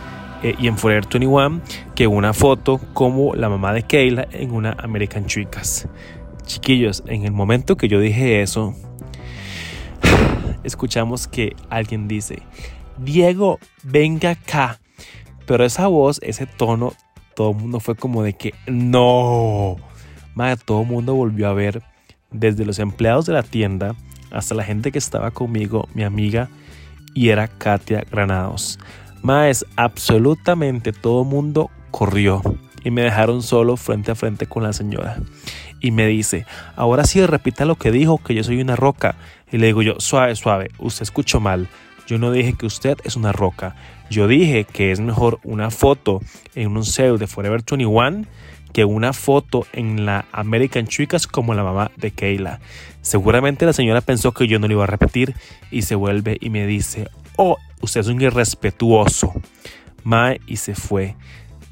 eh, 0.43 0.55
y 0.59 0.69
en 0.69 0.79
Forever 0.79 1.05
21 1.13 1.61
que 1.95 2.07
una 2.07 2.33
foto 2.33 2.79
como 2.95 3.35
la 3.35 3.49
mamá 3.49 3.73
de 3.73 3.83
Keila 3.83 4.29
en 4.31 4.53
una 4.53 4.77
American 4.79 5.27
Chicas. 5.27 5.89
Chiquillos, 6.45 7.03
en 7.07 7.25
el 7.25 7.33
momento 7.33 7.77
que 7.77 7.89
yo 7.89 7.99
dije 7.99 8.41
eso, 8.41 8.75
escuchamos 10.63 11.27
que 11.27 11.57
alguien 11.69 12.07
dice, 12.07 12.43
Diego, 12.99 13.59
venga 13.83 14.31
acá. 14.31 14.79
Pero 15.47 15.65
esa 15.65 15.87
voz, 15.87 16.21
ese 16.23 16.47
tono, 16.47 16.93
todo 17.37 17.51
el 17.51 17.57
mundo 17.59 17.79
fue 17.79 17.95
como 17.95 18.23
de 18.23 18.33
que 18.33 18.55
no. 18.67 19.77
Madre, 20.35 20.57
todo 20.65 20.83
el 20.83 20.89
mundo 20.89 21.15
volvió 21.15 21.49
a 21.49 21.53
ver, 21.53 21.83
desde 22.33 22.65
los 22.65 22.79
empleados 22.79 23.27
de 23.27 23.35
la 23.35 23.43
tienda 23.43 23.95
hasta 24.33 24.55
la 24.55 24.65
gente 24.65 24.91
que 24.91 24.99
estaba 24.99 25.31
conmigo, 25.31 25.87
mi 25.95 26.03
amiga, 26.03 26.49
y 27.15 27.29
era 27.29 27.47
Katia 27.47 28.05
Granados. 28.11 28.79
Más, 29.23 29.67
absolutamente 29.77 30.93
todo 30.93 31.23
el 31.23 31.29
mundo 31.29 31.71
corrió 31.91 32.43
y 32.83 32.91
me 32.91 33.03
dejaron 33.03 33.43
solo 33.43 33.77
frente 33.77 34.13
a 34.13 34.15
frente 34.15 34.47
con 34.47 34.63
la 34.63 34.73
señora. 34.73 35.19
Y 35.81 35.91
me 35.91 36.07
dice, 36.07 36.47
ahora 36.75 37.05
sí 37.05 37.25
repita 37.27 37.65
lo 37.67 37.77
que 37.77 37.91
dijo, 37.91 38.19
que 38.19 38.35
yo 38.35 38.45
soy 38.45 38.61
una 38.61 38.77
roca. 38.77 39.17
Y 39.53 39.59
le 39.59 39.67
digo 39.67 39.83
yo, 39.83 39.97
suave, 39.99 40.35
suave, 40.37 40.71
usted 40.79 41.03
escuchó 41.03 41.39
mal. 41.39 41.69
Yo 42.07 42.19
no 42.19 42.31
dije 42.31 42.55
que 42.55 42.67
usted 42.67 42.97
es 43.05 43.17
una 43.17 43.33
roca. 43.33 43.75
Yo 44.09 44.29
dije 44.29 44.65
que 44.65 44.93
es 44.93 45.01
mejor 45.01 45.41
una 45.43 45.71
foto 45.71 46.21
en 46.55 46.77
un 46.77 46.85
sale 46.85 47.19
de 47.19 47.27
Forever 47.27 47.63
21 47.67 48.25
que 48.73 48.85
una 48.85 49.13
foto 49.13 49.67
en 49.73 50.05
la 50.05 50.27
American 50.33 50.87
Chicas 50.87 51.27
como 51.27 51.55
la 51.55 51.65
mamá 51.65 51.91
de 51.97 52.11
Keila. 52.11 52.61
Seguramente 53.01 53.65
la 53.65 53.73
señora 53.73 54.03
pensó 54.03 54.33
que 54.33 54.47
yo 54.47 54.59
no 54.59 54.69
lo 54.69 54.75
iba 54.75 54.85
a 54.85 54.89
repetir 54.89 55.35
y 55.71 55.83
se 55.83 55.95
vuelve 55.95 56.37
y 56.41 56.51
me 56.51 56.67
dice, 56.67 57.09
oh, 57.37 57.57
usted 57.81 58.01
es 58.01 58.09
un 58.09 58.21
irrespetuoso. 58.21 59.33
Mae, 60.05 60.41
y 60.47 60.57
se 60.57 60.75
fue. 60.75 61.17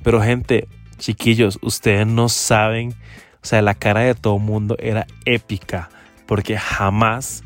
Pero 0.03 0.23
gente, 0.23 0.66
chiquillos, 0.99 1.59
ustedes 1.62 2.07
no 2.07 2.29
saben, 2.29 2.94
o 3.42 3.47
sea, 3.47 3.62
la 3.62 3.75
cara 3.75 4.01
de 4.01 4.14
todo 4.14 4.37
el 4.37 4.42
mundo 4.42 4.77
era 4.79 5.07
épica, 5.25 5.90
porque 6.27 6.57
jamás, 6.57 7.44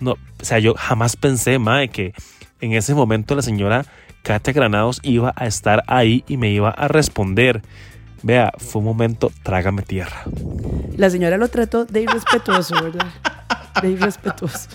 no, 0.00 0.12
o 0.12 0.44
sea, 0.44 0.58
yo 0.58 0.74
jamás 0.74 1.16
pensé, 1.16 1.58
mae, 1.58 1.90
que 1.90 2.14
en 2.60 2.72
ese 2.72 2.94
momento 2.94 3.34
la 3.34 3.42
señora 3.42 3.84
Katia 4.26 4.52
Granados 4.52 4.98
iba 5.04 5.32
a 5.36 5.46
estar 5.46 5.84
ahí 5.86 6.24
y 6.26 6.36
me 6.36 6.50
iba 6.50 6.70
a 6.70 6.88
responder. 6.88 7.62
Vea, 8.24 8.52
fue 8.58 8.80
un 8.80 8.86
momento, 8.86 9.30
trágame 9.44 9.82
tierra. 9.82 10.24
La 10.96 11.10
señora 11.10 11.36
lo 11.36 11.46
trató 11.46 11.84
de 11.84 12.00
irrespetuoso, 12.00 12.74
¿verdad? 12.82 13.06
De 13.80 13.90
irrespetuoso. 13.90 14.68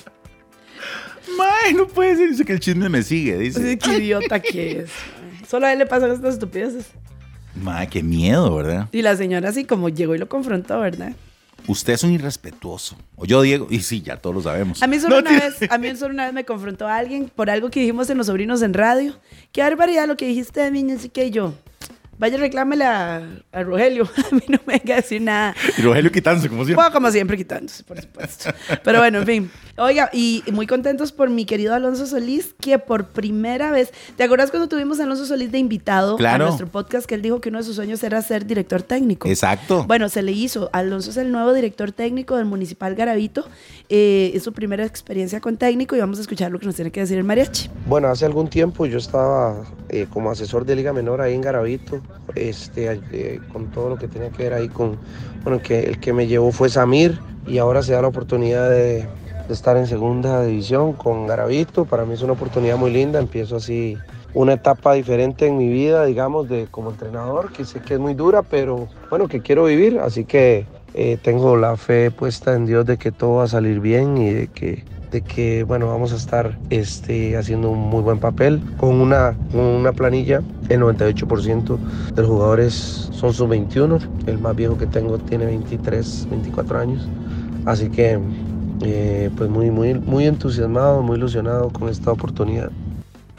Mae, 1.38 1.74
no 1.74 1.86
puede 1.86 2.16
ser, 2.16 2.30
dice 2.30 2.46
que 2.46 2.54
el 2.54 2.62
chisme 2.62 2.88
me 2.88 3.04
sigue, 3.04 3.38
dice. 3.38 3.60
Así, 3.60 3.78
qué 3.78 3.98
idiota 3.98 4.40
que 4.40 4.84
es. 4.84 4.92
Solo 5.46 5.66
a 5.66 5.74
él 5.74 5.80
le 5.80 5.86
pasan 5.86 6.12
estas 6.12 6.36
estupideces. 6.36 6.86
Mae, 7.62 7.88
qué 7.88 8.02
miedo, 8.04 8.56
¿verdad? 8.56 8.88
Y 8.94 9.02
la 9.02 9.18
señora 9.18 9.50
así 9.50 9.66
como 9.66 9.90
llegó 9.90 10.16
y 10.16 10.18
lo 10.18 10.30
confrontó, 10.30 10.80
¿verdad? 10.80 11.12
Usted 11.68 11.94
es 11.94 12.04
un 12.04 12.12
irrespetuoso. 12.12 12.96
O 13.16 13.26
yo, 13.26 13.42
Diego, 13.42 13.68
y 13.70 13.80
sí, 13.82 14.02
ya 14.02 14.18
todos 14.18 14.36
lo 14.36 14.42
sabemos. 14.42 14.82
A 14.82 14.88
mí 14.88 15.00
solo 15.00 15.22
No, 15.22 15.30
una 15.30 15.40
vez, 15.40 15.56
a 15.70 15.78
mí 15.78 15.96
solo 15.96 16.14
una 16.14 16.26
vez 16.26 16.34
me 16.34 16.46
confrontó 16.46 16.88
alguien 16.88 17.30
por 17.34 17.50
algo 17.50 17.70
que 17.70 17.80
dijimos 17.80 18.10
en 18.10 18.18
los 18.18 18.28
sobrinos 18.28 18.62
en 18.62 18.74
radio. 18.74 19.16
Qué 19.52 19.62
barbaridad 19.62 20.08
lo 20.08 20.18
que 20.18 20.26
dijiste 20.26 20.62
de 20.62 20.72
mí, 20.72 20.92
así 20.92 21.10
que 21.10 21.32
yo. 21.32 21.54
Vaya, 22.22 22.38
reclámele 22.38 22.86
a, 22.86 23.18
a 23.52 23.64
Rogelio. 23.64 24.08
A 24.32 24.36
mí 24.36 24.44
no 24.48 24.60
me 24.68 24.78
venga 24.78 24.94
a 24.94 24.98
decir 24.98 25.20
nada. 25.24 25.56
Y 25.76 25.82
Rogelio 25.82 26.12
quitándose, 26.12 26.48
como 26.50 26.64
siempre. 26.66 26.76
Bueno, 26.76 26.94
como 26.94 27.10
siempre, 27.12 27.36
quitándose, 27.36 27.84
por 27.84 28.00
supuesto. 28.00 28.52
Pero 28.84 29.00
bueno, 29.00 29.20
en 29.22 29.26
fin. 29.26 29.52
Oiga, 29.78 30.10
y 30.14 30.44
muy 30.52 30.68
contentos 30.68 31.12
por 31.12 31.32
mi 31.32 31.46
querido 31.46 31.74
Alonso 31.74 32.06
Solís, 32.06 32.54
que 32.62 32.78
por 32.78 33.08
primera 33.08 33.72
vez. 33.72 33.92
¿Te 34.18 34.24
acuerdas 34.24 34.52
cuando 34.52 34.70
tuvimos 34.70 35.00
a 35.00 35.04
Alonso 35.06 35.26
Solís 35.26 35.52
de 35.52 35.58
invitado 35.58 36.16
Claro. 36.18 36.44
a 36.44 36.48
nuestro 36.50 36.68
podcast? 36.68 37.08
Que 37.08 37.16
él 37.16 37.24
dijo 37.24 37.42
que 37.42 37.50
uno 37.50 37.58
de 37.58 37.64
sus 37.64 37.76
sueños 37.76 38.04
era 38.04 38.22
ser 38.22 38.46
director 38.46 38.84
técnico. 38.84 39.28
Exacto. 39.28 39.86
Bueno, 39.88 40.08
se 40.08 40.22
le 40.22 40.32
hizo. 40.32 40.70
Alonso 40.74 41.10
es 41.10 41.18
el 41.18 41.32
nuevo 41.32 41.54
director 41.54 41.92
técnico 41.92 42.36
del 42.38 42.46
Municipal 42.46 42.94
Garavito. 42.94 43.48
Eh, 43.90 44.32
es 44.36 44.44
su 44.44 44.54
primera 44.54 44.86
experiencia 44.86 45.42
con 45.42 45.58
técnico 45.58 45.96
y 45.96 46.00
vamos 46.00 46.20
a 46.20 46.22
escuchar 46.22 46.52
lo 46.52 46.60
que 46.60 46.68
nos 46.68 46.76
tiene 46.76 46.92
que 46.92 47.00
decir 47.00 47.18
el 47.18 47.24
mariachi. 47.24 47.70
Bueno, 47.88 48.10
hace 48.10 48.26
algún 48.26 48.48
tiempo 48.48 48.86
yo 48.86 49.00
estaba 49.00 49.64
eh, 49.90 50.06
como 50.12 50.30
asesor 50.30 50.66
de 50.66 50.76
Liga 50.76 50.94
Menor 50.94 51.20
ahí 51.22 51.34
en 51.34 51.42
Garavito, 51.42 52.02
este, 52.36 53.02
eh, 53.12 53.42
con 53.52 53.68
todo 53.68 53.90
lo 53.90 53.98
que 53.98 54.08
tenía 54.08 54.30
que 54.30 54.44
ver 54.44 54.54
ahí 54.54 54.70
con, 54.70 54.98
bueno, 55.44 55.62
que 55.62 55.82
el 55.82 56.00
que 56.00 56.14
me 56.14 56.28
llevó 56.28 56.52
fue 56.52 56.70
Samir 56.70 57.20
y 57.46 57.58
ahora 57.58 57.84
se 57.84 57.94
da 57.94 58.02
la 58.02 58.08
oportunidad 58.08 58.70
de, 58.70 59.08
estar 59.50 59.76
en 59.76 59.86
segunda 59.86 60.46
división 60.46 60.94
con 60.94 61.28
Garavito. 61.28 61.84
Para 61.84 62.06
mí 62.06 62.14
es 62.14 62.22
una 62.22 62.34
oportunidad 62.34 62.78
muy 62.78 62.92
linda, 62.92 63.20
empiezo 63.20 63.58
así 63.58 63.98
una 64.34 64.54
etapa 64.54 64.94
diferente 64.94 65.46
en 65.46 65.58
mi 65.58 65.68
vida, 65.68 66.06
digamos, 66.06 66.48
de 66.48 66.68
como 66.72 66.92
entrenador, 66.92 67.52
que 67.52 67.66
sé 67.66 67.82
que 67.82 67.96
es 67.96 68.00
muy 68.00 68.14
dura, 68.14 68.44
pero 68.44 68.88
bueno, 69.10 69.28
que 69.28 69.42
quiero 69.42 69.66
vivir, 69.66 70.00
así 70.00 70.24
que 70.24 70.66
eh, 70.94 71.18
tengo 71.22 71.58
la 71.58 71.76
fe 71.76 72.12
puesta 72.12 72.54
en 72.54 72.66
Dios 72.66 72.86
de 72.86 72.98
que 72.98 73.12
todo 73.12 73.36
va 73.36 73.44
a 73.44 73.48
salir 73.48 73.82
bien 73.82 74.18
y 74.18 74.32
de 74.32 74.48
que 74.48 74.86
de 75.12 75.22
que 75.22 75.64
bueno 75.64 75.88
vamos 75.88 76.14
a 76.14 76.16
estar 76.16 76.58
este, 76.70 77.38
haciendo 77.38 77.70
un 77.70 77.80
muy 77.80 78.02
buen 78.02 78.20
papel 78.20 78.62
con 78.78 78.96
una, 78.96 79.36
una 79.54 79.92
planilla 79.92 80.42
el 80.70 80.80
98% 80.80 81.78
de 82.16 82.22
los 82.22 82.30
jugadores 82.30 83.10
son 83.12 83.34
sub 83.34 83.50
21 83.50 84.00
el 84.26 84.40
más 84.40 84.56
viejo 84.56 84.78
que 84.78 84.88
tengo 84.88 85.18
tiene 85.20 85.46
23 85.46 86.28
24 86.32 86.80
años 86.80 87.08
así 87.66 87.90
que 87.90 88.20
eh, 88.84 89.30
pues 89.36 89.50
muy 89.50 89.70
muy 89.70 89.94
muy 89.94 90.26
entusiasmado 90.26 91.02
muy 91.02 91.18
ilusionado 91.18 91.70
con 91.70 91.90
esta 91.90 92.12
oportunidad 92.12 92.72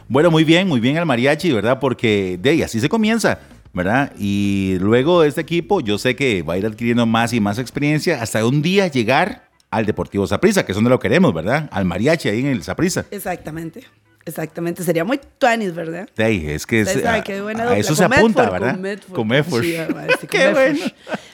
Bueno, 0.08 0.30
muy 0.30 0.44
bien, 0.44 0.68
muy 0.68 0.78
bien 0.78 0.98
al 0.98 1.06
mariachi, 1.06 1.52
¿verdad? 1.52 1.80
Porque 1.80 2.38
de 2.40 2.50
ahí 2.50 2.62
así 2.62 2.80
se 2.80 2.88
comienza. 2.88 3.38
¿verdad? 3.74 4.12
Y 4.18 4.76
luego 4.80 5.24
este 5.24 5.40
equipo, 5.40 5.80
yo 5.80 5.96
sé 5.96 6.14
que 6.14 6.42
va 6.42 6.54
a 6.54 6.58
ir 6.58 6.66
adquiriendo 6.66 7.06
más 7.06 7.32
y 7.32 7.40
más 7.40 7.58
experiencia 7.58 8.20
hasta 8.20 8.44
un 8.44 8.60
día 8.60 8.86
llegar 8.88 9.48
al 9.72 9.86
Deportivo 9.86 10.26
Saprissa, 10.26 10.64
que 10.64 10.70
es 10.72 10.76
donde 10.76 10.90
lo 10.90 11.00
queremos, 11.00 11.34
¿verdad? 11.34 11.68
Al 11.72 11.84
mariachi 11.84 12.28
ahí 12.28 12.40
en 12.40 12.46
el 12.46 12.62
Saprissa. 12.62 13.04
Exactamente. 13.10 13.82
Exactamente, 14.24 14.84
sería 14.84 15.02
muy 15.02 15.18
tuanis, 15.38 15.74
¿verdad? 15.74 16.08
Ahí, 16.16 16.46
es 16.48 16.64
que 16.64 16.82
es- 16.82 17.04
a- 17.04 17.24
qué 17.24 17.42
buena 17.42 17.64
a 17.64 17.66
dupla. 17.66 17.78
eso 17.80 17.96
se 17.96 18.04
apunta, 18.04 18.48
¿verdad? 18.50 18.78
Con 19.12 19.26
Medford. 19.26 19.64
Sí, 19.64 19.76
sí, 20.20 20.26
Qué 20.30 20.38
Medford. 20.38 20.54
bueno. 20.78 20.84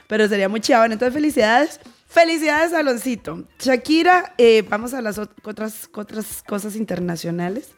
Pero 0.07 0.27
sería 0.29 0.49
muy. 0.49 0.63
Bueno, 0.67 0.95
entonces 0.95 1.13
felicidades. 1.13 1.81
Felicidades, 2.09 2.73
Aloncito. 2.73 3.45
Shakira, 3.59 4.33
eh, 4.39 4.65
vamos 4.71 4.95
a 4.95 5.03
las 5.03 5.19
ot- 5.19 5.29
otras, 5.45 5.91
otras 5.93 6.43
cosas 6.47 6.77
internacionales. 6.77 7.73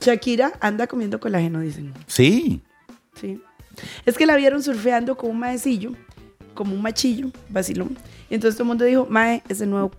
Shakira 0.00 0.52
anda 0.60 0.86
comiendo 0.86 1.18
colágeno, 1.18 1.58
dicen. 1.58 1.92
Sí. 2.06 2.62
Sí. 3.20 3.42
Es 4.06 4.16
que 4.16 4.26
la 4.26 4.36
vieron 4.36 4.62
surfeando 4.62 5.16
con 5.16 5.30
un 5.30 5.38
maecillo, 5.40 5.94
como 6.54 6.74
un 6.74 6.82
machillo, 6.82 7.28
vacilón. 7.50 7.96
Y 8.30 8.34
entonces 8.34 8.56
todo 8.56 8.64
el 8.64 8.68
mundo 8.68 8.84
dijo, 8.84 9.06
mae, 9.10 9.42
es 9.48 9.60
el 9.60 9.70
nuevo 9.70 9.90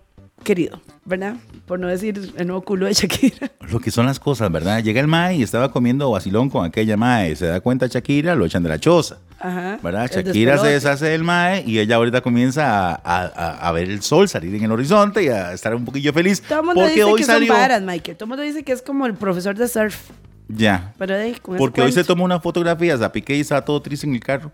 querido, 0.42 0.80
¿verdad? 1.04 1.36
Por 1.66 1.78
no 1.80 1.88
decir 1.88 2.32
el 2.36 2.46
nuevo 2.46 2.62
culo 2.62 2.86
de 2.86 2.92
Shakira. 2.92 3.50
Lo 3.70 3.80
que 3.80 3.90
son 3.90 4.06
las 4.06 4.20
cosas, 4.20 4.50
¿verdad? 4.52 4.82
Llega 4.82 5.00
el 5.00 5.08
mae 5.08 5.36
y 5.36 5.42
estaba 5.42 5.72
comiendo 5.72 6.10
vacilón 6.10 6.50
con 6.50 6.64
aquella 6.64 6.96
mae. 6.96 7.34
Se 7.34 7.46
da 7.46 7.60
cuenta 7.60 7.86
Shakira, 7.86 8.34
lo 8.34 8.44
echan 8.44 8.62
de 8.62 8.68
la 8.68 8.78
choza. 8.78 9.18
Ajá. 9.40 9.78
¿Verdad? 9.82 10.10
Shakira 10.12 10.58
se 10.58 10.68
deshace 10.68 11.06
del 11.06 11.24
mae 11.24 11.64
y 11.66 11.78
ella 11.78 11.96
ahorita 11.96 12.20
comienza 12.20 12.90
a, 12.94 12.94
a- 13.02 13.68
a- 13.68 13.72
ver 13.72 13.90
el 13.90 14.02
sol 14.02 14.28
salir 14.28 14.54
en 14.54 14.62
el 14.64 14.70
horizonte 14.72 15.24
y 15.24 15.28
a 15.28 15.52
estar 15.52 15.74
un 15.74 15.84
poquillo 15.84 16.12
feliz. 16.12 16.42
Todo 16.42 16.60
el 16.60 16.66
mundo 16.66 16.80
porque 16.82 16.94
dice 16.94 17.04
hoy 17.04 17.18
que 17.20 17.24
salió. 17.24 17.48
son 17.52 17.56
varas, 17.56 17.82
Michael. 17.82 18.16
Todo 18.16 18.24
el 18.26 18.28
mundo 18.28 18.42
dice 18.44 18.62
que 18.62 18.72
es 18.72 18.82
como 18.82 19.06
el 19.06 19.14
profesor 19.14 19.56
de 19.56 19.66
surf. 19.68 20.10
Ya. 20.48 20.94
Pero 20.98 21.16
de 21.16 21.34
Porque 21.58 21.82
hoy 21.82 21.90
se 21.92 22.04
tomó 22.04 22.24
una 22.24 22.38
fotografía, 22.40 22.94
a 22.94 23.10
Piqué 23.12 23.36
y 23.36 23.40
estaba 23.40 23.64
todo 23.64 23.82
triste 23.82 24.06
en 24.06 24.14
el 24.14 24.20
carro. 24.20 24.52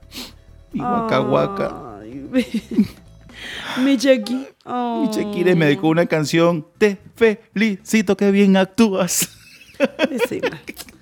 Y 0.72 0.78
guaca, 0.78 1.18
guaca. 1.18 1.91
Mi 3.84 3.96
Shaki. 3.96 4.34
Y 4.34 5.08
Shakira 5.16 5.54
me 5.54 5.66
dedicó 5.66 5.88
una 5.88 6.06
canción. 6.06 6.66
Te 6.78 6.98
felicito 7.16 8.16
que 8.16 8.30
bien 8.30 8.56
actúas. 8.56 9.28
Sí. 10.28 10.40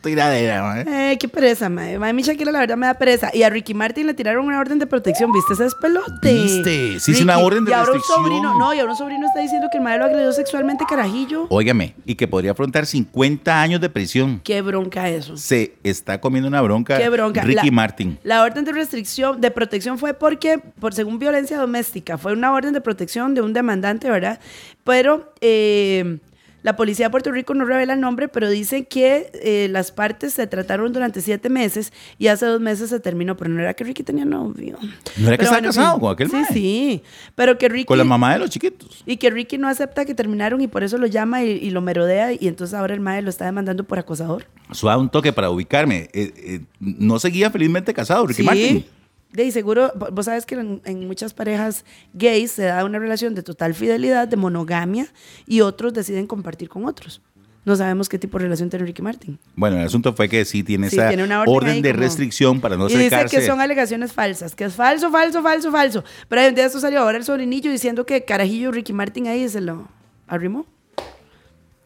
Tiradera, 0.03 0.63
mae. 0.63 1.13
Eh, 1.13 1.19
qué 1.19 1.29
pereza, 1.29 1.69
mae. 1.69 1.99
Mae, 1.99 2.13
mi 2.13 2.23
Shakira 2.23 2.51
la 2.51 2.61
verdad 2.61 2.77
me 2.77 2.87
da 2.87 2.95
pereza. 2.95 3.31
Y 3.35 3.43
a 3.43 3.51
Ricky 3.51 3.75
Martin 3.75 4.07
le 4.07 4.15
tiraron 4.15 4.47
una 4.47 4.59
orden 4.59 4.79
de 4.79 4.87
protección. 4.87 5.31
¿Viste 5.33 5.53
ese 5.53 5.65
despelote? 5.65 6.33
¿Viste? 6.33 6.99
Sí, 7.01 7.13
es 7.13 7.21
una 7.21 7.39
orden 7.39 7.65
de 7.65 7.73
y 7.73 7.75
ahora 7.75 7.91
un 7.93 7.97
restricción. 7.99 8.25
sobrino, 8.25 8.59
no, 8.59 8.73
y 8.75 8.79
ahora 8.81 8.93
un 8.93 8.99
sobrino 8.99 9.27
está 9.27 9.41
diciendo 9.41 9.69
que 9.71 9.79
el 9.79 9.85
mae 9.85 9.99
lo 9.99 10.07
agredió 10.07 10.33
sexualmente, 10.33 10.85
carajillo. 10.89 11.47
Óigame, 11.51 11.95
y 12.07 12.15
que 12.15 12.27
podría 12.27 12.53
afrontar 12.53 12.87
50 12.87 13.61
años 13.61 13.81
de 13.81 13.91
prisión. 13.91 14.41
Qué 14.43 14.63
bronca 14.63 15.09
eso. 15.09 15.37
Se 15.37 15.75
está 15.85 16.21
comiendo 16.21 16.49
una 16.49 16.63
bronca. 16.63 16.97
Qué 16.99 17.09
bronca. 17.09 17.43
Ricky 17.43 17.67
La- 17.67 17.73
Martin. 17.73 18.19
La 18.23 18.43
orden 18.43 18.65
de 18.65 18.73
restricción, 18.73 19.41
de 19.41 19.51
protección 19.51 19.99
fue 19.99 20.15
porque, 20.15 20.59
por 20.59 20.95
según 20.95 21.19
violencia 21.19 21.59
doméstica, 21.59 22.17
fue 22.19 22.33
una 22.33 22.53
orden 22.53 22.73
de 22.73 22.81
protección 22.81 23.35
de 23.35 23.43
un 23.43 23.53
demandante, 23.53 24.09
¿verdad? 24.09 24.41
Pero 24.85 25.33
eh, 25.43 26.19
la 26.63 26.77
policía 26.77 27.07
de 27.07 27.11
Puerto 27.11 27.33
Rico 27.33 27.55
no 27.55 27.65
revela 27.65 27.95
el 27.95 28.01
nombre, 28.01 28.29
pero 28.29 28.49
dice 28.51 28.85
que 28.87 29.31
eh, 29.43 29.69
las 29.71 29.93
partes 29.93 30.35
se 30.35 30.47
trataron 30.47 30.93
durante 30.93 31.21
siete 31.21 31.49
meses 31.49 31.93
y 32.19 32.27
hace 32.29 32.47
dos 32.47 32.61
meses 32.61 32.91
se 32.91 33.01
terminó, 33.01 33.37
pero 33.37 33.51
no 33.51 33.61
era 33.61 33.75
que 33.75 33.85
Ricky 33.85 34.03
tenía 34.03 34.25
novio. 34.25 34.79
¿No 35.17 35.29
era 35.29 35.37
que 35.37 35.45
estaba 35.45 35.59
en 35.59 35.65
casado 35.67 35.99
con 35.99 36.13
aquel 36.13 36.29
Sí, 36.31 36.37
mae? 36.37 36.45
sí, 36.53 37.03
pero 37.35 37.59
que 37.59 37.69
Ricky... 37.69 37.85
Con 37.87 37.99
la 37.99 38.05
mamá 38.05 38.33
de 38.35 38.41
los 38.41 38.51
chiquitos. 38.51 39.03
Y 39.07 39.17
que 39.17 39.31
Ricky 39.31 39.59
no 39.59 39.69
acepta 39.69 40.05
que 40.05 40.15
terminaron 40.15 40.61
y 40.61 40.67
por 40.69 40.83
eso 40.85 40.99
lo 40.99 41.07
llama 41.07 41.43
y, 41.45 41.51
y 41.51 41.71
lo 41.71 41.81
merodea 41.81 42.33
y 42.33 42.49
entonces 42.49 42.75
ahora 42.75 42.95
el 42.95 43.01
mae 43.01 43.23
lo 43.23 43.31
está 43.31 43.45
demandando 43.47 43.85
por 43.85 43.99
acosador. 43.99 44.47
Suave 44.73 45.01
un 45.01 45.09
toque 45.09 45.33
para 45.33 45.51
ubicarme. 45.51 46.09
Eh, 46.13 46.33
eh, 46.37 46.61
no 46.79 47.19
seguía 47.19 47.51
felizmente 47.51 47.93
casado, 47.95 48.27
Ricky 48.27 48.43
Martin. 48.43 48.85
De 49.33 49.51
seguro, 49.53 49.93
vo- 49.95 50.11
vos 50.13 50.25
sabes 50.27 50.45
que 50.45 50.57
en, 50.57 50.81
en 50.85 51.07
muchas 51.07 51.33
parejas 51.35 51.85
gays 52.15 52.51
se 52.53 52.65
da 52.65 52.85
una 52.85 52.99
relación 52.99 53.35
de 53.35 53.43
total 53.43 53.75
fidelidad, 53.75 54.27
de 54.27 54.37
monogamia, 54.37 55.07
y 55.47 55.61
otros 55.61 55.93
deciden 55.95 56.27
compartir 56.27 56.69
con 56.69 56.85
otros. 56.87 57.23
No 57.65 57.77
sabemos 57.77 58.09
qué 58.09 58.19
tipo 58.19 58.39
de 58.39 58.45
relación 58.45 58.71
tiene 58.71 58.87
Ricky 58.87 59.03
Martin. 59.03 59.39
Bueno, 59.55 59.77
el 59.77 59.85
asunto 59.85 60.15
fue 60.15 60.29
que 60.31 60.45
sí 60.47 60.63
tiene 60.65 60.89
Sí, 60.89 60.97
esa 60.97 61.09
tiene 61.09 61.23
una 61.25 61.43
orden, 61.43 61.83
de 61.83 61.91
como- 61.91 62.03
restricción 62.03 62.61
para 62.61 62.77
no 62.77 62.89
y 62.89 62.97
dice 62.97 63.27
que 63.31 63.47
son 63.47 63.61
alegaciones 63.61 64.13
falsas, 64.15 64.57
que 64.57 64.65
es 64.65 64.73
falso, 64.75 65.11
falso, 65.11 65.43
falso, 65.43 65.71
falso. 65.71 66.03
Pero 66.29 66.51
día 66.53 66.65
esto 66.67 66.81
salió 66.81 67.01
ahora 67.01 67.19
el 67.19 67.25
sobrinillo 67.25 67.71
diciendo 67.71 68.07
que 68.07 68.25
carajillo 68.25 68.73
Ricky 68.73 68.93
Martin 68.95 69.27
ahí 69.29 69.47
se 69.49 69.61
lo 69.61 69.87
arrimó. 70.27 70.65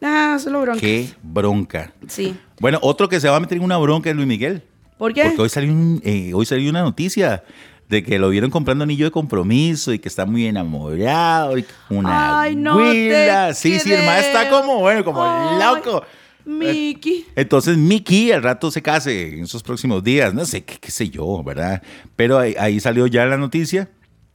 Ah, 0.01 0.37
se 0.39 0.49
lo 0.49 0.61
bronca. 0.61 0.79
Qué 0.79 1.09
bronca. 1.23 1.91
Sí. 2.07 2.37
Bueno, 2.59 2.79
otro 2.81 3.09
que 3.09 3.19
se 3.19 3.27
va 3.27 3.37
a 3.37 3.39
meter 3.39 3.57
en 3.57 3.63
una 3.63 3.77
bronca 3.77 4.09
es 4.09 4.15
Luis 4.15 4.27
Miguel. 4.27 4.63
¿Por 4.97 5.13
qué? 5.13 5.23
Porque 5.23 5.41
hoy 5.41 5.49
salió, 5.49 5.71
un- 5.71 6.01
eh, 6.03 6.31
hoy 6.33 6.45
salió 6.45 6.69
una 6.69 6.81
noticia 6.81 7.43
de 7.89 8.03
que 8.03 8.17
lo 8.17 8.29
vieron 8.29 8.49
comprando 8.49 8.83
anillo 8.83 9.05
de 9.05 9.11
compromiso 9.11 9.93
y 9.93 9.99
que 9.99 10.07
está 10.07 10.25
muy 10.25 10.45
enamorado 10.47 11.57
y 11.57 11.65
una 11.89 12.41
Ay, 12.41 12.55
no 12.55 12.77
te 12.77 13.53
Sí, 13.53 13.79
sí, 13.79 13.93
el 13.93 14.05
más 14.05 14.25
está 14.25 14.49
como, 14.49 14.79
bueno, 14.79 15.03
como 15.05 15.21
Ay, 15.23 15.59
loco. 15.63 16.03
Mickey. 16.45 17.25
Entonces 17.35 17.75
Mickey 17.77 18.31
al 18.31 18.43
rato 18.43 18.69
se 18.71 18.81
case 18.81 19.33
en 19.37 19.43
esos 19.43 19.63
próximos 19.63 20.03
días, 20.03 20.33
no 20.33 20.45
sé, 20.45 20.63
qué, 20.63 20.75
qué 20.79 20.91
sé 20.91 21.09
yo, 21.09 21.43
¿verdad? 21.43 21.81
Pero 22.15 22.37
ahí, 22.37 22.55
ahí 22.59 22.79
salió 22.79 23.07
ya 23.07 23.25
la 23.25 23.37
noticia, 23.37 23.89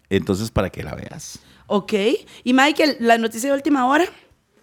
entonces 0.09 0.51
para 0.51 0.70
que 0.70 0.83
la 0.83 0.94
veas. 0.94 1.38
Ok. 1.68 1.92
Y 2.42 2.53
Michael, 2.53 2.96
la 2.99 3.16
noticia 3.16 3.49
de 3.51 3.55
última 3.57 3.87
hora, 3.87 4.05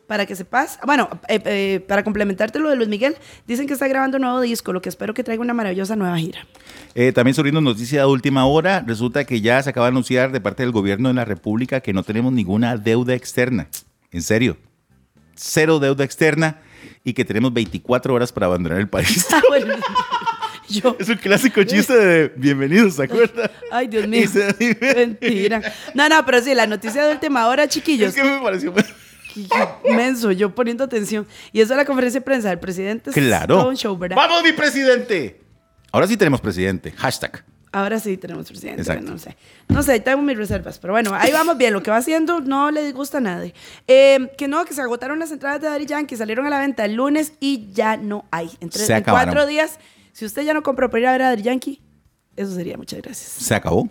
para 0.08 0.26
que 0.26 0.36
sepas. 0.36 0.80
Bueno, 0.86 1.10
eh, 1.28 1.42
eh, 1.46 1.86
para 1.88 2.04
complementarte 2.04 2.60
lo 2.60 2.70
de 2.70 2.78
Luis 2.78 2.88
Miguel, 2.88 3.16
dicen 3.46 3.68
que 3.68 3.74
está 3.74 3.88
grabando 3.88 4.18
un 4.18 4.24
nuevo 4.24 4.42
disco, 4.42 4.74
lo 4.74 4.82
que 4.82 4.90
espero 4.90 5.14
que 5.14 5.24
traiga 5.24 5.42
una 5.42 5.54
maravillosa 5.54 5.96
nueva 5.96 6.18
gira. 6.18 6.48
Eh, 6.96 7.12
también 7.12 7.36
sobre 7.36 7.52
noticia 7.52 8.00
de 8.02 8.06
última 8.08 8.46
hora, 8.46 8.84
resulta 8.88 9.26
que 9.26 9.42
ya 9.42 9.62
se 9.62 9.70
acaba 9.70 9.88
de 9.88 9.92
anunciar 9.92 10.32
de 10.32 10.42
parte 10.42 10.64
del 10.64 10.72
gobierno 10.72 11.10
de 11.10 11.16
la 11.16 11.26
República 11.26 11.82
que 11.82 11.94
no 11.94 12.04
tenemos 12.04 12.32
ninguna 12.32 12.78
deuda 12.78 13.14
externa. 13.14 13.68
En 14.12 14.22
serio. 14.22 14.58
Cero 15.36 15.80
deuda 15.80 16.04
externa 16.04 16.62
y 17.04 17.14
que 17.14 17.24
tenemos 17.24 17.54
24 17.54 18.14
horas 18.14 18.32
para 18.32 18.48
abandonar 18.48 18.80
el 18.80 18.90
país. 18.90 19.28
Ah, 19.34 19.42
bueno, 19.50 19.76
yo. 20.70 20.96
es 21.00 21.10
un 21.10 21.18
clásico 21.18 21.64
chiste 21.64 21.94
de 21.96 22.34
bienvenidos, 22.36 22.96
¿se 22.96 23.04
acuerdan? 23.04 23.52
Ay, 23.72 23.88
Dios 23.88 24.08
mío. 24.08 24.28
Mentira. 24.96 25.62
No, 25.94 26.10
no, 26.10 26.26
pero 26.26 26.42
sí, 26.42 26.56
la 26.56 26.66
noticia 26.66 27.06
de 27.06 27.12
última 27.12 27.48
hora, 27.48 27.68
chiquillos. 27.68 28.10
Es 28.10 28.16
que 28.16 28.24
me 28.24 28.40
pareció... 28.42 28.74
Menso, 29.96 30.32
yo 30.32 30.54
poniendo 30.54 30.84
atención. 30.84 31.28
Y 31.52 31.62
eso 31.62 31.74
es 31.74 31.78
la 31.78 31.86
conferencia 31.86 32.20
de 32.20 32.26
prensa 32.26 32.50
del 32.50 32.60
presidente. 32.60 33.10
es 33.10 33.16
Claro. 33.16 33.58
todo 33.60 33.70
un 33.70 33.76
show, 33.78 33.98
¿verdad? 33.98 34.16
¡Vamos, 34.16 34.44
mi 34.44 34.52
presidente! 34.54 35.42
Ahora 35.92 36.08
sí 36.08 36.18
tenemos 36.18 36.42
presidente. 36.42 36.92
Hashtag. 36.92 37.44
Ahora 37.72 38.00
sí 38.00 38.18
tenemos 38.18 38.48
presidente. 38.48 38.82
Exacto. 38.82 39.02
bueno, 39.04 39.16
no 39.16 39.20
sé. 39.20 39.38
No 39.68 39.84
sé, 39.84 40.00
tengo 40.00 40.22
mis 40.22 40.38
reservas. 40.38 40.80
Pero 40.80 40.94
bueno, 40.94 41.12
ahí 41.14 41.32
vamos 41.32 41.58
bien. 41.58 41.74
Lo 41.74 41.84
que 41.84 41.92
va 41.92 41.98
haciendo 41.98 42.40
no 42.40 42.72
le 42.72 42.84
disgusta 42.84 43.18
a 43.18 43.22
nadie. 43.22 43.54
Eh, 43.88 44.32
que 44.38 44.48
no, 44.48 44.64
que 44.66 44.74
se 44.74 44.82
agotaron 44.82 45.20
las 45.20 45.32
entradas 45.32 45.62
de 45.62 45.68
Daddy 45.68 45.86
Yankee, 45.86 46.16
salieron 46.16 46.46
a 46.46 46.50
la 46.50 46.60
venta 46.60 46.86
el 46.86 46.94
lunes 46.96 47.34
y 47.40 47.72
ya 47.74 47.98
no 47.98 48.26
hay. 48.32 48.50
En, 48.62 48.70
tres- 48.70 48.88
Se 48.88 48.96
en 48.96 49.04
cuatro 49.04 49.46
días, 49.46 49.80
si 50.14 50.26
usted 50.26 50.44
ya 50.44 50.54
no 50.54 50.64
compró 50.64 50.90
para 50.90 51.02
ir 51.02 51.08
a 51.08 51.12
ver 51.12 51.22
a 51.24 51.30
Daddy 51.30 51.44
Yankee, 51.44 51.82
eso 52.36 52.54
sería 52.56 52.78
muchas 52.78 53.02
gracias. 53.02 53.28
Se 53.32 53.54
acabó. 53.54 53.90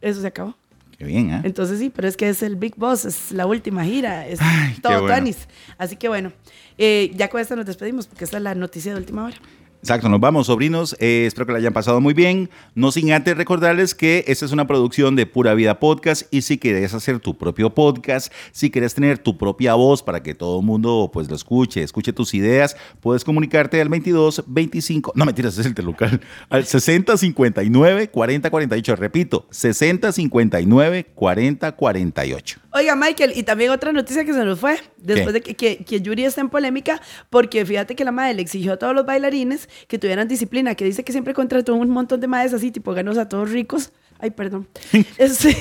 Eso 0.00 0.20
se 0.20 0.26
acabó. 0.28 0.54
Qué 1.04 1.08
bien, 1.08 1.30
¿eh? 1.30 1.40
Entonces 1.44 1.78
sí, 1.78 1.90
pero 1.90 2.08
es 2.08 2.16
que 2.16 2.28
es 2.28 2.42
el 2.42 2.56
Big 2.56 2.76
Boss, 2.76 3.04
es 3.04 3.30
la 3.30 3.46
última 3.46 3.84
gira, 3.84 4.26
es 4.26 4.40
Ay, 4.40 4.76
todo 4.82 5.02
bueno. 5.02 5.30
Así 5.76 5.96
que 5.96 6.08
bueno, 6.08 6.32
eh, 6.78 7.12
ya 7.14 7.28
con 7.28 7.40
esta 7.40 7.54
nos 7.56 7.66
despedimos 7.66 8.06
porque 8.06 8.24
esta 8.24 8.38
es 8.38 8.42
la 8.42 8.54
noticia 8.54 8.92
de 8.92 9.00
última 9.00 9.26
hora. 9.26 9.36
Exacto, 9.84 10.08
nos 10.08 10.18
vamos, 10.18 10.46
sobrinos. 10.46 10.96
Eh, 10.98 11.24
espero 11.26 11.44
que 11.44 11.52
la 11.52 11.58
hayan 11.58 11.74
pasado 11.74 12.00
muy 12.00 12.14
bien. 12.14 12.48
No 12.74 12.90
sin 12.90 13.12
antes 13.12 13.36
recordarles 13.36 13.94
que 13.94 14.24
esta 14.28 14.46
es 14.46 14.52
una 14.52 14.66
producción 14.66 15.14
de 15.14 15.26
Pura 15.26 15.52
Vida 15.52 15.78
Podcast 15.78 16.22
y 16.32 16.40
si 16.40 16.56
quieres 16.56 16.94
hacer 16.94 17.20
tu 17.20 17.36
propio 17.36 17.68
podcast, 17.68 18.32
si 18.50 18.70
quieres 18.70 18.94
tener 18.94 19.18
tu 19.18 19.36
propia 19.36 19.74
voz 19.74 20.02
para 20.02 20.22
que 20.22 20.34
todo 20.34 20.60
el 20.60 20.64
mundo 20.64 21.10
pues 21.12 21.28
lo 21.28 21.36
escuche, 21.36 21.82
escuche 21.82 22.14
tus 22.14 22.32
ideas, 22.32 22.78
puedes 23.00 23.24
comunicarte 23.24 23.78
al 23.78 23.90
22 23.90 24.44
25, 24.46 25.12
no 25.16 25.26
mentiras, 25.26 25.58
es 25.58 25.66
el 25.66 25.74
local, 25.84 26.18
al 26.48 26.64
60 26.64 27.18
59 27.18 28.08
40 28.08 28.50
48. 28.50 28.96
Repito, 28.96 29.46
60 29.50 30.12
59 30.12 31.04
40 31.14 31.72
48. 31.72 32.60
Oiga, 32.76 32.96
Michael, 32.96 33.34
y 33.36 33.42
también 33.42 33.70
otra 33.70 33.92
noticia 33.92 34.24
que 34.24 34.32
se 34.32 34.44
nos 34.44 34.58
fue, 34.58 34.78
después 34.96 35.26
¿Qué? 35.26 35.32
de 35.32 35.40
que, 35.42 35.54
que, 35.54 35.84
que 35.84 36.00
Yuri 36.00 36.24
está 36.24 36.40
en 36.40 36.48
polémica, 36.48 37.00
porque 37.28 37.64
fíjate 37.66 37.94
que 37.94 38.04
la 38.04 38.12
madre 38.12 38.34
le 38.34 38.42
exigió 38.42 38.72
a 38.72 38.78
todos 38.78 38.94
los 38.94 39.04
bailarines 39.06 39.68
que 39.88 39.98
tuvieran 39.98 40.28
disciplina, 40.28 40.74
que 40.74 40.84
dice 40.84 41.04
que 41.04 41.12
siempre 41.12 41.34
contrató 41.34 41.74
un 41.74 41.90
montón 41.90 42.20
de 42.20 42.26
madres 42.26 42.52
así, 42.54 42.70
tipo 42.70 42.92
ganos 42.94 43.18
a 43.18 43.28
todos 43.28 43.50
ricos. 43.50 43.92
Ay, 44.18 44.30
perdón. 44.30 44.68
Este- 45.18 45.56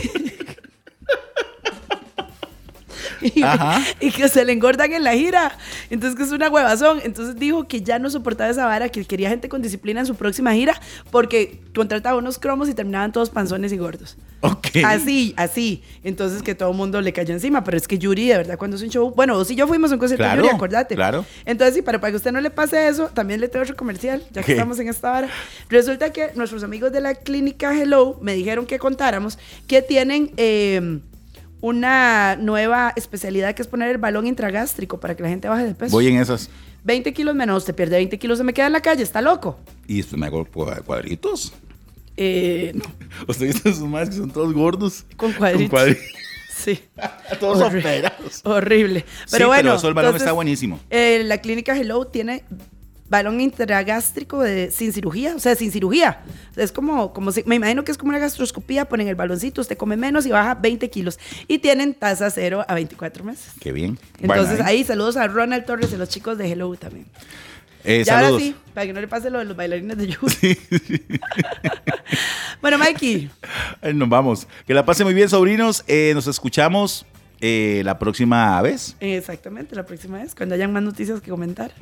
y, 4.00 4.12
que 4.12 4.28
se 4.30 4.46
le 4.46 4.54
engordan 4.54 4.92
en 4.94 5.04
la 5.04 5.14
gira. 5.14 5.58
Entonces, 5.90 6.18
que 6.18 6.24
es 6.24 6.32
una 6.32 6.50
huevazón. 6.50 7.00
Entonces 7.04 7.36
dijo 7.36 7.68
que 7.68 7.82
ya 7.82 8.00
no 8.00 8.10
soportaba 8.10 8.50
esa 8.50 8.66
vara, 8.66 8.90
que 8.90 9.06
quería 9.06 9.30
gente 9.30 9.50
con 9.50 9.62
disciplina 9.62 10.02
en 10.02 10.06
su 10.06 10.16
próxima 10.16 10.54
gira, 10.54 10.80
porque 11.12 11.62
contrataba 11.76 12.17
unos 12.17 12.38
cromos 12.38 12.69
y 12.69 12.74
terminaban 12.74 13.12
todos 13.12 13.30
panzones 13.30 13.71
y 13.71 13.78
gordos. 13.78 14.17
Ok. 14.42 14.67
Así, 14.86 15.34
así. 15.38 15.84
Entonces 16.04 16.44
que 16.44 16.54
todo 16.56 16.71
el 16.71 16.78
mundo 16.78 17.00
le 17.02 17.13
cayó 17.13 17.34
encima. 17.34 17.63
Pero 17.63 17.78
es 17.78 17.88
que 17.88 17.98
Yuri, 17.98 18.28
de 18.28 18.38
verdad, 18.38 18.58
cuando 18.58 18.78
es 18.78 18.84
un 18.84 18.90
show. 18.90 19.13
Bueno, 19.15 19.36
vos 19.36 19.50
y 19.50 19.56
yo 19.56 19.67
fuimos 19.67 19.92
a 19.92 19.94
un 19.96 20.00
concierto 20.00 20.24
de 20.24 20.30
Claro, 20.30 20.44
Yuri, 20.44 20.56
acordate. 20.56 20.96
claro. 20.96 21.26
Entonces, 21.46 21.76
sí, 21.76 21.82
para, 21.82 22.00
para 22.00 22.12
que 22.12 22.17
usted 22.17 22.32
no 22.32 22.42
le 22.42 22.50
pase 22.50 22.88
eso, 22.88 23.08
también 23.08 23.40
le 23.40 23.48
tengo 23.48 23.63
otro 23.63 23.76
comercial, 23.76 24.24
ya 24.32 24.44
que 24.44 24.52
estamos 24.54 24.80
en 24.80 24.90
esta 24.90 25.10
vara. 25.12 25.30
Resulta 25.69 26.12
que 26.12 26.32
nuestros 26.36 26.63
amigos 26.63 26.92
de 26.92 27.02
la 27.02 27.15
clínica 27.15 27.74
Hello 27.74 28.17
me 28.21 28.34
dijeron 28.34 28.65
que 28.65 28.80
contáramos 28.80 29.38
que 29.67 29.82
tienen. 29.82 30.32
eh, 30.38 31.00
una 31.66 32.36
nueva 32.36 32.92
especialidad 32.98 33.56
que 33.56 33.62
es 33.62 33.70
poner 33.70 33.88
el 33.90 33.98
balón 33.98 34.28
intragástrico 34.28 35.00
para 35.00 35.16
que 35.16 35.24
la 35.24 35.30
gente 35.30 35.48
baje 35.48 35.64
de 35.64 35.74
peso. 35.74 35.94
Voy 35.94 36.08
en 36.08 36.18
esas. 36.18 36.50
20 36.84 37.14
kilos 37.14 37.34
menos, 37.36 37.64
te 37.64 37.74
pierde 37.74 37.96
20 37.96 38.20
kilos, 38.20 38.38
se 38.38 38.44
me 38.44 38.54
queda 38.54 38.68
en 38.68 38.74
la 38.74 38.82
calle, 38.82 39.02
está 39.02 39.22
loco. 39.22 39.58
Y 39.88 39.98
después 39.98 40.20
me 40.20 40.26
hago 40.26 40.46
cua- 40.46 40.84
cuadritos. 40.84 41.54
Eh, 42.18 42.74
no, 42.76 42.84
Ustedes 43.30 43.66
esos 43.66 43.80
más 43.88 44.10
que 44.10 44.16
son 44.18 44.30
todos 44.30 44.54
gordos. 44.54 45.06
con 45.16 45.32
cuadritos. 45.32 45.62
Con 45.62 45.70
cuadritos. 45.70 46.04
Sí. 46.54 46.82
todos 47.40 47.62
Horrible. 47.62 47.80
operados. 48.08 48.42
Horrible. 48.44 49.00
Sí, 49.00 49.28
Pero 49.32 49.48
bueno. 49.48 49.64
pero 49.64 49.76
eso 49.78 49.88
el 49.88 49.94
balón 49.94 50.10
entonces, 50.10 50.26
está 50.26 50.34
buenísimo. 50.34 50.82
eh, 50.90 51.22
la 51.26 51.38
clínica 51.38 51.78
Hello 51.78 52.06
tiene 52.08 52.44
balón 53.10 53.39
intragástrico 53.41 54.41
de- 54.41 54.71
sin 54.71 54.91
cirugía, 54.93 55.35
o 55.35 55.39
sea, 55.39 55.56
sin 55.56 55.71
cirugía. 55.71 56.21
Es 56.56 56.71
como, 56.71 57.13
como 57.13 57.31
si- 57.31 57.43
me 57.45 57.56
imagino 57.56 57.83
que 57.83 57.91
es 57.91 57.97
como 57.97 58.10
una 58.10 58.17
gastroscopía, 58.19 58.85
ponen 58.85 59.08
el 59.08 59.15
baloncito, 59.15 59.62
usted 59.62 59.77
come 59.77 59.97
menos 59.97 60.25
y 60.25 60.29
baja 60.31 60.56
20 60.56 60.89
kilos. 60.89 61.19
Y 61.47 61.60
tienen 61.60 61.93
tasa 61.93 62.29
cero 62.31 62.65
a 62.67 62.73
24 62.73 63.23
meses. 63.23 63.51
Qué 63.60 63.71
bien. 63.71 63.99
Entonces 64.19 64.56
Bueno, 64.58 64.65
ahí 64.65 64.83
saludos 64.83 65.17
a 65.17 65.27
Ronald 65.27 65.65
Torres 65.65 65.91
y 65.93 65.97
los 65.97 66.10
chicos 66.10 66.37
de 66.37 66.51
Hello 66.51 66.73
también. 66.75 67.06
eh, 67.83 68.04
y 68.06 68.10
ahora 68.10 68.37
sí, 68.39 68.56
para 68.73 68.87
que 68.87 68.93
no 68.93 69.01
le 69.01 69.08
pase 69.10 69.29
lo 69.29 69.39
de 69.39 69.45
los 69.45 69.58
bailarines 69.58 69.97
de 69.97 70.08
Yuri. 70.08 70.58
bueno, 72.62 72.77
Mikey, 72.77 73.29
Nos 73.93 74.10
vamos. 74.10 74.47
Que 74.65 74.73
la 74.73 74.85
pase 74.85 75.04
muy 75.04 75.13
bien, 75.13 75.29
sobrinos. 75.29 75.83
Eh, 75.87 76.12
nos 76.15 76.27
escuchamos 76.27 77.06
eh, 77.46 77.81
la 77.83 78.00
próxima 78.00 78.62
vez. 78.62 78.96
exactamente, 79.02 79.75
la 79.75 79.85
próxima 79.85 80.19
vez, 80.19 80.33
cuando 80.33 80.56
hayan 80.56 80.71
más 80.71 80.81
noticias 80.81 81.19
que 81.19 81.29
comentar. 81.29 81.73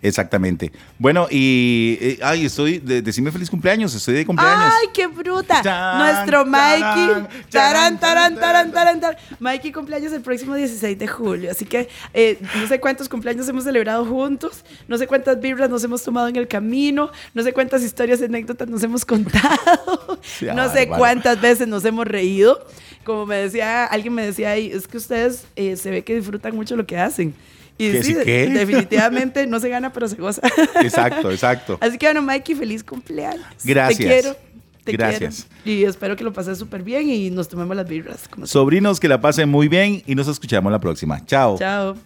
Exactamente. 0.00 0.72
Bueno, 0.98 1.26
y. 1.30 1.98
eh, 2.00 2.18
ay, 2.22 2.46
estoy. 2.46 2.78
De, 2.78 3.02
decime 3.02 3.30
feliz 3.30 3.50
cumpleaños. 3.50 3.94
Estoy 3.94 4.14
de 4.14 4.24
cumpleaños. 4.24 4.72
¡Ay, 4.80 4.88
qué 4.94 5.06
bruta! 5.06 5.60
Chan, 5.62 5.98
Nuestro 5.98 6.46
Mikey. 6.46 7.26
Tarán, 7.50 8.00
tarán, 8.00 8.00
charan, 8.00 8.34
tarán, 8.36 8.72
tarán, 8.72 9.00
tarán. 9.00 9.16
Mikey 9.38 9.72
cumpleaños 9.72 10.10
el 10.14 10.22
próximo 10.22 10.54
16 10.54 10.98
de 10.98 11.06
julio. 11.06 11.50
Así 11.50 11.66
que 11.66 11.90
eh, 12.14 12.38
no 12.58 12.66
sé 12.66 12.80
cuántos 12.80 13.06
cumpleaños 13.10 13.46
hemos 13.50 13.64
celebrado 13.64 14.06
juntos. 14.06 14.64
No 14.88 14.96
sé 14.96 15.06
cuántas 15.06 15.38
vibras 15.38 15.68
nos 15.68 15.84
hemos 15.84 16.02
tomado 16.02 16.28
en 16.28 16.36
el 16.36 16.48
camino. 16.48 17.10
No 17.34 17.42
sé 17.42 17.52
cuántas 17.52 17.82
historias 17.82 18.22
y 18.22 18.24
anécdotas 18.24 18.68
nos 18.68 18.82
hemos 18.82 19.04
contado. 19.04 20.18
Sí, 20.38 20.46
no 20.46 20.70
sé 20.70 20.86
bárbaro. 20.86 20.98
cuántas 20.98 21.40
veces 21.40 21.68
nos 21.68 21.84
hemos 21.84 22.06
reído. 22.06 22.66
Como 23.04 23.26
me 23.26 23.36
decía, 23.36 23.86
alguien 23.86 24.14
me 24.14 24.24
decía 24.24 24.50
ahí, 24.50 24.70
es 24.70 24.86
que 24.86 24.98
ustedes 25.10 25.44
eh, 25.56 25.76
se 25.76 25.90
ve 25.90 26.04
que 26.04 26.14
disfrutan 26.14 26.54
mucho 26.54 26.76
lo 26.76 26.86
que 26.86 26.96
hacen. 26.96 27.34
Y 27.76 27.92
¿Que 27.92 28.02
sí, 28.02 28.14
qué? 28.24 28.46
definitivamente 28.48 29.46
no 29.46 29.58
se 29.58 29.68
gana, 29.68 29.92
pero 29.92 30.06
se 30.06 30.16
goza. 30.16 30.42
Exacto, 30.82 31.30
exacto. 31.30 31.78
Así 31.80 31.96
que 31.96 32.06
bueno, 32.06 32.20
Mikey, 32.22 32.54
feliz 32.54 32.84
cumpleaños. 32.84 33.46
Gracias. 33.64 33.98
Te 33.98 34.04
quiero. 34.04 34.36
Te 34.84 34.92
Gracias. 34.92 35.46
quiero. 35.62 35.80
Y 35.80 35.84
espero 35.84 36.14
que 36.14 36.22
lo 36.22 36.32
pases 36.32 36.58
súper 36.58 36.82
bien 36.82 37.08
y 37.08 37.30
nos 37.30 37.48
tomemos 37.48 37.74
las 37.74 37.88
vibras. 37.88 38.28
Como. 38.28 38.46
Sobrinos, 38.46 39.00
que 39.00 39.08
la 39.08 39.20
pasen 39.20 39.48
muy 39.48 39.68
bien 39.68 40.02
y 40.06 40.14
nos 40.14 40.28
escuchamos 40.28 40.70
la 40.70 40.78
próxima. 40.78 41.24
Chao. 41.24 41.58
Chao. 41.58 41.96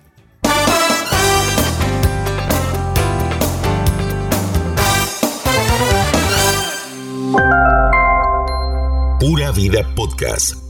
Pura 9.18 9.50
Vida 9.52 9.82
Podcast 9.96 10.63